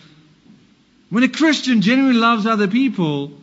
when 1.09 1.23
a 1.23 1.27
Christian 1.27 1.81
genuinely 1.81 2.17
loves 2.17 2.45
other 2.45 2.69
people, 2.69 3.40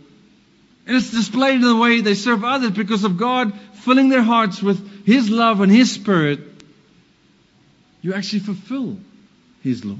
and 0.89 0.97
it's 0.97 1.11
displayed 1.11 1.57
in 1.57 1.61
the 1.61 1.77
way 1.77 2.01
they 2.01 2.15
serve 2.15 2.43
others 2.45 2.71
because 2.71 3.05
of 3.05 3.19
God 3.19 3.53
filling 3.75 4.09
their 4.09 4.23
hearts 4.23 4.63
with 4.63 5.05
His 5.05 5.29
love 5.29 5.61
and 5.61 5.71
His 5.71 5.93
Spirit, 5.93 6.41
you 8.01 8.15
actually 8.15 8.41
fulfill 8.41 8.99
His 9.63 9.85
law. 9.85 9.99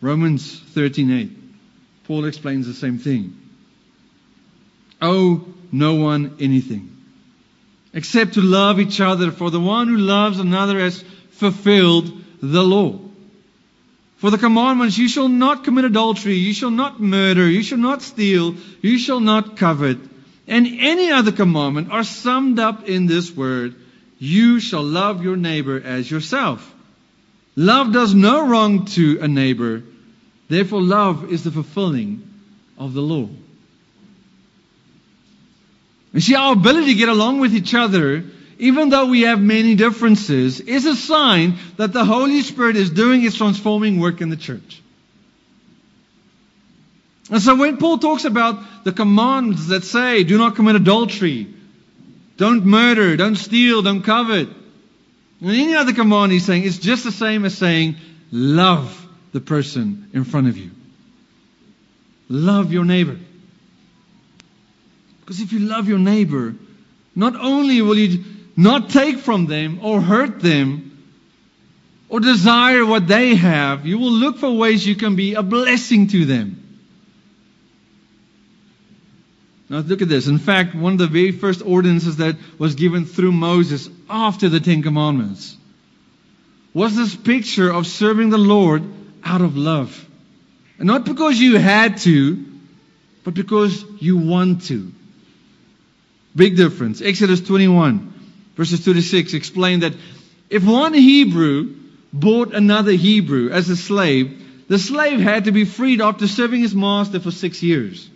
Romans 0.00 0.60
13:8. 0.74 1.30
Paul 2.04 2.24
explains 2.26 2.68
the 2.68 2.74
same 2.74 2.98
thing. 2.98 3.36
Owe 5.00 5.44
no 5.72 5.94
one 5.94 6.36
anything 6.38 6.96
except 7.92 8.34
to 8.34 8.40
love 8.40 8.78
each 8.78 9.00
other, 9.00 9.32
for 9.32 9.50
the 9.50 9.60
one 9.60 9.88
who 9.88 9.96
loves 9.96 10.38
another 10.38 10.78
has 10.78 11.02
fulfilled 11.32 12.12
the 12.40 12.62
law. 12.62 12.98
For 14.22 14.30
the 14.30 14.38
commandments, 14.38 14.96
you 14.96 15.08
shall 15.08 15.28
not 15.28 15.64
commit 15.64 15.84
adultery, 15.84 16.36
you 16.36 16.54
shall 16.54 16.70
not 16.70 17.00
murder, 17.00 17.50
you 17.50 17.60
shall 17.64 17.78
not 17.78 18.02
steal, 18.02 18.54
you 18.80 18.96
shall 18.96 19.18
not 19.18 19.56
covet, 19.56 19.98
and 20.46 20.64
any 20.78 21.10
other 21.10 21.32
commandment 21.32 21.90
are 21.90 22.04
summed 22.04 22.60
up 22.60 22.88
in 22.88 23.06
this 23.06 23.32
word, 23.32 23.74
you 24.20 24.60
shall 24.60 24.84
love 24.84 25.24
your 25.24 25.36
neighbor 25.36 25.82
as 25.84 26.08
yourself. 26.08 26.72
Love 27.56 27.92
does 27.92 28.14
no 28.14 28.46
wrong 28.46 28.84
to 28.84 29.18
a 29.20 29.26
neighbor. 29.26 29.82
Therefore, 30.48 30.82
love 30.82 31.32
is 31.32 31.42
the 31.42 31.50
fulfilling 31.50 32.22
of 32.78 32.94
the 32.94 33.02
law. 33.02 33.28
You 36.12 36.20
see, 36.20 36.36
our 36.36 36.52
ability 36.52 36.92
to 36.92 36.94
get 36.94 37.08
along 37.08 37.40
with 37.40 37.56
each 37.56 37.74
other, 37.74 38.22
even 38.62 38.90
though 38.90 39.06
we 39.06 39.22
have 39.22 39.40
many 39.40 39.74
differences, 39.74 40.60
is 40.60 40.86
a 40.86 40.94
sign 40.94 41.58
that 41.78 41.92
the 41.92 42.04
Holy 42.04 42.42
Spirit 42.42 42.76
is 42.76 42.90
doing 42.90 43.24
its 43.24 43.34
transforming 43.34 43.98
work 43.98 44.20
in 44.20 44.28
the 44.28 44.36
church. 44.36 44.80
And 47.28 47.42
so 47.42 47.56
when 47.56 47.78
Paul 47.78 47.98
talks 47.98 48.24
about 48.24 48.84
the 48.84 48.92
commands 48.92 49.66
that 49.66 49.82
say, 49.82 50.22
do 50.22 50.38
not 50.38 50.54
commit 50.54 50.76
adultery, 50.76 51.52
don't 52.36 52.64
murder, 52.64 53.16
don't 53.16 53.34
steal, 53.34 53.82
don't 53.82 54.02
covet, 54.02 54.48
and 55.40 55.50
any 55.50 55.74
other 55.74 55.92
command 55.92 56.30
he's 56.30 56.46
saying, 56.46 56.62
it's 56.62 56.78
just 56.78 57.02
the 57.02 57.10
same 57.10 57.44
as 57.44 57.58
saying, 57.58 57.96
love 58.30 59.04
the 59.32 59.40
person 59.40 60.08
in 60.12 60.22
front 60.22 60.46
of 60.46 60.56
you. 60.56 60.70
Love 62.28 62.72
your 62.72 62.84
neighbor. 62.84 63.18
Because 65.18 65.40
if 65.40 65.52
you 65.52 65.58
love 65.58 65.88
your 65.88 65.98
neighbor, 65.98 66.54
not 67.16 67.34
only 67.34 67.82
will 67.82 67.98
you 67.98 68.24
not 68.56 68.90
take 68.90 69.18
from 69.18 69.46
them 69.46 69.80
or 69.82 70.00
hurt 70.00 70.40
them 70.40 70.88
or 72.08 72.20
desire 72.20 72.84
what 72.84 73.06
they 73.06 73.34
have, 73.34 73.86
you 73.86 73.98
will 73.98 74.12
look 74.12 74.38
for 74.38 74.50
ways 74.50 74.86
you 74.86 74.94
can 74.94 75.16
be 75.16 75.34
a 75.34 75.42
blessing 75.42 76.08
to 76.08 76.24
them. 76.24 76.58
Now 79.70 79.78
look 79.78 80.02
at 80.02 80.08
this. 80.08 80.26
In 80.26 80.38
fact, 80.38 80.74
one 80.74 80.92
of 80.92 80.98
the 80.98 81.06
very 81.06 81.32
first 81.32 81.62
ordinances 81.64 82.18
that 82.18 82.36
was 82.58 82.74
given 82.74 83.06
through 83.06 83.32
Moses 83.32 83.88
after 84.10 84.50
the 84.50 84.60
Ten 84.60 84.82
Commandments 84.82 85.56
was 86.74 86.94
this 86.94 87.16
picture 87.16 87.72
of 87.72 87.86
serving 87.86 88.28
the 88.28 88.38
Lord 88.38 88.82
out 89.24 89.40
of 89.40 89.56
love. 89.56 90.06
And 90.78 90.86
not 90.86 91.06
because 91.06 91.38
you 91.38 91.58
had 91.58 91.96
to, 91.98 92.44
but 93.24 93.32
because 93.32 93.84
you 94.00 94.18
want 94.18 94.64
to. 94.64 94.92
Big 96.34 96.56
difference. 96.56 97.00
Exodus 97.00 97.40
21, 97.40 98.11
verses 98.56 98.84
2 98.84 98.94
to 98.94 99.02
6 99.02 99.34
explain 99.34 99.80
that 99.80 99.94
if 100.50 100.64
one 100.64 100.94
Hebrew 100.94 101.74
bought 102.12 102.54
another 102.54 102.92
Hebrew 102.92 103.50
as 103.50 103.68
a 103.70 103.76
slave, 103.76 104.66
the 104.68 104.78
slave 104.78 105.20
had 105.20 105.44
to 105.44 105.52
be 105.52 105.64
freed 105.64 106.00
after 106.00 106.26
serving 106.26 106.60
his 106.60 106.74
master 106.74 107.20
for 107.20 107.30
six 107.30 107.62
years. 107.62 108.08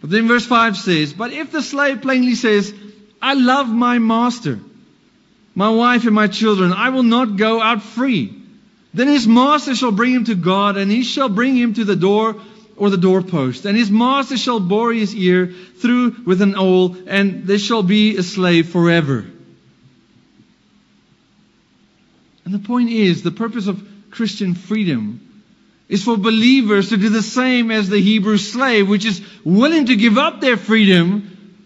But 0.00 0.10
then 0.10 0.28
verse 0.28 0.46
5 0.46 0.76
says, 0.76 1.12
But 1.12 1.32
if 1.32 1.52
the 1.52 1.62
slave 1.62 2.02
plainly 2.02 2.34
says, 2.34 2.72
I 3.20 3.34
love 3.34 3.68
my 3.68 3.98
master, 3.98 4.58
my 5.54 5.68
wife 5.68 6.04
and 6.06 6.14
my 6.14 6.26
children, 6.26 6.72
I 6.72 6.88
will 6.88 7.02
not 7.02 7.36
go 7.36 7.60
out 7.60 7.82
free. 7.82 8.34
Then 8.94 9.08
his 9.08 9.28
master 9.28 9.74
shall 9.74 9.92
bring 9.92 10.14
him 10.14 10.24
to 10.24 10.34
God, 10.34 10.76
and 10.76 10.90
he 10.90 11.02
shall 11.02 11.28
bring 11.28 11.56
him 11.56 11.74
to 11.74 11.84
the 11.84 11.96
door 11.96 12.36
or 12.80 12.88
the 12.88 12.96
doorpost. 12.96 13.66
And 13.66 13.76
his 13.76 13.90
master 13.90 14.38
shall 14.38 14.58
bore 14.58 14.92
his 14.92 15.14
ear 15.14 15.46
through 15.46 16.16
with 16.24 16.40
an 16.40 16.56
awl, 16.56 16.96
and 17.06 17.44
they 17.46 17.58
shall 17.58 17.82
be 17.82 18.16
a 18.16 18.22
slave 18.22 18.70
forever. 18.70 19.26
And 22.46 22.54
the 22.54 22.58
point 22.58 22.88
is, 22.88 23.22
the 23.22 23.30
purpose 23.30 23.66
of 23.66 23.86
Christian 24.10 24.54
freedom 24.54 25.44
is 25.90 26.02
for 26.02 26.16
believers 26.16 26.88
to 26.88 26.96
do 26.96 27.10
the 27.10 27.22
same 27.22 27.70
as 27.70 27.90
the 27.90 28.00
Hebrew 28.00 28.38
slave, 28.38 28.88
which 28.88 29.04
is 29.04 29.20
willing 29.44 29.86
to 29.86 29.96
give 29.96 30.16
up 30.16 30.40
their 30.40 30.56
freedom, 30.56 31.58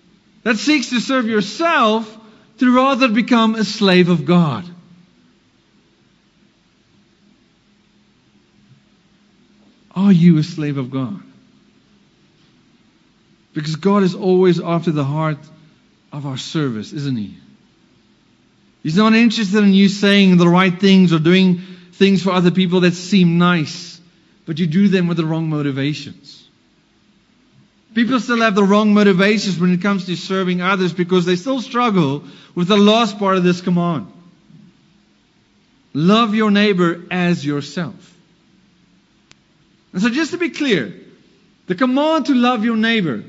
that 0.43 0.57
seeks 0.57 0.91
to 0.91 1.01
serve 1.01 1.27
yourself, 1.27 2.19
to 2.59 2.75
rather 2.75 3.09
become 3.09 3.55
a 3.55 3.65
slave 3.65 4.09
of 4.09 4.25
God. 4.25 4.69
Are 9.95 10.13
you 10.13 10.39
a 10.39 10.43
slave 10.43 10.77
of 10.77 10.91
God? 10.91 11.21
Because 13.53 13.77
God 13.77 14.03
is 14.03 14.15
always 14.15 14.61
after 14.61 14.91
the 14.91 15.05
heart 15.05 15.39
of 16.13 16.27
our 16.27 16.37
service, 16.37 16.93
isn't 16.93 17.17
He? 17.17 17.39
He's 18.83 18.97
not 18.97 19.15
interested 19.15 19.63
in 19.63 19.73
you 19.73 19.89
saying 19.89 20.37
the 20.37 20.49
right 20.49 20.79
things 20.79 21.13
or 21.13 21.19
doing 21.19 21.61
things 21.93 22.23
for 22.23 22.31
other 22.31 22.51
people 22.51 22.81
that 22.81 22.95
seem 22.95 23.39
nice, 23.39 24.01
but 24.47 24.59
you 24.59 24.67
do 24.67 24.89
them 24.89 25.07
with 25.07 25.17
the 25.17 25.25
wrong 25.25 25.49
motivations. 25.49 26.47
People 27.95 28.19
still 28.19 28.41
have 28.41 28.57
the 28.57 28.65
wrong 28.65 28.93
motivations 28.93 29.59
when 29.59 29.73
it 29.73 29.81
comes 29.81 30.07
to 30.07 30.17
serving 30.17 30.61
others 30.61 30.93
because 30.93 31.25
they 31.25 31.37
still 31.37 31.61
struggle 31.61 32.25
with 32.55 32.67
the 32.67 32.77
last 32.77 33.21
part 33.21 33.37
of 33.37 33.45
this 33.45 33.61
command. 33.61 34.11
Love 35.93 36.35
your 36.35 36.51
neighbor 36.51 37.05
as 37.13 37.47
yourself. 37.47 38.14
And 39.95 40.03
so, 40.03 40.11
just 40.11 40.33
to 40.33 40.39
be 40.39 40.51
clear, 40.51 40.93
the 41.69 41.77
command 41.77 42.27
to 42.27 42.35
love 42.35 42.65
your 42.65 42.77
neighbor 42.77 43.23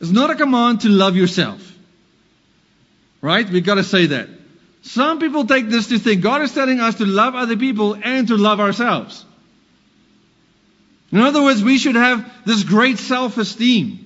is 0.00 0.10
not 0.10 0.30
a 0.30 0.34
command 0.34 0.80
to 0.80 0.88
love 0.88 1.16
yourself. 1.16 1.60
Right? 3.20 3.48
We've 3.48 3.64
got 3.64 3.76
to 3.76 3.84
say 3.84 4.06
that. 4.06 4.28
Some 4.82 5.20
people 5.20 5.46
take 5.46 5.68
this 5.68 5.86
to 5.88 6.00
think 6.00 6.20
God 6.20 6.42
is 6.42 6.52
telling 6.52 6.80
us 6.80 6.96
to 6.96 7.06
love 7.06 7.36
other 7.36 7.56
people 7.56 7.94
and 7.94 8.26
to 8.26 8.36
love 8.36 8.58
ourselves. 8.58 9.24
In 11.12 11.20
other 11.20 11.40
words, 11.40 11.62
we 11.62 11.78
should 11.78 11.94
have 11.94 12.28
this 12.44 12.64
great 12.64 12.98
self 12.98 13.38
esteem. 13.38 14.00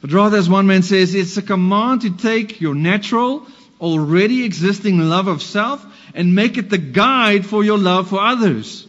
But 0.00 0.12
rather, 0.12 0.38
as 0.38 0.48
one 0.48 0.66
man 0.66 0.82
says, 0.82 1.14
it's 1.14 1.36
a 1.36 1.42
command 1.42 2.02
to 2.02 2.16
take 2.16 2.62
your 2.62 2.74
natural, 2.74 3.46
already 3.82 4.44
existing 4.44 4.98
love 4.98 5.28
of 5.28 5.42
self 5.42 5.84
and 6.14 6.34
make 6.34 6.56
it 6.56 6.70
the 6.70 6.78
guide 6.78 7.44
for 7.44 7.62
your 7.62 7.76
love 7.76 8.08
for 8.08 8.22
others 8.22 8.85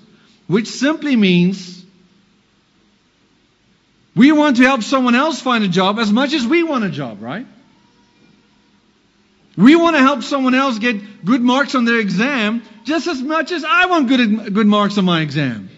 which 0.47 0.67
simply 0.67 1.15
means 1.15 1.85
we 4.15 4.31
want 4.31 4.57
to 4.57 4.63
help 4.63 4.81
someone 4.81 5.13
else 5.13 5.39
find 5.41 5.63
a 5.63 5.67
job 5.67 5.99
as 5.99 6.11
much 6.11 6.33
as 6.33 6.45
we 6.47 6.63
want 6.63 6.83
a 6.83 6.89
job, 6.89 7.21
right? 7.21 7.45
We 9.55 9.75
want 9.75 9.95
to 9.95 10.01
help 10.01 10.23
someone 10.23 10.55
else 10.55 10.79
get 10.79 11.25
good 11.25 11.41
marks 11.41 11.75
on 11.75 11.85
their 11.85 11.99
exam 11.99 12.63
just 12.83 13.07
as 13.07 13.21
much 13.21 13.51
as 13.51 13.63
I 13.63 13.87
want 13.87 14.07
good, 14.07 14.53
good 14.53 14.67
marks 14.67 14.97
on 14.97 15.05
my 15.05 15.21
exam. 15.21 15.69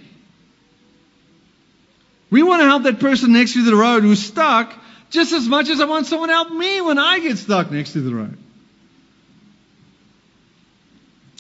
We 2.30 2.44
want 2.44 2.62
to 2.62 2.66
help 2.66 2.84
that 2.84 3.00
person 3.00 3.34
next 3.34 3.54
to 3.54 3.64
the 3.64 3.76
road 3.76 4.04
who's 4.04 4.24
stuck 4.24 4.74
just 5.10 5.34
as 5.34 5.48
much 5.48 5.70
as 5.70 5.82
I 5.82 5.86
want 5.86 6.06
someone 6.06 6.30
to 6.30 6.36
help 6.36 6.52
me 6.52 6.82
when 6.82 7.00
I 7.00 7.20
get 7.20 7.38
stuck 7.38 7.72
next 7.72 7.94
to 7.94 8.02
the 8.02 8.14
road. 8.14 8.38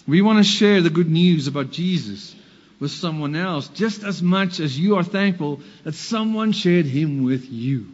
We 0.08 0.22
want 0.22 0.39
to 0.39 0.44
share 0.44 0.82
the 0.82 0.89
good 0.89 1.10
news 1.10 1.48
about 1.48 1.70
Jesus 1.70 2.36
with 2.80 2.92
someone 2.92 3.36
else 3.36 3.68
just 3.70 4.04
as 4.04 4.22
much 4.22 4.60
as 4.60 4.78
you 4.80 4.96
are 4.96 5.04
thankful 5.04 5.62
that 5.84 5.96
someone 5.96 6.52
shared 6.52 6.86
him 6.86 7.24
with 7.24 7.50
you. 7.50 7.88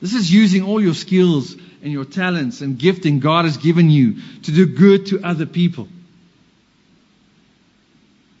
This 0.00 0.14
is 0.14 0.32
using 0.32 0.62
all 0.62 0.80
your 0.80 0.94
skills 0.94 1.54
and 1.82 1.92
your 1.92 2.04
talents 2.04 2.60
and 2.60 2.78
gifting 2.78 3.18
God 3.18 3.44
has 3.44 3.56
given 3.56 3.90
you 3.90 4.16
to 4.42 4.52
do 4.52 4.66
good 4.66 5.06
to 5.06 5.22
other 5.22 5.46
people. 5.46 5.88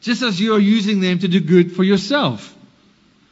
Just 0.00 0.22
as 0.22 0.40
you 0.40 0.54
are 0.54 0.60
using 0.60 1.00
them 1.00 1.18
to 1.18 1.28
do 1.28 1.40
good 1.40 1.74
for 1.74 1.82
yourself. 1.82 2.54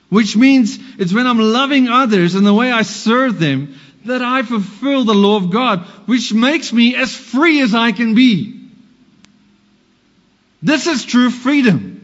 Which 0.09 0.37
means 0.37 0.79
it's 0.99 1.13
when 1.13 1.27
I'm 1.27 1.39
loving 1.39 1.89
others 1.89 2.35
and 2.35 2.47
the 2.47 2.55
way 2.55 2.71
I 2.71 2.83
serve 2.83 3.39
them 3.39 3.79
that 4.05 4.23
I 4.23 4.43
fulfill 4.43 5.05
the 5.05 5.15
law 5.15 5.37
of 5.37 5.51
God, 5.51 5.81
which 6.07 6.33
makes 6.33 6.73
me 6.73 6.95
as 6.95 7.15
free 7.15 7.61
as 7.61 7.75
I 7.75 7.93
can 7.93 8.15
be. 8.15 8.56
This 10.63 10.87
is 10.87 11.05
true 11.05 11.31
freedom. 11.31 11.97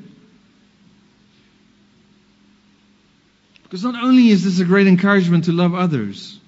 Because 3.65 3.85
not 3.85 4.03
only 4.03 4.29
is 4.29 4.45
this 4.45 4.61
a 4.61 4.65
great 4.65 4.87
encouragement 4.87 5.45
to 5.45 5.53
love 5.53 5.75
others, 5.75 6.39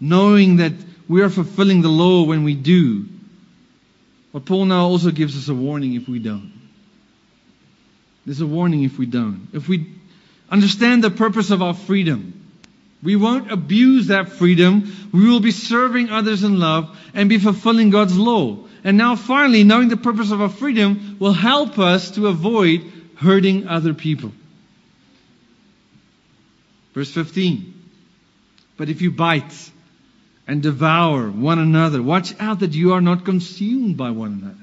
knowing 0.00 0.56
that 0.56 0.72
we 1.08 1.22
are 1.22 1.28
fulfilling 1.28 1.82
the 1.82 1.88
law 1.88 2.24
when 2.24 2.44
we 2.44 2.54
do, 2.54 3.06
but 4.32 4.44
Paul 4.44 4.66
now 4.66 4.86
also 4.86 5.10
gives 5.10 5.36
us 5.36 5.48
a 5.48 5.54
warning 5.54 5.94
if 5.94 6.08
we 6.08 6.18
don't. 6.18 6.52
There's 8.24 8.40
a 8.40 8.46
warning 8.46 8.84
if 8.84 8.98
we 8.98 9.06
don't. 9.06 9.48
If 9.52 9.68
we 9.68 9.92
understand 10.50 11.04
the 11.04 11.10
purpose 11.10 11.50
of 11.50 11.62
our 11.62 11.74
freedom, 11.74 12.44
we 13.02 13.16
won't 13.16 13.52
abuse 13.52 14.06
that 14.06 14.30
freedom. 14.30 15.10
We 15.12 15.28
will 15.28 15.40
be 15.40 15.50
serving 15.50 16.10
others 16.10 16.42
in 16.42 16.58
love 16.58 16.98
and 17.12 17.28
be 17.28 17.38
fulfilling 17.38 17.90
God's 17.90 18.16
law. 18.16 18.66
And 18.84 18.98
now 18.98 19.16
finally, 19.16 19.64
knowing 19.64 19.88
the 19.88 19.96
purpose 19.96 20.30
of 20.30 20.40
our 20.40 20.48
freedom 20.48 21.16
will 21.18 21.32
help 21.32 21.78
us 21.78 22.12
to 22.12 22.28
avoid 22.28 22.92
hurting 23.16 23.66
other 23.66 23.94
people. 23.94 24.32
Verse 26.92 27.10
15. 27.10 27.72
But 28.76 28.90
if 28.90 29.00
you 29.00 29.10
bite 29.10 29.70
and 30.46 30.62
devour 30.62 31.30
one 31.30 31.58
another. 31.58 32.02
Watch 32.02 32.34
out 32.38 32.60
that 32.60 32.74
you 32.74 32.92
are 32.92 33.00
not 33.00 33.24
consumed 33.24 33.96
by 33.96 34.10
one 34.10 34.40
another. 34.42 34.58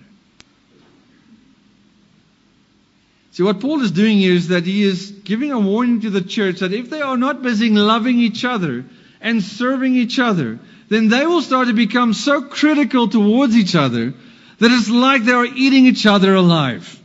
See, 3.31 3.43
what 3.43 3.61
Paul 3.61 3.81
is 3.81 3.91
doing 3.91 4.17
here 4.17 4.33
is 4.33 4.49
that 4.49 4.65
he 4.65 4.83
is 4.83 5.09
giving 5.09 5.51
a 5.51 5.59
warning 5.59 6.01
to 6.01 6.09
the 6.09 6.21
church 6.21 6.59
that 6.59 6.73
if 6.73 6.89
they 6.89 7.01
are 7.01 7.17
not 7.17 7.41
busy 7.41 7.69
loving 7.69 8.19
each 8.19 8.43
other 8.43 8.85
and 9.21 9.41
serving 9.41 9.95
each 9.95 10.19
other, 10.19 10.59
then 10.91 11.07
they 11.07 11.25
will 11.25 11.41
start 11.41 11.69
to 11.69 11.73
become 11.73 12.13
so 12.13 12.41
critical 12.41 13.07
towards 13.07 13.55
each 13.55 13.75
other 13.75 14.13
that 14.59 14.71
it's 14.71 14.89
like 14.89 15.23
they 15.23 15.31
are 15.31 15.45
eating 15.45 15.85
each 15.85 16.05
other 16.05 16.35
alive. 16.35 16.99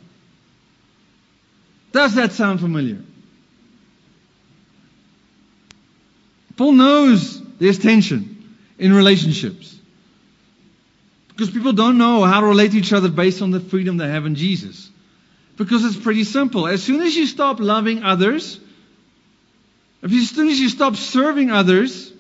Does 1.92 2.16
that 2.16 2.32
sound 2.32 2.58
familiar? 2.58 2.98
Paul 6.56 6.72
knows 6.72 7.40
there's 7.58 7.78
tension 7.78 8.56
in 8.76 8.92
relationships. 8.92 9.78
Because 11.28 11.50
people 11.50 11.72
don't 11.72 11.96
know 11.96 12.24
how 12.24 12.40
to 12.40 12.46
relate 12.46 12.72
to 12.72 12.78
each 12.78 12.92
other 12.92 13.08
based 13.08 13.40
on 13.40 13.52
the 13.52 13.60
freedom 13.60 13.98
they 13.98 14.08
have 14.08 14.26
in 14.26 14.34
Jesus. 14.34 14.90
Because 15.56 15.84
it's 15.84 15.96
pretty 15.96 16.24
simple. 16.24 16.66
As 16.66 16.82
soon 16.82 17.02
as 17.02 17.14
you 17.14 17.24
stop 17.24 17.60
loving 17.60 18.02
others, 18.02 18.58
as 20.02 20.30
soon 20.30 20.48
as 20.48 20.58
you 20.58 20.70
stop 20.70 20.96
serving 20.96 21.52
others, 21.52 22.12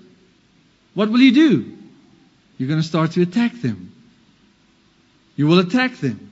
what 0.96 1.10
will 1.10 1.20
you 1.20 1.32
do? 1.32 1.76
You're 2.56 2.68
going 2.68 2.80
to 2.80 2.86
start 2.86 3.12
to 3.12 3.22
attack 3.22 3.52
them. 3.60 3.92
You 5.36 5.46
will 5.46 5.58
attack 5.58 5.96
them. 5.96 6.30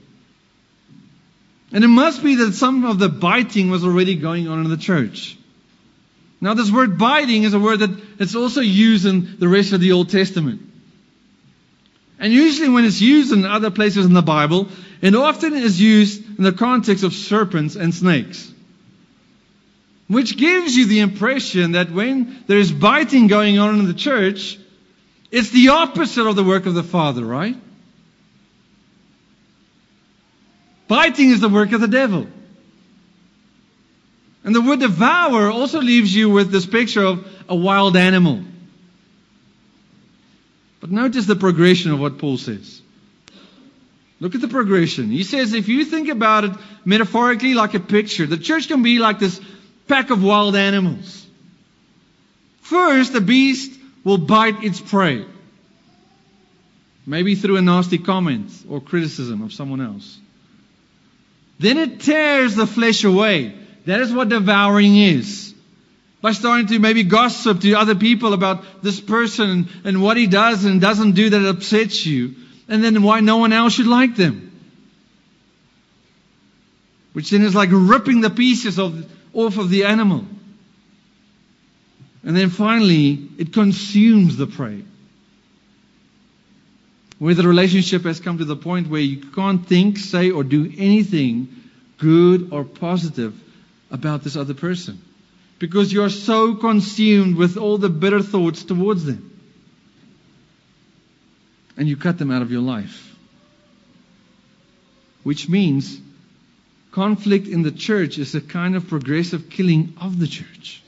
And 1.71 1.83
it 1.83 1.87
must 1.87 2.23
be 2.23 2.33
that 2.37 2.53
some 2.53 2.83
of 2.83 2.97
the 2.97 3.07
biting 3.07 3.69
was 3.69 3.85
already 3.85 4.15
going 4.15 4.47
on 4.47 4.65
in 4.65 4.71
the 4.71 4.77
church. 4.77 5.37
Now, 6.41 6.55
this 6.55 6.71
word 6.71 6.97
biting 6.97 7.43
is 7.43 7.53
a 7.53 7.59
word 7.59 7.81
that 7.81 7.91
it's 8.19 8.33
also 8.33 8.61
used 8.61 9.05
in 9.05 9.37
the 9.37 9.47
rest 9.47 9.71
of 9.71 9.81
the 9.81 9.91
Old 9.91 10.09
Testament. 10.09 10.61
And 12.17 12.33
usually, 12.33 12.69
when 12.69 12.85
it's 12.85 12.99
used 12.99 13.33
in 13.33 13.45
other 13.45 13.69
places 13.69 14.07
in 14.07 14.13
the 14.13 14.23
Bible, 14.23 14.69
it 14.99 15.13
often 15.13 15.53
is 15.53 15.79
used 15.79 16.39
in 16.39 16.43
the 16.43 16.53
context 16.53 17.03
of 17.03 17.13
serpents 17.13 17.75
and 17.75 17.93
snakes. 17.93 18.51
Which 20.07 20.37
gives 20.37 20.75
you 20.75 20.85
the 20.85 20.99
impression 20.99 21.71
that 21.71 21.91
when 21.91 22.43
there's 22.47 22.71
biting 22.71 23.27
going 23.27 23.57
on 23.57 23.79
in 23.79 23.85
the 23.87 23.93
church, 23.93 24.59
it's 25.31 25.49
the 25.49 25.69
opposite 25.69 26.27
of 26.27 26.35
the 26.35 26.43
work 26.43 26.67
of 26.67 26.75
the 26.75 26.83
Father, 26.83 27.25
right? 27.25 27.55
Biting 30.87 31.29
is 31.29 31.41
the 31.41 31.49
work 31.49 31.71
of 31.71 31.81
the 31.81 31.87
devil. 31.87 32.27
And 34.43 34.53
the 34.53 34.61
word 34.61 34.79
devour 34.79 35.49
also 35.49 35.81
leaves 35.81 36.15
you 36.15 36.29
with 36.29 36.51
this 36.51 36.67
picture 36.67 37.03
of 37.03 37.27
a 37.49 37.55
wild 37.55 37.97
animal. 37.97 38.43
But 40.79 40.91
notice 40.91 41.25
the 41.25 41.35
progression 41.35 41.91
of 41.91 41.99
what 41.99 42.19
Paul 42.19 42.37
says. 42.37 42.79
Look 44.19 44.35
at 44.35 44.41
the 44.41 44.47
progression. 44.47 45.09
He 45.09 45.23
says, 45.23 45.53
if 45.53 45.67
you 45.67 45.83
think 45.83 46.09
about 46.09 46.43
it 46.43 46.51
metaphorically 46.85 47.55
like 47.55 47.73
a 47.73 47.79
picture, 47.79 48.27
the 48.27 48.37
church 48.37 48.67
can 48.67 48.83
be 48.83 48.99
like 48.99 49.17
this 49.17 49.41
pack 49.87 50.09
of 50.09 50.23
wild 50.23 50.55
animals. 50.55 51.25
First, 52.61 53.13
the 53.13 53.21
beast 53.21 53.71
will 54.03 54.17
bite 54.17 54.63
its 54.63 54.81
prey. 54.81 55.25
Maybe 57.05 57.35
through 57.35 57.57
a 57.57 57.61
nasty 57.61 57.99
comment 57.99 58.51
or 58.67 58.81
criticism 58.81 59.43
of 59.43 59.53
someone 59.53 59.81
else. 59.81 60.17
Then 61.59 61.77
it 61.77 61.99
tears 61.99 62.55
the 62.55 62.65
flesh 62.65 63.03
away. 63.03 63.55
That 63.85 64.01
is 64.01 64.11
what 64.11 64.29
devouring 64.29 64.97
is. 64.97 65.53
By 66.21 66.31
starting 66.31 66.67
to 66.67 66.79
maybe 66.79 67.03
gossip 67.03 67.61
to 67.61 67.73
other 67.73 67.93
people 67.93 68.33
about 68.33 68.81
this 68.81 68.99
person 68.99 69.69
and 69.83 70.01
what 70.01 70.17
he 70.17 70.25
does 70.25 70.65
and 70.65 70.81
doesn't 70.81 71.11
do 71.11 71.29
that 71.29 71.47
upsets 71.47 72.03
you. 72.05 72.35
And 72.67 72.83
then 72.83 73.03
why 73.03 73.19
no 73.19 73.37
one 73.37 73.53
else 73.53 73.73
should 73.73 73.85
like 73.85 74.15
them. 74.15 74.51
Which 77.13 77.29
then 77.29 77.43
is 77.43 77.53
like 77.53 77.69
ripping 77.71 78.21
the 78.21 78.31
pieces 78.31 78.79
of, 78.79 79.05
off 79.35 79.57
of 79.57 79.69
the 79.69 79.83
animal. 79.83 80.25
And 82.23 82.35
then 82.35 82.49
finally, 82.49 83.29
it 83.37 83.53
consumes 83.53 84.37
the 84.37 84.47
prey. 84.47 84.83
Where 87.19 87.35
the 87.35 87.47
relationship 87.47 88.03
has 88.03 88.19
come 88.19 88.39
to 88.39 88.45
the 88.45 88.55
point 88.55 88.89
where 88.89 89.01
you 89.01 89.17
can't 89.17 89.65
think, 89.65 89.97
say, 89.99 90.31
or 90.31 90.43
do 90.43 90.71
anything 90.77 91.49
good 91.97 92.51
or 92.51 92.63
positive 92.63 93.39
about 93.91 94.23
this 94.23 94.35
other 94.35 94.53
person. 94.53 95.01
Because 95.59 95.93
you're 95.93 96.09
so 96.09 96.55
consumed 96.55 97.37
with 97.37 97.57
all 97.57 97.77
the 97.77 97.89
bitter 97.89 98.21
thoughts 98.21 98.63
towards 98.63 99.05
them. 99.05 99.31
And 101.77 101.87
you 101.87 101.95
cut 101.95 102.17
them 102.17 102.31
out 102.31 102.41
of 102.41 102.51
your 102.51 102.61
life. 102.61 103.15
Which 105.23 105.47
means 105.47 105.99
conflict 106.95 107.45
in 107.45 107.61
the 107.61 107.73
church 107.73 108.17
is 108.17 108.33
a 108.35 108.41
kind 108.41 108.73
of 108.73 108.87
progressive 108.87 109.49
killing 109.49 109.93
of 109.99 110.17
the 110.17 110.27
church. 110.27 110.81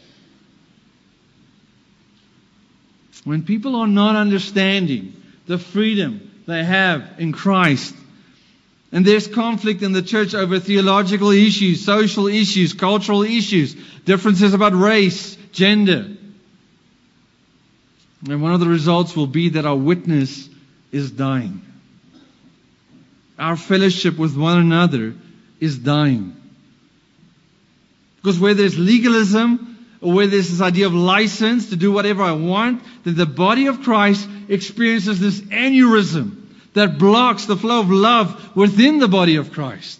When 3.26 3.44
people 3.44 3.76
are 3.76 3.88
not 3.88 4.16
understanding 4.16 5.22
the 5.48 5.58
freedom 5.58 6.32
they 6.48 6.64
have 6.64 7.20
in 7.20 7.34
Christ, 7.34 7.94
and 8.94 9.06
there's 9.06 9.28
conflict 9.28 9.84
in 9.84 9.92
the 9.92 10.02
church 10.02 10.34
over 10.34 10.62
theological 10.62 11.32
issues, 11.32 11.84
social 11.84 12.28
issues, 12.28 12.72
cultural 12.72 13.24
issues, 13.24 13.76
differences 14.06 14.54
about 14.54 14.74
race, 14.74 15.36
gender. 15.52 16.08
And 18.30 18.42
one 18.42 18.54
of 18.54 18.62
the 18.62 18.70
results 18.70 19.14
will 19.14 19.28
be 19.28 19.50
that 19.50 19.66
our 19.66 19.76
witness 19.76 20.48
is 20.94 21.12
dying. 21.12 21.64
Our 23.38 23.58
fellowship 23.58 24.18
with 24.18 24.38
one 24.38 24.58
another 24.58 25.14
is 25.60 25.78
dying. 25.78 26.36
Because 28.18 28.40
where 28.40 28.54
there's 28.54 28.78
legalism, 28.78 29.78
or 30.02 30.14
where 30.14 30.28
there's 30.28 30.50
this 30.50 30.62
idea 30.62 30.86
of 30.88 30.94
license 30.94 31.70
to 31.70 31.76
do 31.76 31.92
whatever 31.92 32.24
I 32.24 32.34
want, 32.34 32.84
then 33.04 33.16
the 33.16 33.26
body 33.26 33.68
of 33.68 33.82
Christ 33.82 34.28
experiences 34.48 35.20
this 35.20 35.40
aneurysm 35.42 36.44
that 36.74 36.98
blocks 36.98 37.46
the 37.46 37.58
flow 37.58 37.80
of 37.80 37.90
love 37.90 38.56
within 38.56 39.00
the 39.00 39.08
body 39.08 39.38
of 39.38 39.52
Christ. 39.52 40.00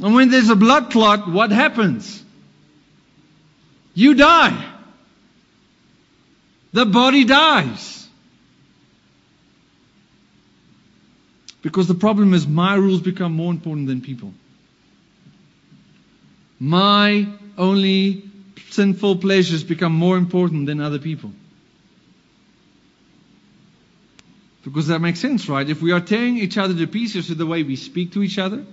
And 0.00 0.14
when 0.14 0.30
there's 0.30 0.50
a 0.50 0.56
blood 0.56 0.90
clot, 0.90 1.28
what 1.28 1.50
happens? 1.50 2.22
You 3.94 4.14
die. 4.14 4.72
The 6.72 6.86
body 6.86 7.24
dies. 7.24 8.01
Because 11.62 11.86
the 11.86 11.94
problem 11.94 12.34
is 12.34 12.46
my 12.46 12.74
rules 12.74 13.00
become 13.00 13.32
more 13.32 13.50
important 13.50 13.86
than 13.86 14.00
people. 14.00 14.34
My 16.58 17.26
only 17.56 18.24
sinful 18.70 19.16
pleasures 19.16 19.62
become 19.62 19.92
more 19.92 20.16
important 20.16 20.66
than 20.66 20.80
other 20.80 20.98
people. 20.98 21.32
Because 24.64 24.88
that 24.88 25.00
makes 25.00 25.20
sense, 25.20 25.48
right? 25.48 25.68
If 25.68 25.82
we 25.82 25.92
are 25.92 26.00
tearing 26.00 26.36
each 26.38 26.56
other 26.56 26.74
to 26.74 26.86
pieces 26.86 27.26
through 27.26 27.36
the 27.36 27.46
way 27.46 27.62
we 27.62 27.76
speak 27.76 28.12
to 28.12 28.22
each 28.22 28.38
other, 28.38 28.64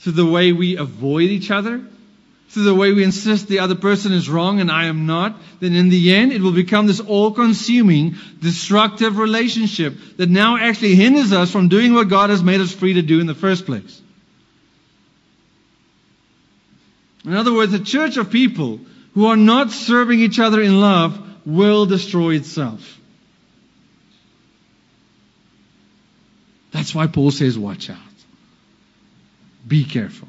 through 0.00 0.12
the 0.12 0.26
way 0.26 0.52
we 0.52 0.76
avoid 0.76 1.30
each 1.30 1.50
other, 1.50 1.84
through 2.48 2.64
the 2.64 2.74
way 2.74 2.92
we 2.92 3.04
insist 3.04 3.48
the 3.48 3.58
other 3.58 3.74
person 3.74 4.12
is 4.12 4.28
wrong 4.28 4.60
and 4.60 4.70
I 4.70 4.86
am 4.86 5.06
not, 5.06 5.36
then 5.60 5.74
in 5.74 5.88
the 5.88 6.14
end 6.14 6.32
it 6.32 6.40
will 6.40 6.52
become 6.52 6.86
this 6.86 7.00
all-consuming, 7.00 8.16
destructive 8.40 9.18
relationship 9.18 9.94
that 10.16 10.30
now 10.30 10.56
actually 10.56 10.94
hinders 10.94 11.32
us 11.32 11.50
from 11.50 11.68
doing 11.68 11.92
what 11.92 12.08
God 12.08 12.30
has 12.30 12.42
made 12.42 12.60
us 12.60 12.72
free 12.72 12.94
to 12.94 13.02
do 13.02 13.20
in 13.20 13.26
the 13.26 13.34
first 13.34 13.66
place. 13.66 14.00
In 17.24 17.34
other 17.34 17.52
words, 17.52 17.74
a 17.74 17.80
church 17.80 18.16
of 18.16 18.30
people 18.30 18.80
who 19.14 19.26
are 19.26 19.36
not 19.36 19.72
serving 19.72 20.20
each 20.20 20.38
other 20.38 20.60
in 20.62 20.80
love 20.80 21.20
will 21.44 21.86
destroy 21.86 22.34
itself. 22.34 23.00
That's 26.70 26.94
why 26.94 27.08
Paul 27.08 27.30
says, 27.32 27.58
watch 27.58 27.90
out. 27.90 27.96
Be 29.66 29.84
careful. 29.84 30.28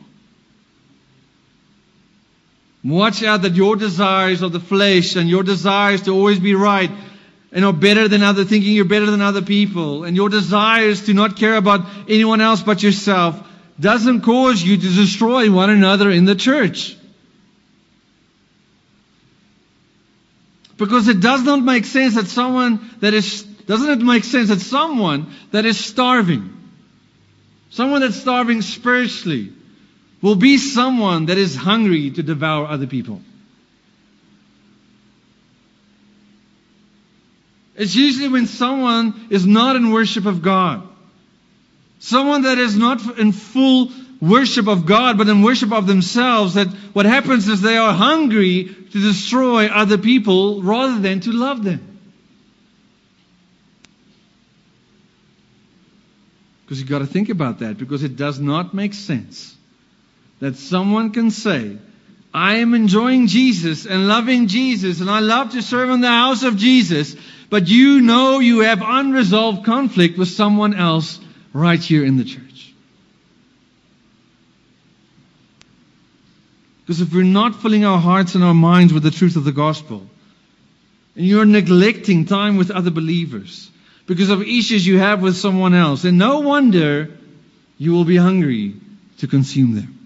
Watch 2.87 3.21
out 3.21 3.41
that 3.41 3.53
your 3.53 3.75
desires 3.75 4.41
of 4.41 4.53
the 4.53 4.61
flesh 4.61 5.17
and 5.17 5.29
your 5.29 5.43
desires 5.43 6.03
to 6.03 6.11
always 6.11 6.39
be 6.39 6.55
right 6.55 6.89
and 7.51 7.65
are 7.65 7.73
better 7.73 8.07
than 8.07 8.23
other, 8.23 8.45
thinking 8.45 8.71
you're 8.71 8.85
better 8.85 9.07
than 9.07 9.21
other 9.21 9.41
people, 9.41 10.05
and 10.05 10.15
your 10.15 10.29
desires 10.29 11.05
to 11.07 11.13
not 11.13 11.35
care 11.35 11.55
about 11.55 11.81
anyone 12.07 12.39
else 12.39 12.61
but 12.61 12.81
yourself 12.81 13.45
doesn't 13.77 14.21
cause 14.21 14.63
you 14.63 14.77
to 14.77 14.95
destroy 14.95 15.51
one 15.51 15.69
another 15.69 16.09
in 16.09 16.23
the 16.23 16.35
church. 16.35 16.95
Because 20.77 21.09
it 21.09 21.19
does 21.19 21.43
not 21.43 21.61
make 21.61 21.83
sense 21.83 22.15
that 22.15 22.27
someone 22.27 22.89
that 23.01 23.13
is 23.13 23.43
doesn't 23.43 23.89
it 23.89 24.01
make 24.01 24.23
sense 24.23 24.47
that 24.47 24.61
someone 24.61 25.33
that 25.51 25.65
is 25.65 25.77
starving, 25.77 26.53
someone 27.69 27.99
that's 27.99 28.15
starving 28.15 28.61
spiritually, 28.61 29.51
will 30.21 30.35
be 30.35 30.57
someone 30.57 31.27
that 31.27 31.37
is 31.37 31.55
hungry 31.55 32.11
to 32.11 32.23
devour 32.23 32.67
other 32.67 32.87
people? 32.87 33.21
It's 37.75 37.95
usually 37.95 38.27
when 38.27 38.47
someone 38.47 39.27
is 39.29 39.45
not 39.45 39.75
in 39.75 39.91
worship 39.91 40.25
of 40.25 40.41
God. 40.41 40.87
Someone 41.99 42.43
that 42.43 42.57
is 42.57 42.75
not 42.75 43.19
in 43.19 43.31
full 43.31 43.91
worship 44.19 44.67
of 44.67 44.87
God, 44.87 45.17
but 45.17 45.27
in 45.27 45.43
worship 45.43 45.71
of 45.71 45.85
themselves, 45.85 46.55
that 46.55 46.67
what 46.93 47.05
happens 47.05 47.47
is 47.47 47.61
they 47.61 47.77
are 47.77 47.93
hungry 47.93 48.75
to 48.91 48.99
destroy 48.99 49.67
other 49.67 49.99
people 49.99 50.63
rather 50.63 50.99
than 50.99 51.19
to 51.21 51.31
love 51.31 51.63
them. 51.63 51.99
Because 56.65 56.79
you've 56.79 56.89
got 56.89 56.99
to 56.99 57.05
think 57.05 57.29
about 57.29 57.59
that, 57.59 57.77
because 57.77 58.03
it 58.03 58.15
does 58.15 58.39
not 58.39 58.73
make 58.73 58.95
sense 58.95 59.56
that 60.39 60.55
someone 60.55 61.11
can 61.11 61.31
say, 61.31 61.77
I 62.33 62.57
am 62.57 62.73
enjoying 62.73 63.27
Jesus 63.27 63.85
and 63.85 64.07
loving 64.07 64.47
Jesus, 64.47 65.01
and 65.01 65.09
I 65.09 65.19
love 65.19 65.53
to 65.53 65.61
serve 65.61 65.89
in 65.89 66.01
the 66.01 66.07
house 66.07 66.43
of 66.43 66.57
Jesus, 66.57 67.15
but 67.49 67.67
you 67.67 68.01
know 68.01 68.39
you 68.39 68.59
have 68.59 68.81
unresolved 68.83 69.65
conflict 69.65 70.17
with 70.17 70.27
someone 70.27 70.75
else 70.75 71.19
right 71.53 71.79
here 71.79 72.05
in 72.05 72.17
the 72.17 72.23
church. 72.23 72.73
Because 76.81 77.01
if 77.01 77.13
we're 77.13 77.23
not 77.23 77.61
filling 77.61 77.83
our 77.83 77.99
hearts 77.99 78.35
and 78.35 78.43
our 78.43 78.53
minds 78.53 78.93
with 78.93 79.03
the 79.03 79.11
truth 79.11 79.35
of 79.35 79.43
the 79.43 79.51
gospel, 79.51 80.07
and 81.15 81.25
you're 81.25 81.45
neglecting 81.45 82.25
time 82.25 82.57
with 82.57 82.69
other 82.69 82.91
believers 82.91 83.69
because 84.05 84.29
of 84.29 84.41
issues 84.41 84.85
you 84.85 84.99
have 84.99 85.21
with 85.21 85.35
someone 85.35 85.73
else, 85.73 86.03
then 86.03 86.17
no 86.17 86.39
wonder 86.41 87.09
you 87.77 87.91
will 87.91 88.05
be 88.05 88.15
hungry 88.15 88.75
to 89.17 89.27
consume 89.27 89.75
them. 89.75 89.96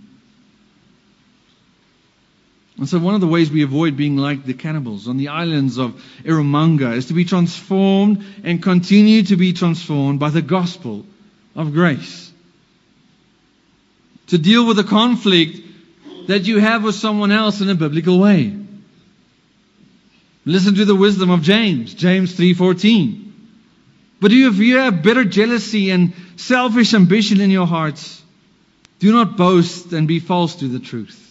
And 2.77 2.87
so, 2.87 2.99
one 2.99 3.15
of 3.15 3.21
the 3.21 3.27
ways 3.27 3.51
we 3.51 3.63
avoid 3.63 3.97
being 3.97 4.17
like 4.17 4.45
the 4.45 4.53
cannibals 4.53 5.07
on 5.07 5.17
the 5.17 5.27
islands 5.27 5.77
of 5.77 6.01
Erromanga 6.23 6.95
is 6.95 7.07
to 7.07 7.13
be 7.13 7.25
transformed 7.25 8.25
and 8.43 8.63
continue 8.63 9.23
to 9.23 9.35
be 9.35 9.53
transformed 9.53 10.19
by 10.19 10.29
the 10.29 10.41
gospel 10.41 11.05
of 11.55 11.73
grace. 11.73 12.31
To 14.27 14.37
deal 14.37 14.65
with 14.65 14.77
the 14.77 14.83
conflict 14.83 15.59
that 16.27 16.47
you 16.47 16.59
have 16.59 16.83
with 16.83 16.95
someone 16.95 17.31
else 17.31 17.61
in 17.61 17.69
a 17.69 17.75
biblical 17.75 18.19
way. 18.19 18.55
Listen 20.45 20.75
to 20.75 20.85
the 20.85 20.95
wisdom 20.95 21.29
of 21.29 21.41
James, 21.43 21.93
James 21.93 22.33
3:14. 22.33 23.31
But 24.19 24.31
if 24.31 24.57
you 24.57 24.77
have 24.77 25.03
bitter 25.03 25.25
jealousy 25.25 25.89
and 25.89 26.13
selfish 26.35 26.93
ambition 26.93 27.41
in 27.41 27.51
your 27.51 27.67
hearts, 27.67 28.21
do 28.99 29.11
not 29.11 29.35
boast 29.35 29.91
and 29.93 30.07
be 30.07 30.19
false 30.19 30.55
to 30.55 30.67
the 30.67 30.79
truth. 30.79 31.30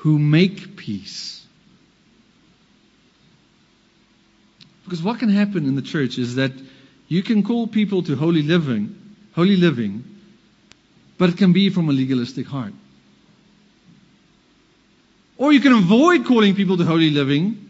who 0.00 0.18
make 0.18 0.76
peace. 0.76 1.44
Because 4.84 5.02
what 5.02 5.18
can 5.18 5.28
happen 5.28 5.66
in 5.66 5.76
the 5.76 5.82
church 5.82 6.16
is 6.16 6.36
that 6.36 6.52
you 7.06 7.22
can 7.22 7.42
call 7.42 7.66
people 7.66 8.02
to 8.04 8.16
holy 8.16 8.42
living, 8.42 8.96
holy 9.34 9.56
living, 9.56 10.04
but 11.18 11.28
it 11.28 11.36
can 11.36 11.52
be 11.52 11.68
from 11.68 11.90
a 11.90 11.92
legalistic 11.92 12.46
heart. 12.46 12.72
Or 15.36 15.52
you 15.52 15.60
can 15.60 15.72
avoid 15.72 16.24
calling 16.24 16.54
people 16.54 16.78
to 16.78 16.84
holy 16.84 17.10
living 17.10 17.66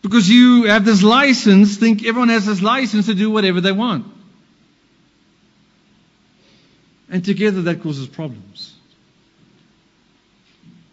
because 0.00 0.30
you 0.30 0.64
have 0.64 0.86
this 0.86 1.02
license, 1.02 1.76
think 1.76 2.06
everyone 2.06 2.30
has 2.30 2.46
this 2.46 2.62
license 2.62 3.04
to 3.06 3.14
do 3.14 3.30
whatever 3.30 3.60
they 3.60 3.72
want. 3.72 4.06
And 7.10 7.22
together 7.22 7.62
that 7.62 7.82
causes 7.82 8.06
problems. 8.06 8.77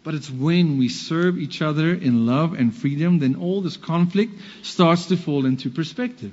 But 0.06 0.14
it's 0.14 0.30
when 0.30 0.78
we 0.78 0.88
serve 0.88 1.36
each 1.36 1.60
other 1.60 1.92
in 1.92 2.26
love 2.26 2.52
and 2.52 2.72
freedom, 2.72 3.18
then 3.18 3.34
all 3.34 3.60
this 3.60 3.76
conflict 3.76 4.34
starts 4.62 5.06
to 5.06 5.16
fall 5.16 5.44
into 5.46 5.68
perspective. 5.68 6.32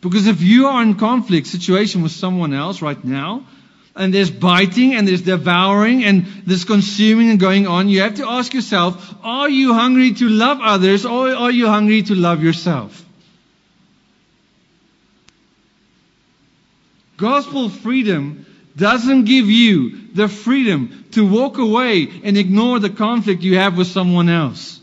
Because 0.00 0.26
if 0.26 0.40
you 0.40 0.68
are 0.68 0.82
in 0.82 0.94
conflict 0.94 1.48
situation 1.48 2.00
with 2.00 2.12
someone 2.12 2.54
else 2.54 2.80
right 2.80 3.04
now, 3.04 3.44
and 3.94 4.14
there's 4.14 4.30
biting 4.30 4.94
and 4.94 5.06
there's 5.06 5.20
devouring 5.20 6.02
and 6.02 6.24
there's 6.46 6.64
consuming 6.64 7.28
and 7.28 7.38
going 7.38 7.66
on, 7.66 7.90
you 7.90 8.00
have 8.00 8.14
to 8.14 8.26
ask 8.26 8.54
yourself, 8.54 9.14
are 9.22 9.50
you 9.50 9.74
hungry 9.74 10.14
to 10.14 10.26
love 10.26 10.60
others 10.62 11.04
or 11.04 11.28
are 11.28 11.50
you 11.50 11.66
hungry 11.66 12.00
to 12.04 12.14
love 12.14 12.42
yourself? 12.42 13.04
Gospel 17.18 17.68
freedom 17.68 18.46
doesn't 18.78 19.26
give 19.26 19.44
you 19.44 19.99
the 20.14 20.28
freedom 20.28 21.04
to 21.12 21.26
walk 21.26 21.58
away 21.58 22.08
and 22.24 22.36
ignore 22.36 22.78
the 22.78 22.90
conflict 22.90 23.42
you 23.42 23.58
have 23.58 23.76
with 23.76 23.86
someone 23.86 24.28
else. 24.28 24.80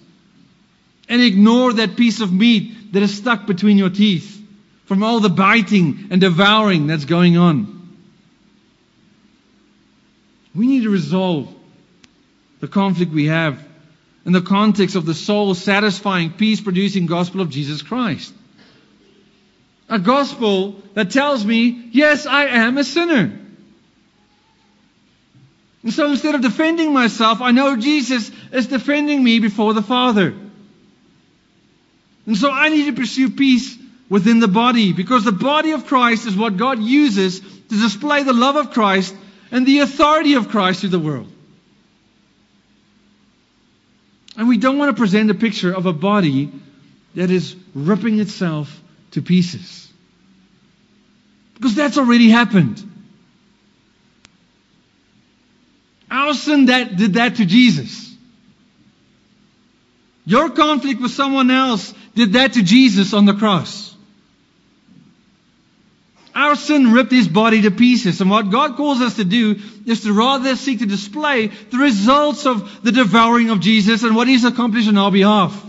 And 1.10 1.22
ignore 1.22 1.74
that 1.74 1.96
piece 1.96 2.22
of 2.22 2.34
meat 2.34 2.94
that 2.94 3.04
is 3.04 3.16
stuck 3.16 3.46
between 3.46 3.78
your 3.78 3.90
teeth 3.90 4.42
from 4.86 5.04
all 5.04 5.20
the 5.20 5.30
biting 5.30 6.08
and 6.12 6.20
devouring 6.22 6.88
that's 6.88 7.06
going 7.06 7.38
on. 7.38 7.98
We 10.56 10.68
need 10.68 10.84
to 10.84 10.90
resolve 10.90 11.54
the 12.60 12.68
conflict 12.68 13.12
we 13.12 13.26
have 13.26 13.64
in 14.26 14.34
the 14.34 14.42
context 14.42 14.96
of 14.96 15.06
the 15.06 15.14
soul 15.14 15.54
satisfying, 15.54 16.32
peace 16.32 16.60
producing 16.60 17.06
gospel 17.06 17.42
of 17.42 17.50
Jesus 17.50 17.82
Christ. 17.82 18.34
A 19.88 20.00
gospel 20.00 20.82
that 20.96 21.12
tells 21.12 21.46
me, 21.46 21.90
yes, 21.92 22.26
I 22.26 22.48
am 22.48 22.78
a 22.78 22.84
sinner. 22.84 23.40
And 25.88 25.94
so 25.94 26.12
instead 26.12 26.36
of 26.36 26.42
defending 26.42 26.92
myself, 26.92 27.40
I 27.40 27.52
know 27.52 27.78
Jesus 27.78 28.30
is 28.52 28.68
defending 28.68 29.24
me 29.24 29.40
before 29.40 29.74
the 29.74 29.82
Father. 29.82 30.34
And 32.26 32.36
so 32.36 32.52
I 32.52 32.68
need 32.68 32.88
to 32.88 32.92
pursue 32.92 33.30
peace 33.30 33.78
within 34.10 34.42
the 34.42 34.50
body 34.50 34.92
because 34.92 35.24
the 35.24 35.32
body 35.32 35.72
of 35.72 35.86
Christ 35.86 36.28
is 36.28 36.36
what 36.36 36.58
God 36.58 36.80
uses 36.80 37.40
to 37.40 37.70
display 37.70 38.24
the 38.24 38.34
love 38.34 38.58
of 38.58 38.72
Christ 38.72 39.16
and 39.50 39.66
the 39.66 39.80
authority 39.80 40.34
of 40.34 40.50
Christ 40.50 40.82
to 40.82 40.90
the 40.90 41.00
world. 41.00 41.32
And 44.36 44.50
we 44.50 44.58
don't 44.58 44.78
want 44.78 44.94
to 44.94 45.00
present 45.00 45.32
a 45.32 45.36
picture 45.36 45.74
of 45.74 45.86
a 45.86 45.94
body 45.94 46.52
that 47.16 47.32
is 47.32 47.56
ripping 47.74 48.20
itself 48.20 48.78
to 49.12 49.22
pieces. 49.22 49.90
Because 51.54 51.76
that's 51.76 51.98
already 51.98 52.30
happened. 52.30 52.97
Our 56.10 56.34
sin 56.34 56.66
that 56.66 56.96
did 56.96 57.14
that 57.16 57.36
to 57.36 57.46
Jesus. 57.46 58.16
Your 60.26 60.50
conflict 60.50 61.02
with 61.02 61.12
someone 61.12 61.52
else 61.52 61.94
did 62.16 62.34
that 62.34 62.54
to 62.54 62.64
Jesus 62.64 63.14
on 63.14 63.26
the 63.26 63.34
cross. 63.34 63.96
Our 66.36 66.56
sin 66.56 66.92
ripped 66.92 67.12
his 67.12 67.28
body 67.28 67.64
to 67.64 67.72
pieces. 67.72 68.22
And 68.22 68.30
what 68.30 68.52
God 68.52 68.76
calls 68.76 69.02
us 69.02 69.16
to 69.16 69.24
do 69.24 69.60
is 69.86 70.04
to 70.04 70.14
rather 70.14 70.56
seek 70.56 70.80
to 70.80 70.86
display 70.86 71.48
the 71.48 71.78
results 71.78 72.46
of 72.46 72.84
the 72.84 72.92
devouring 72.92 73.50
of 73.50 73.60
Jesus 73.60 74.04
and 74.04 74.16
what 74.16 74.28
he's 74.28 74.44
accomplished 74.44 74.88
on 74.88 74.98
our 74.98 75.12
behalf. 75.12 75.66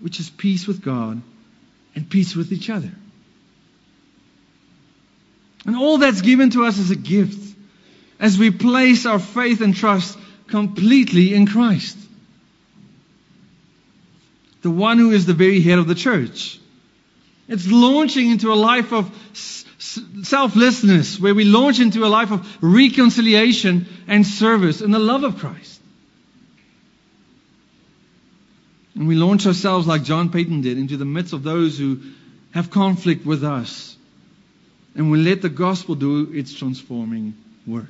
Which 0.00 0.20
is 0.20 0.28
peace 0.28 0.66
with 0.66 0.82
God 0.82 1.22
and 1.94 2.10
peace 2.10 2.36
with 2.36 2.52
each 2.52 2.68
other. 2.68 2.90
And 5.64 5.76
all 5.76 5.98
that's 5.98 6.20
given 6.20 6.50
to 6.50 6.66
us 6.66 6.78
is 6.78 6.90
a 6.90 6.96
gift 6.96 7.47
as 8.20 8.38
we 8.38 8.50
place 8.50 9.06
our 9.06 9.18
faith 9.18 9.60
and 9.60 9.74
trust 9.74 10.18
completely 10.48 11.34
in 11.34 11.46
Christ. 11.46 11.96
The 14.62 14.70
one 14.70 14.98
who 14.98 15.12
is 15.12 15.26
the 15.26 15.34
very 15.34 15.60
head 15.60 15.78
of 15.78 15.86
the 15.86 15.94
church. 15.94 16.58
It's 17.48 17.70
launching 17.70 18.30
into 18.30 18.52
a 18.52 18.54
life 18.54 18.92
of 18.92 19.10
selflessness, 19.32 21.18
where 21.18 21.34
we 21.34 21.44
launch 21.44 21.80
into 21.80 22.04
a 22.04 22.08
life 22.08 22.30
of 22.30 22.46
reconciliation 22.60 23.86
and 24.06 24.26
service 24.26 24.82
in 24.82 24.90
the 24.90 24.98
love 24.98 25.24
of 25.24 25.38
Christ. 25.38 25.80
And 28.94 29.06
we 29.06 29.14
launch 29.14 29.46
ourselves 29.46 29.86
like 29.86 30.02
John 30.02 30.30
Paton 30.30 30.60
did 30.60 30.76
into 30.76 30.96
the 30.96 31.04
midst 31.04 31.32
of 31.32 31.44
those 31.44 31.78
who 31.78 32.00
have 32.50 32.70
conflict 32.70 33.24
with 33.24 33.44
us. 33.44 33.96
And 34.96 35.10
we 35.10 35.18
let 35.18 35.40
the 35.40 35.48
gospel 35.48 35.94
do 35.94 36.32
its 36.32 36.52
transforming 36.52 37.34
work. 37.66 37.86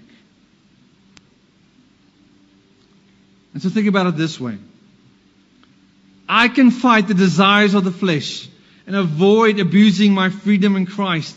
And 3.53 3.63
so 3.63 3.69
think 3.69 3.87
about 3.87 4.07
it 4.07 4.17
this 4.17 4.39
way 4.39 4.59
I 6.29 6.49
can 6.49 6.71
fight 6.71 7.09
the 7.09 7.15
desires 7.15 7.75
of 7.75 7.85
the 7.85 7.91
flesh 7.91 8.49
and 8.87 8.95
avoid 8.97 9.61
abusing 9.61 10.13
my 10.13 10.31
freedom 10.31 10.77
in 10.77 10.87
Christ 10.87 11.37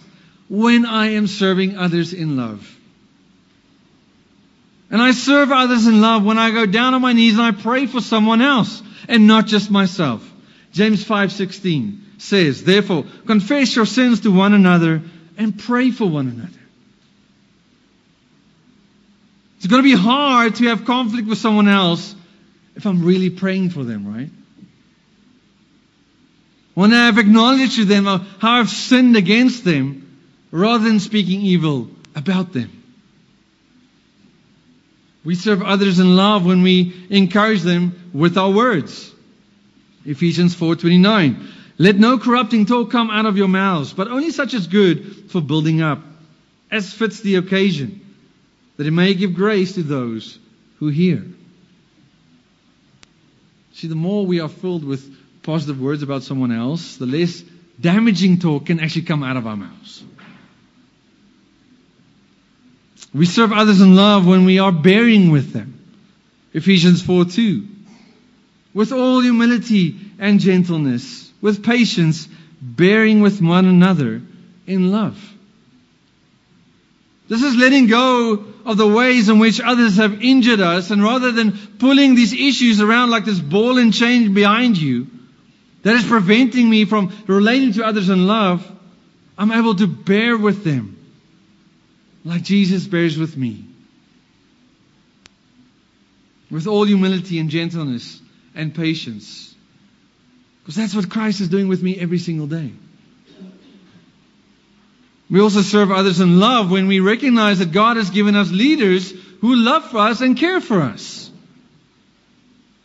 when 0.49 0.86
I 0.86 1.12
am 1.12 1.28
serving 1.28 1.78
others 1.78 2.14
in 2.14 2.36
love. 2.36 2.78
And 4.89 5.01
I 5.01 5.12
serve 5.12 5.51
others 5.51 5.88
in 5.88 6.01
love 6.01 6.26
when 6.26 6.38
I 6.38 6.51
go 6.51 6.66
down 6.66 6.93
on 6.93 7.01
my 7.01 7.14
knees 7.14 7.34
and 7.34 7.41
I 7.41 7.51
pray 7.51 7.86
for 7.86 8.01
someone 8.01 8.41
else 8.41 8.84
and 9.07 9.26
not 9.28 9.47
just 9.47 9.72
myself. 9.72 10.30
James 10.74 11.03
5:16 11.03 11.99
says, 12.18 12.64
"Therefore, 12.64 13.05
confess 13.26 13.76
your 13.76 13.86
sins 13.86 14.22
to 14.22 14.32
one 14.32 14.53
another 14.53 15.01
and 15.38 15.57
pray 15.57 15.91
for 15.91 16.09
one 16.09 16.28
another." 16.28 16.61
It's 19.62 19.68
going 19.68 19.84
to 19.84 19.88
be 19.88 19.95
hard 19.95 20.55
to 20.55 20.70
have 20.70 20.86
conflict 20.86 21.28
with 21.28 21.38
someone 21.38 21.68
else 21.68 22.16
if 22.76 22.88
I'm 22.88 23.05
really 23.05 23.30
praying 23.30 23.70
for 23.70 23.84
them, 23.84 24.12
right? 24.12 24.32
When 26.74 26.91
I 26.91 27.05
have 27.05 27.20
acknowledged 27.20 27.76
to 27.76 27.86
them 27.86 28.07
uh, 28.07 28.24
how 28.39 28.53
I've 28.53 28.72
sinned 28.72 29.16
against 29.16 29.64
them 29.64 30.20
rather 30.49 30.84
than 30.84 30.99
speaking 30.99 31.41
evil 31.41 31.91
about 32.16 32.53
them. 32.53 32.72
We 35.24 35.36
serve 35.36 35.62
others 35.62 35.99
in 35.99 36.16
love 36.16 36.43
when 36.43 36.64
we 36.64 37.05
encourage 37.12 37.62
them 37.62 38.09
with 38.14 38.39
our 38.39 38.49
words. 38.49 39.14
Ephesians 40.05 40.55
4:29. 40.55 41.49
Let 41.78 41.97
no 41.97 42.18
corrupting 42.18 42.66
talk 42.66 42.89
come 42.89 43.12
out 43.12 43.28
of 43.28 43.38
your 43.38 43.47
mouths, 43.47 43.93
but 43.93 44.07
only 44.07 44.32
such 44.32 44.55
as 44.55 44.66
good 44.66 45.30
for 45.30 45.39
building 45.39 45.84
up, 45.84 45.99
as 46.72 46.91
fits 46.91 47.20
the 47.20 47.36
occasion, 47.36 48.01
that 48.82 48.88
it 48.88 48.91
may 48.93 49.13
give 49.13 49.36
grace 49.36 49.75
to 49.75 49.84
those 49.84 50.39
who 50.79 50.88
hear. 50.88 51.23
See, 53.73 53.86
the 53.86 53.93
more 53.93 54.25
we 54.25 54.39
are 54.39 54.49
filled 54.49 54.84
with 54.84 55.07
positive 55.43 55.79
words 55.79 56.01
about 56.01 56.23
someone 56.23 56.51
else, 56.51 56.97
the 56.97 57.05
less 57.05 57.43
damaging 57.79 58.39
talk 58.39 58.65
can 58.65 58.79
actually 58.79 59.03
come 59.03 59.21
out 59.21 59.38
of 59.38 59.45
our 59.45 59.55
mouths. 59.55 60.03
We 63.13 63.27
serve 63.27 63.53
others 63.53 63.82
in 63.82 63.95
love 63.95 64.25
when 64.25 64.45
we 64.45 64.57
are 64.57 64.71
bearing 64.71 65.29
with 65.29 65.53
them. 65.53 65.79
Ephesians 66.51 67.03
4 67.03 67.25
2. 67.25 67.67
With 68.73 68.91
all 68.91 69.21
humility 69.21 69.95
and 70.17 70.39
gentleness, 70.39 71.32
with 71.39 71.63
patience, 71.63 72.27
bearing 72.59 73.21
with 73.21 73.43
one 73.43 73.67
another 73.67 74.23
in 74.65 74.91
love. 74.91 75.30
This 77.32 77.43
is 77.43 77.55
letting 77.55 77.88
go 77.88 78.43
of 78.65 78.75
the 78.75 78.86
ways 78.86 79.29
in 79.29 79.39
which 79.39 79.61
others 79.61 79.95
have 79.95 80.21
injured 80.21 80.59
us, 80.59 80.91
and 80.91 81.01
rather 81.01 81.32
than 81.32 81.53
pulling 81.79 82.13
these 82.13 82.34
issues 82.34 82.82
around 82.82 83.09
like 83.09 83.23
this 83.23 83.39
ball 83.39 83.77
and 83.77 83.93
chain 83.93 84.34
behind 84.34 84.77
you 84.77 85.07
that 85.84 85.95
is 85.95 86.03
preventing 86.03 86.69
me 86.69 86.84
from 86.84 87.13
relating 87.27 87.71
to 87.71 87.86
others 87.86 88.09
in 88.09 88.27
love, 88.27 88.69
I'm 89.38 89.53
able 89.53 89.75
to 89.75 89.88
bear 89.88 90.38
with 90.38 90.65
them 90.65 90.97
like 92.25 92.41
Jesus 92.41 92.86
bears 92.86 93.17
with 93.17 93.38
me. 93.38 93.63
With 96.49 96.67
all 96.67 96.84
humility 96.84 97.39
and 97.39 97.49
gentleness 97.49 98.21
and 98.55 98.75
patience. 98.75 99.55
Because 100.59 100.75
that's 100.75 100.93
what 100.93 101.09
Christ 101.09 101.39
is 101.39 101.47
doing 101.47 101.69
with 101.69 101.82
me 101.82 101.97
every 101.97 102.19
single 102.19 102.47
day. 102.47 102.73
We 105.32 105.39
also 105.39 105.61
serve 105.61 105.91
others 105.91 106.19
in 106.19 106.41
love 106.41 106.69
when 106.69 106.88
we 106.88 106.99
recognize 106.99 107.59
that 107.59 107.71
God 107.71 107.95
has 107.95 108.09
given 108.09 108.36
us 108.36 108.51
leaders 108.51 109.13
who 109.39 109.55
love 109.55 109.89
for 109.89 109.99
us 109.99 110.19
and 110.19 110.38
care 110.38 110.59
for 110.59 110.82
us. 110.82 111.32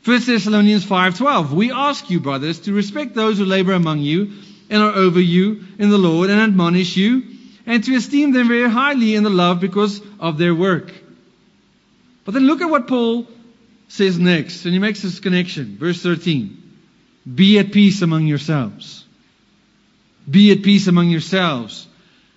1 0.05 0.27
Thessalonians 0.27 0.85
5:12 0.85 1.51
We 1.51 1.73
ask 1.73 2.09
you 2.09 2.21
brothers 2.21 2.61
to 2.61 2.73
respect 2.73 3.17
those 3.17 3.39
who 3.39 3.45
labor 3.45 3.73
among 3.73 3.99
you 3.99 4.31
and 4.71 4.81
are 4.81 4.93
over 4.93 5.21
you 5.21 5.65
in 5.81 5.91
the 5.91 5.99
Lord 5.99 6.31
and 6.31 6.41
admonish 6.41 6.97
you 6.97 7.25
and 7.67 7.83
to 7.83 7.97
esteem 7.97 8.31
them 8.31 8.47
very 8.47 8.71
highly 8.71 9.17
in 9.17 9.25
the 9.25 9.31
love 9.31 9.59
because 9.61 10.01
of 10.21 10.39
their 10.39 10.55
work. 10.55 10.93
But 12.25 12.35
then 12.35 12.47
look 12.47 12.63
at 12.63 12.71
what 12.71 12.87
Paul 12.87 13.27
says 13.89 14.21
next, 14.21 14.65
and 14.65 14.73
he 14.73 14.79
makes 14.79 15.03
this 15.03 15.19
connection. 15.19 15.79
Verse 15.79 16.01
13. 16.01 16.63
Be 17.35 17.59
at 17.59 17.73
peace 17.73 18.03
among 18.03 18.29
yourselves. 18.29 19.05
Be 20.31 20.53
at 20.53 20.63
peace 20.63 20.87
among 20.87 21.11
yourselves. 21.11 21.89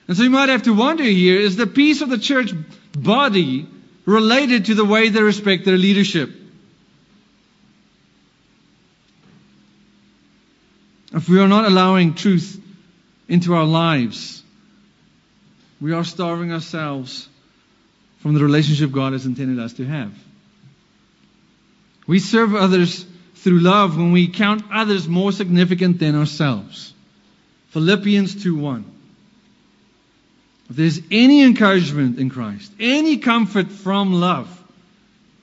And 0.10 0.18
so 0.18 0.24
you 0.24 0.32
might 0.32 0.50
have 0.50 0.64
to 0.64 0.74
wonder 0.74 1.04
here, 1.04 1.40
is 1.40 1.56
the 1.56 1.68
peace 1.68 2.02
of 2.02 2.10
the 2.10 2.18
church 2.18 2.52
body 2.98 3.68
related 4.06 4.66
to 4.66 4.74
the 4.74 4.84
way 4.84 5.10
they 5.10 5.22
respect 5.22 5.66
their 5.66 5.78
leadership? 5.78 6.32
If 11.14 11.30
we 11.30 11.40
are 11.40 11.48
not 11.48 11.66
allowing 11.66 12.16
truth 12.16 12.60
into 13.28 13.54
our 13.54 13.66
lives, 13.66 14.42
we 15.80 15.94
are 15.94 16.04
starving 16.04 16.52
ourselves 16.52 17.30
from 18.22 18.34
the 18.34 18.44
relationship 18.44 18.92
God 18.92 19.14
has 19.14 19.28
intended 19.28 19.64
us 19.64 19.74
to 19.74 19.86
have. 19.86 20.12
We 22.08 22.18
serve 22.18 22.56
others 22.56 23.06
through 23.36 23.60
love 23.60 23.96
when 23.96 24.12
we 24.12 24.28
count 24.28 24.64
others 24.74 25.08
more 25.08 25.32
significant 25.32 26.00
than 26.00 26.16
ourselves. 26.16 26.96
Philippians 27.70 28.44
2:1. 28.44 28.96
If 30.70 30.76
there's 30.76 31.02
any 31.10 31.44
encouragement 31.44 32.20
in 32.20 32.30
Christ, 32.30 32.72
any 32.80 33.18
comfort 33.18 33.72
from 33.72 34.14
love, 34.14 34.48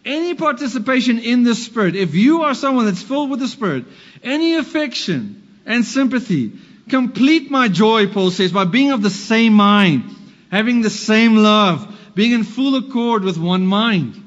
any 0.05 0.35
participation 0.35 1.19
in 1.19 1.43
the 1.43 1.55
Spirit, 1.55 1.97
if 1.97 2.15
you 2.15 2.43
are 2.43 2.55
someone 2.55 2.87
that's 2.87 3.03
filled 3.03 3.31
with 3.31 3.41
the 3.41 3.49
Spirit, 3.49 3.87
any 4.23 4.55
affection 4.55 5.61
and 5.67 5.85
sympathy, 5.85 6.53
complete 6.89 7.51
my 7.51 7.69
joy, 7.69 8.07
Paul 8.07 8.31
says, 8.31 8.53
by 8.53 8.65
being 8.65 8.93
of 8.93 9.03
the 9.03 9.11
same 9.11 9.53
mind 9.53 10.17
having 10.51 10.83
the 10.83 10.91
same 10.91 11.37
love, 11.37 11.95
being 12.15 12.33
in 12.33 12.45
full 12.45 12.77
accord 12.77 13.25
with 13.25 13.39
one 13.39 13.67
mind. 13.67 14.23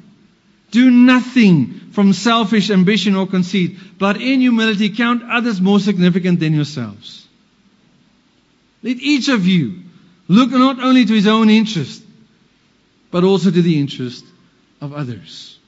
Do 0.72 0.92
nothing 0.92 1.92
from 1.92 2.14
selfish 2.14 2.70
ambition 2.70 3.16
or 3.16 3.26
conceit, 3.26 3.78
but 3.98 4.22
in 4.22 4.40
humility 4.42 4.90
count 4.90 5.24
others 5.24 5.60
more 5.60 5.80
significant 5.80 6.40
than 6.40 6.54
yourselves. 6.54 7.28
Let 8.84 8.98
each 8.98 9.30
of 9.30 9.48
you 9.48 9.84
look 10.30 10.52
not 10.52 10.80
only 10.80 11.04
to 11.04 11.14
his 11.14 11.28
own 11.28 11.50
interest, 11.50 12.02
but 13.12 13.26
also 13.26 13.52
to 13.52 13.62
the 13.62 13.80
interest 13.80 14.24
of 14.80 14.94
others. 14.94 15.60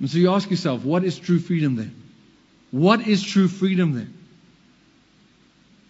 And 0.00 0.10
so 0.10 0.18
you 0.18 0.32
ask 0.32 0.50
yourself, 0.50 0.84
what 0.84 1.04
is 1.04 1.16
true 1.18 1.38
freedom 1.38 1.76
then? 1.76 1.94
What 2.72 3.06
is 3.06 3.22
true 3.22 3.46
freedom 3.46 3.92
then? 3.92 4.14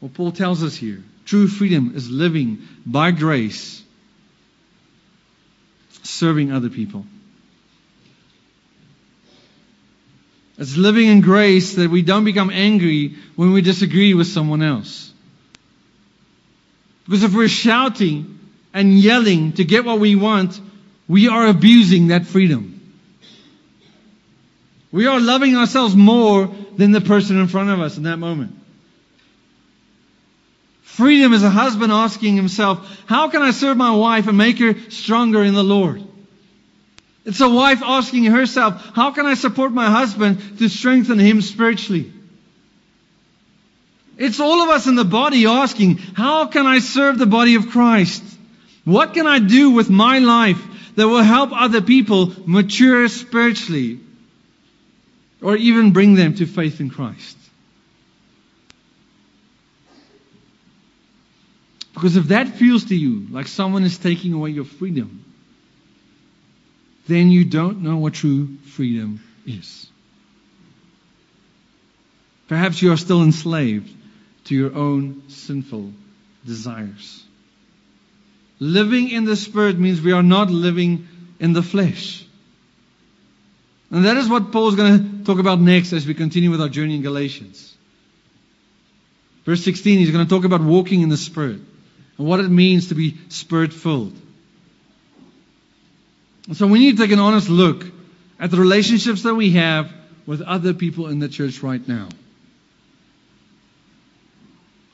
Well, 0.01 0.11
Paul 0.13 0.33
tells 0.33 0.63
us 0.63 0.77
here 0.77 1.03
True 1.29 1.47
freedom 1.47 1.93
is 1.95 2.11
living 2.11 2.67
by 2.87 3.11
grace, 3.11 3.83
serving 6.03 6.53
other 6.53 6.71
people. 6.71 7.05
It's 10.57 10.79
living 10.79 11.07
in 11.09 11.21
grace 11.21 11.75
that 11.75 11.91
we 11.91 12.01
don't 12.01 12.25
become 12.25 12.49
angry 12.49 13.17
when 13.37 13.53
we 13.53 13.61
disagree 13.61 14.15
with 14.15 14.27
someone 14.27 14.63
else. 14.63 15.13
Because 17.09 17.23
if 17.23 17.35
we're 17.35 17.49
shouting 17.49 18.39
and 18.75 18.93
yelling 18.93 19.53
to 19.55 19.65
get 19.65 19.87
what 19.87 19.99
we 19.99 20.15
want, 20.15 20.61
we 21.09 21.29
are 21.29 21.47
abusing 21.47 22.09
that 22.09 22.27
freedom. 22.27 22.75
We 24.93 25.07
are 25.07 25.19
loving 25.19 25.57
ourselves 25.57 25.97
more 25.97 26.55
than 26.77 26.93
the 26.93 27.01
person 27.01 27.41
in 27.41 27.49
front 27.49 27.71
of 27.71 27.81
us 27.81 27.97
in 27.97 28.03
that 28.03 28.19
moment. 28.19 28.55
Freedom 30.83 31.33
is 31.33 31.43
a 31.43 31.49
husband 31.49 31.93
asking 31.93 32.37
himself, 32.37 33.03
how 33.07 33.29
can 33.29 33.41
I 33.41 33.53
serve 33.53 33.79
my 33.79 33.95
wife 33.95 34.27
and 34.27 34.37
make 34.37 34.59
her 34.59 34.75
stronger 34.91 35.43
in 35.43 35.55
the 35.55 35.65
Lord? 35.65 36.03
It's 37.25 37.41
a 37.41 37.49
wife 37.49 37.83
asking 37.83 38.25
herself, 38.25 38.85
how 38.95 39.13
can 39.13 39.25
I 39.25 39.33
support 39.35 39.73
my 39.73 39.91
husband 39.91 40.59
to 40.59 40.69
strengthen 40.69 41.19
him 41.19 41.41
spiritually? 41.41 42.13
It's 44.19 44.41
all 44.41 44.63
of 44.63 44.69
us 44.69 44.89
in 44.89 44.97
the 44.97 45.05
body 45.05 45.47
asking, 45.47 45.99
how 45.99 46.47
can 46.47 46.67
I 46.67 46.81
serve 46.81 47.19
the 47.19 47.27
body 47.27 47.55
of 47.55 47.71
Christ? 47.71 48.25
What 48.85 49.15
can 49.15 49.29
I 49.29 49.39
do 49.39 49.71
with 49.71 49.89
my 49.89 50.19
life 50.19 50.61
that 50.97 51.07
will 51.07 51.23
help 51.23 51.51
other 51.53 51.81
people 51.81 52.33
mature 52.45 53.07
spiritually 53.07 54.01
or 55.41 55.57
even 55.57 55.93
bring 55.93 56.17
them 56.17 56.35
to 56.35 56.47
faith 56.47 56.81
in 56.81 56.91
Christ? 56.91 57.37
Because 61.95 62.17
if 62.17 62.29
that 62.29 62.49
feels 62.49 62.87
to 62.87 62.97
you 62.97 63.27
like 63.31 63.47
someone 63.47 63.85
is 63.85 63.99
taking 63.99 64.33
away 64.33 64.51
your 64.51 64.65
freedom, 64.65 65.25
then 67.07 67.31
you 67.31 67.45
don't 67.45 67.83
know 67.83 67.99
what 67.99 68.15
true 68.15 68.57
freedom 68.67 69.23
is. 69.47 69.87
Perhaps 72.49 72.83
you 72.83 72.91
are 72.93 72.97
still 72.97 73.23
enslaved 73.23 73.95
to 74.49 74.55
your 74.55 74.75
own 74.75 75.23
sinful 75.29 75.93
desires. 76.45 77.23
Living 78.59 79.11
in 79.11 79.25
the 79.25 79.37
Spirit 79.37 79.79
means 79.79 80.01
we 80.01 80.13
are 80.13 80.23
not 80.23 80.51
living 80.51 81.07
in 81.39 81.53
the 81.53 81.63
flesh. 81.63 82.25
And 83.91 84.05
that 84.05 84.17
is 84.17 84.29
what 84.29 84.51
Paul 84.51 84.69
is 84.69 84.75
going 84.75 85.19
to 85.19 85.25
talk 85.25 85.39
about 85.39 85.61
next 85.61 85.93
as 85.93 86.07
we 86.07 86.15
continue 86.15 86.51
with 86.51 86.61
our 86.61 86.69
journey 86.69 86.97
in 86.97 87.03
Galatians. 87.03 87.75
Verse 89.45 89.63
16, 89.65 89.99
he's 89.99 90.11
going 90.11 90.27
to 90.27 90.31
talk 90.31 90.45
about 90.45 90.63
walking 90.63 91.03
in 91.03 91.09
the 91.09 91.17
Spirit 91.17 91.61
and 92.17 92.27
what 92.27 92.41
it 92.41 92.49
means 92.49 92.89
to 92.89 92.95
be 92.95 93.17
Spirit 93.29 93.73
filled. 93.73 94.15
So 96.55 96.67
we 96.67 96.79
need 96.79 96.97
to 96.97 97.03
take 97.03 97.13
an 97.13 97.19
honest 97.19 97.51
look 97.51 97.85
at 98.41 98.51
the 98.51 98.57
relationships 98.57 99.23
that 99.23 99.35
we 99.35 99.53
have 99.53 99.93
with 100.27 100.41
other 100.41 100.73
people 100.73 101.09
in 101.09 101.19
the 101.19 101.29
church 101.29 101.63
right 101.63 101.87
now. 101.87 102.09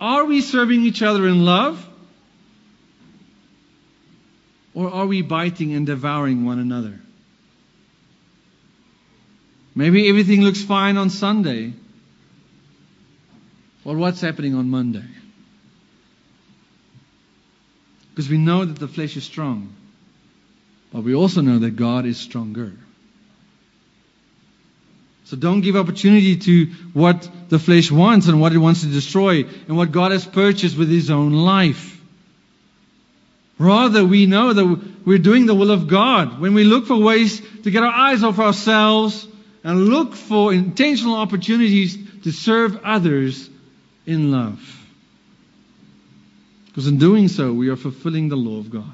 Are 0.04 0.26
we 0.26 0.42
serving 0.42 0.82
each 0.82 1.00
other 1.00 1.26
in 1.26 1.46
love? 1.46 1.88
Or 4.74 4.92
are 4.92 5.06
we 5.06 5.22
biting 5.22 5.72
and 5.72 5.86
devouring 5.86 6.44
one 6.44 6.58
another? 6.58 7.00
Maybe 9.74 10.06
everything 10.10 10.42
looks 10.42 10.62
fine 10.62 10.98
on 10.98 11.08
Sunday. 11.08 11.72
Well, 13.82 13.96
what's 13.96 14.20
happening 14.20 14.54
on 14.54 14.68
Monday? 14.68 15.06
Because 18.10 18.28
we 18.28 18.36
know 18.36 18.66
that 18.66 18.78
the 18.78 18.88
flesh 18.88 19.16
is 19.16 19.24
strong, 19.24 19.74
but 20.92 21.02
we 21.02 21.14
also 21.14 21.40
know 21.40 21.60
that 21.60 21.76
God 21.76 22.04
is 22.04 22.18
stronger. 22.18 22.74
So 25.24 25.36
don't 25.36 25.62
give 25.62 25.74
opportunity 25.74 26.36
to 26.36 26.66
what 26.92 27.28
the 27.48 27.58
flesh 27.58 27.90
wants 27.90 28.28
and 28.28 28.40
what 28.40 28.52
it 28.52 28.58
wants 28.58 28.82
to 28.82 28.88
destroy 28.88 29.44
and 29.44 29.76
what 29.76 29.90
God 29.90 30.12
has 30.12 30.26
purchased 30.26 30.76
with 30.76 30.90
His 30.90 31.10
own 31.10 31.32
life. 31.32 31.98
Rather, 33.58 34.04
we 34.04 34.26
know 34.26 34.52
that 34.52 34.90
we're 35.06 35.18
doing 35.18 35.46
the 35.46 35.54
will 35.54 35.70
of 35.70 35.88
God. 35.88 36.40
When 36.40 36.54
we 36.54 36.64
look 36.64 36.86
for 36.86 36.96
ways 36.96 37.40
to 37.62 37.70
get 37.70 37.82
our 37.82 37.92
eyes 37.92 38.22
off 38.22 38.38
ourselves 38.38 39.26
and 39.62 39.86
look 39.88 40.14
for 40.14 40.52
intentional 40.52 41.14
opportunities 41.16 41.96
to 42.24 42.32
serve 42.32 42.80
others 42.84 43.48
in 44.06 44.30
love. 44.30 44.60
Because 46.66 46.88
in 46.88 46.98
doing 46.98 47.28
so, 47.28 47.52
we 47.52 47.68
are 47.68 47.76
fulfilling 47.76 48.28
the 48.28 48.36
law 48.36 48.58
of 48.58 48.70
God. 48.70 48.92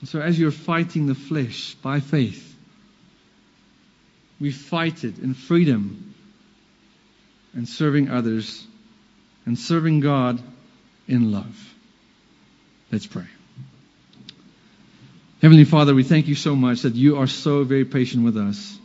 And 0.00 0.08
so, 0.08 0.20
as 0.20 0.38
you're 0.38 0.50
fighting 0.50 1.06
the 1.06 1.14
flesh 1.14 1.74
by 1.76 2.00
faith, 2.00 2.47
we 4.40 4.52
fight 4.52 5.04
it 5.04 5.18
in 5.18 5.34
freedom 5.34 6.14
and 7.54 7.68
serving 7.68 8.10
others 8.10 8.66
and 9.46 9.58
serving 9.58 10.00
God 10.00 10.40
in 11.06 11.32
love. 11.32 11.74
Let's 12.92 13.06
pray. 13.06 13.26
Heavenly 15.42 15.64
Father, 15.64 15.94
we 15.94 16.02
thank 16.02 16.28
you 16.28 16.34
so 16.34 16.56
much 16.56 16.82
that 16.82 16.94
you 16.94 17.18
are 17.18 17.26
so 17.26 17.64
very 17.64 17.84
patient 17.84 18.24
with 18.24 18.36
us. 18.36 18.78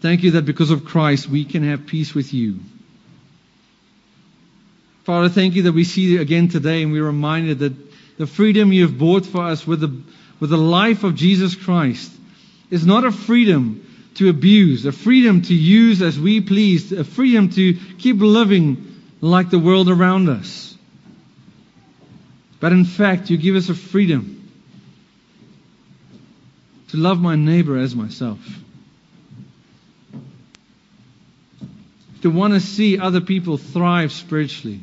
Thank 0.00 0.22
you 0.22 0.32
that 0.32 0.44
because 0.44 0.70
of 0.70 0.84
Christ 0.84 1.28
we 1.28 1.44
can 1.44 1.62
have 1.62 1.86
peace 1.86 2.14
with 2.14 2.34
you. 2.34 2.60
Father, 5.04 5.28
thank 5.28 5.54
you 5.54 5.64
that 5.64 5.72
we 5.72 5.84
see 5.84 6.16
again 6.16 6.48
today 6.48 6.82
and 6.82 6.92
we're 6.92 7.04
reminded 7.04 7.60
that 7.60 7.74
the 8.18 8.26
freedom 8.26 8.72
you 8.72 8.82
have 8.86 8.98
bought 8.98 9.26
for 9.26 9.42
us 9.42 9.66
with 9.66 9.80
the, 9.80 10.02
with 10.38 10.50
the 10.50 10.58
life 10.58 11.04
of 11.04 11.14
Jesus 11.14 11.54
Christ 11.54 12.12
is 12.72 12.86
not 12.86 13.04
a 13.04 13.12
freedom 13.12 13.86
to 14.14 14.30
abuse, 14.30 14.86
a 14.86 14.92
freedom 14.92 15.42
to 15.42 15.54
use 15.54 16.00
as 16.00 16.18
we 16.18 16.40
please, 16.40 16.90
a 16.90 17.04
freedom 17.04 17.50
to 17.50 17.74
keep 17.98 18.18
living 18.18 19.02
like 19.20 19.50
the 19.50 19.58
world 19.58 19.90
around 19.90 20.30
us. 20.30 20.74
But 22.60 22.72
in 22.72 22.86
fact, 22.86 23.28
you 23.28 23.36
give 23.36 23.56
us 23.56 23.68
a 23.68 23.74
freedom 23.74 24.50
to 26.88 26.96
love 26.96 27.20
my 27.20 27.36
neighbor 27.36 27.76
as 27.76 27.94
myself. 27.94 28.40
To 32.22 32.30
want 32.30 32.54
to 32.54 32.60
see 32.60 32.98
other 32.98 33.20
people 33.20 33.58
thrive 33.58 34.12
spiritually. 34.12 34.80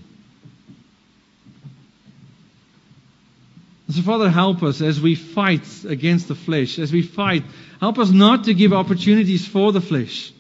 So, 3.92 4.04
Father, 4.04 4.30
help 4.30 4.62
us 4.62 4.82
as 4.82 5.02
we 5.02 5.16
fight 5.16 5.68
against 5.84 6.28
the 6.28 6.36
flesh, 6.36 6.78
as 6.78 6.94
we 6.94 7.02
fight. 7.02 7.44
Help 7.80 7.98
us 7.98 8.12
not 8.12 8.44
to 8.44 8.54
give 8.54 8.72
opportunities 8.72 9.48
for 9.48 9.72
the 9.72 9.82
flesh. 9.82 10.32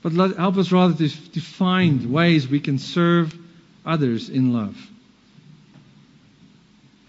But 0.00 0.12
help 0.12 0.56
us 0.58 0.70
rather 0.70 0.94
to, 0.94 1.30
to 1.32 1.40
find 1.40 2.12
ways 2.12 2.46
we 2.46 2.60
can 2.60 2.78
serve 2.78 3.36
others 3.84 4.28
in 4.28 4.52
love. 4.52 4.76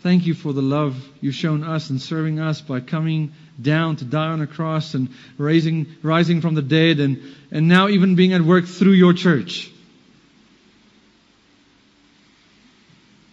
Thank 0.01 0.25
you 0.25 0.33
for 0.33 0.53
the 0.53 0.61
love 0.61 0.95
you've 1.21 1.35
shown 1.35 1.63
us 1.63 1.89
and 1.89 2.01
serving 2.01 2.39
us 2.39 2.61
by 2.61 2.79
coming 2.79 3.33
down 3.61 3.97
to 3.97 4.05
die 4.05 4.27
on 4.27 4.41
a 4.41 4.47
cross 4.47 4.93
and 4.93 5.09
raising, 5.37 5.87
rising 6.01 6.41
from 6.41 6.55
the 6.55 6.61
dead 6.61 6.99
and, 6.99 7.21
and 7.51 7.67
now 7.67 7.89
even 7.89 8.15
being 8.15 8.33
at 8.33 8.41
work 8.41 8.65
through 8.65 8.93
your 8.93 9.13
church. 9.13 9.71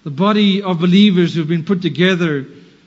The 0.05 0.11
body 0.11 0.62
of 0.62 0.80
believers 0.80 1.34
who've 1.34 1.46
been 1.46 1.64
put 1.64 1.82
together 1.82 2.46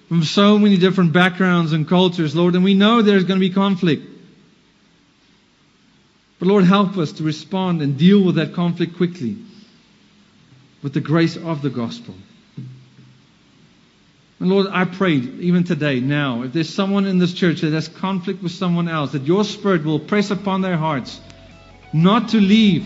from 0.10 0.24
so 0.24 0.60
many 0.60 0.78
different 0.78 1.14
backgrounds 1.14 1.72
and 1.72 1.88
cultures, 1.88 2.36
Lord, 2.36 2.56
and 2.56 2.64
we 2.64 2.74
know 2.74 3.02
there's 3.02 3.24
going 3.24 3.40
to 3.40 3.48
be 3.48 3.54
conflict. 3.54 4.06
But 6.40 6.50
Lord, 6.50 6.66
help 6.66 6.98
us 6.98 7.14
to 7.14 7.24
respond 7.24 7.82
and 7.82 7.98
deal 7.98 8.22
with 8.22 8.36
that 8.36 8.54
conflict 8.54 8.98
quickly 8.98 9.38
with 10.84 10.94
the 10.94 11.00
grace 11.00 11.38
of 11.38 11.62
the 11.62 11.70
gospel. 11.70 12.14
And 14.40 14.50
Lord, 14.50 14.68
I 14.70 14.84
pray 14.84 15.14
even 15.14 15.64
today, 15.64 16.02
now, 16.02 16.44
if 16.44 16.52
there's 16.52 16.72
someone 16.72 17.06
in 17.06 17.18
this 17.18 17.34
church 17.34 17.62
that 17.62 17.72
has 17.72 17.88
conflict 17.88 18.44
with 18.44 18.52
someone 18.52 18.90
else, 18.90 19.14
that 19.14 19.24
your 19.24 19.46
Spirit 19.46 19.86
will 19.86 20.00
press 20.00 20.30
upon 20.30 20.62
their 20.62 20.76
hearts 20.76 21.22
not 21.94 22.30
to 22.30 22.42
leave, 22.42 22.86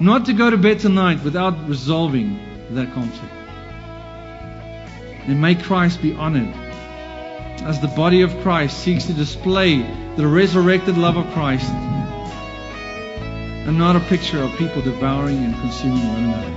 not 0.00 0.24
to 0.26 0.32
go 0.32 0.48
to 0.48 0.56
bed 0.56 0.80
tonight 0.80 1.22
without 1.22 1.68
resolving 1.68 2.51
that 2.74 2.92
conflict. 2.92 3.34
And 5.26 5.40
may 5.40 5.54
Christ 5.54 6.02
be 6.02 6.14
honored 6.14 6.52
as 7.62 7.80
the 7.80 7.88
body 7.88 8.22
of 8.22 8.36
Christ 8.40 8.78
seeks 8.78 9.04
to 9.04 9.12
display 9.12 9.82
the 10.16 10.26
resurrected 10.26 10.98
love 10.98 11.16
of 11.16 11.32
Christ 11.32 11.70
and 13.66 13.78
not 13.78 13.94
a 13.94 14.00
picture 14.00 14.42
of 14.42 14.50
people 14.56 14.82
devouring 14.82 15.38
and 15.38 15.54
consuming 15.54 16.08
one 16.08 16.24
another. 16.24 16.50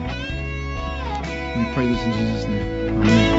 We 1.58 1.74
pray 1.74 1.88
this 1.88 2.04
in 2.04 2.14
Jesus' 2.14 2.46
name. 2.46 3.02
Amen. 3.02 3.35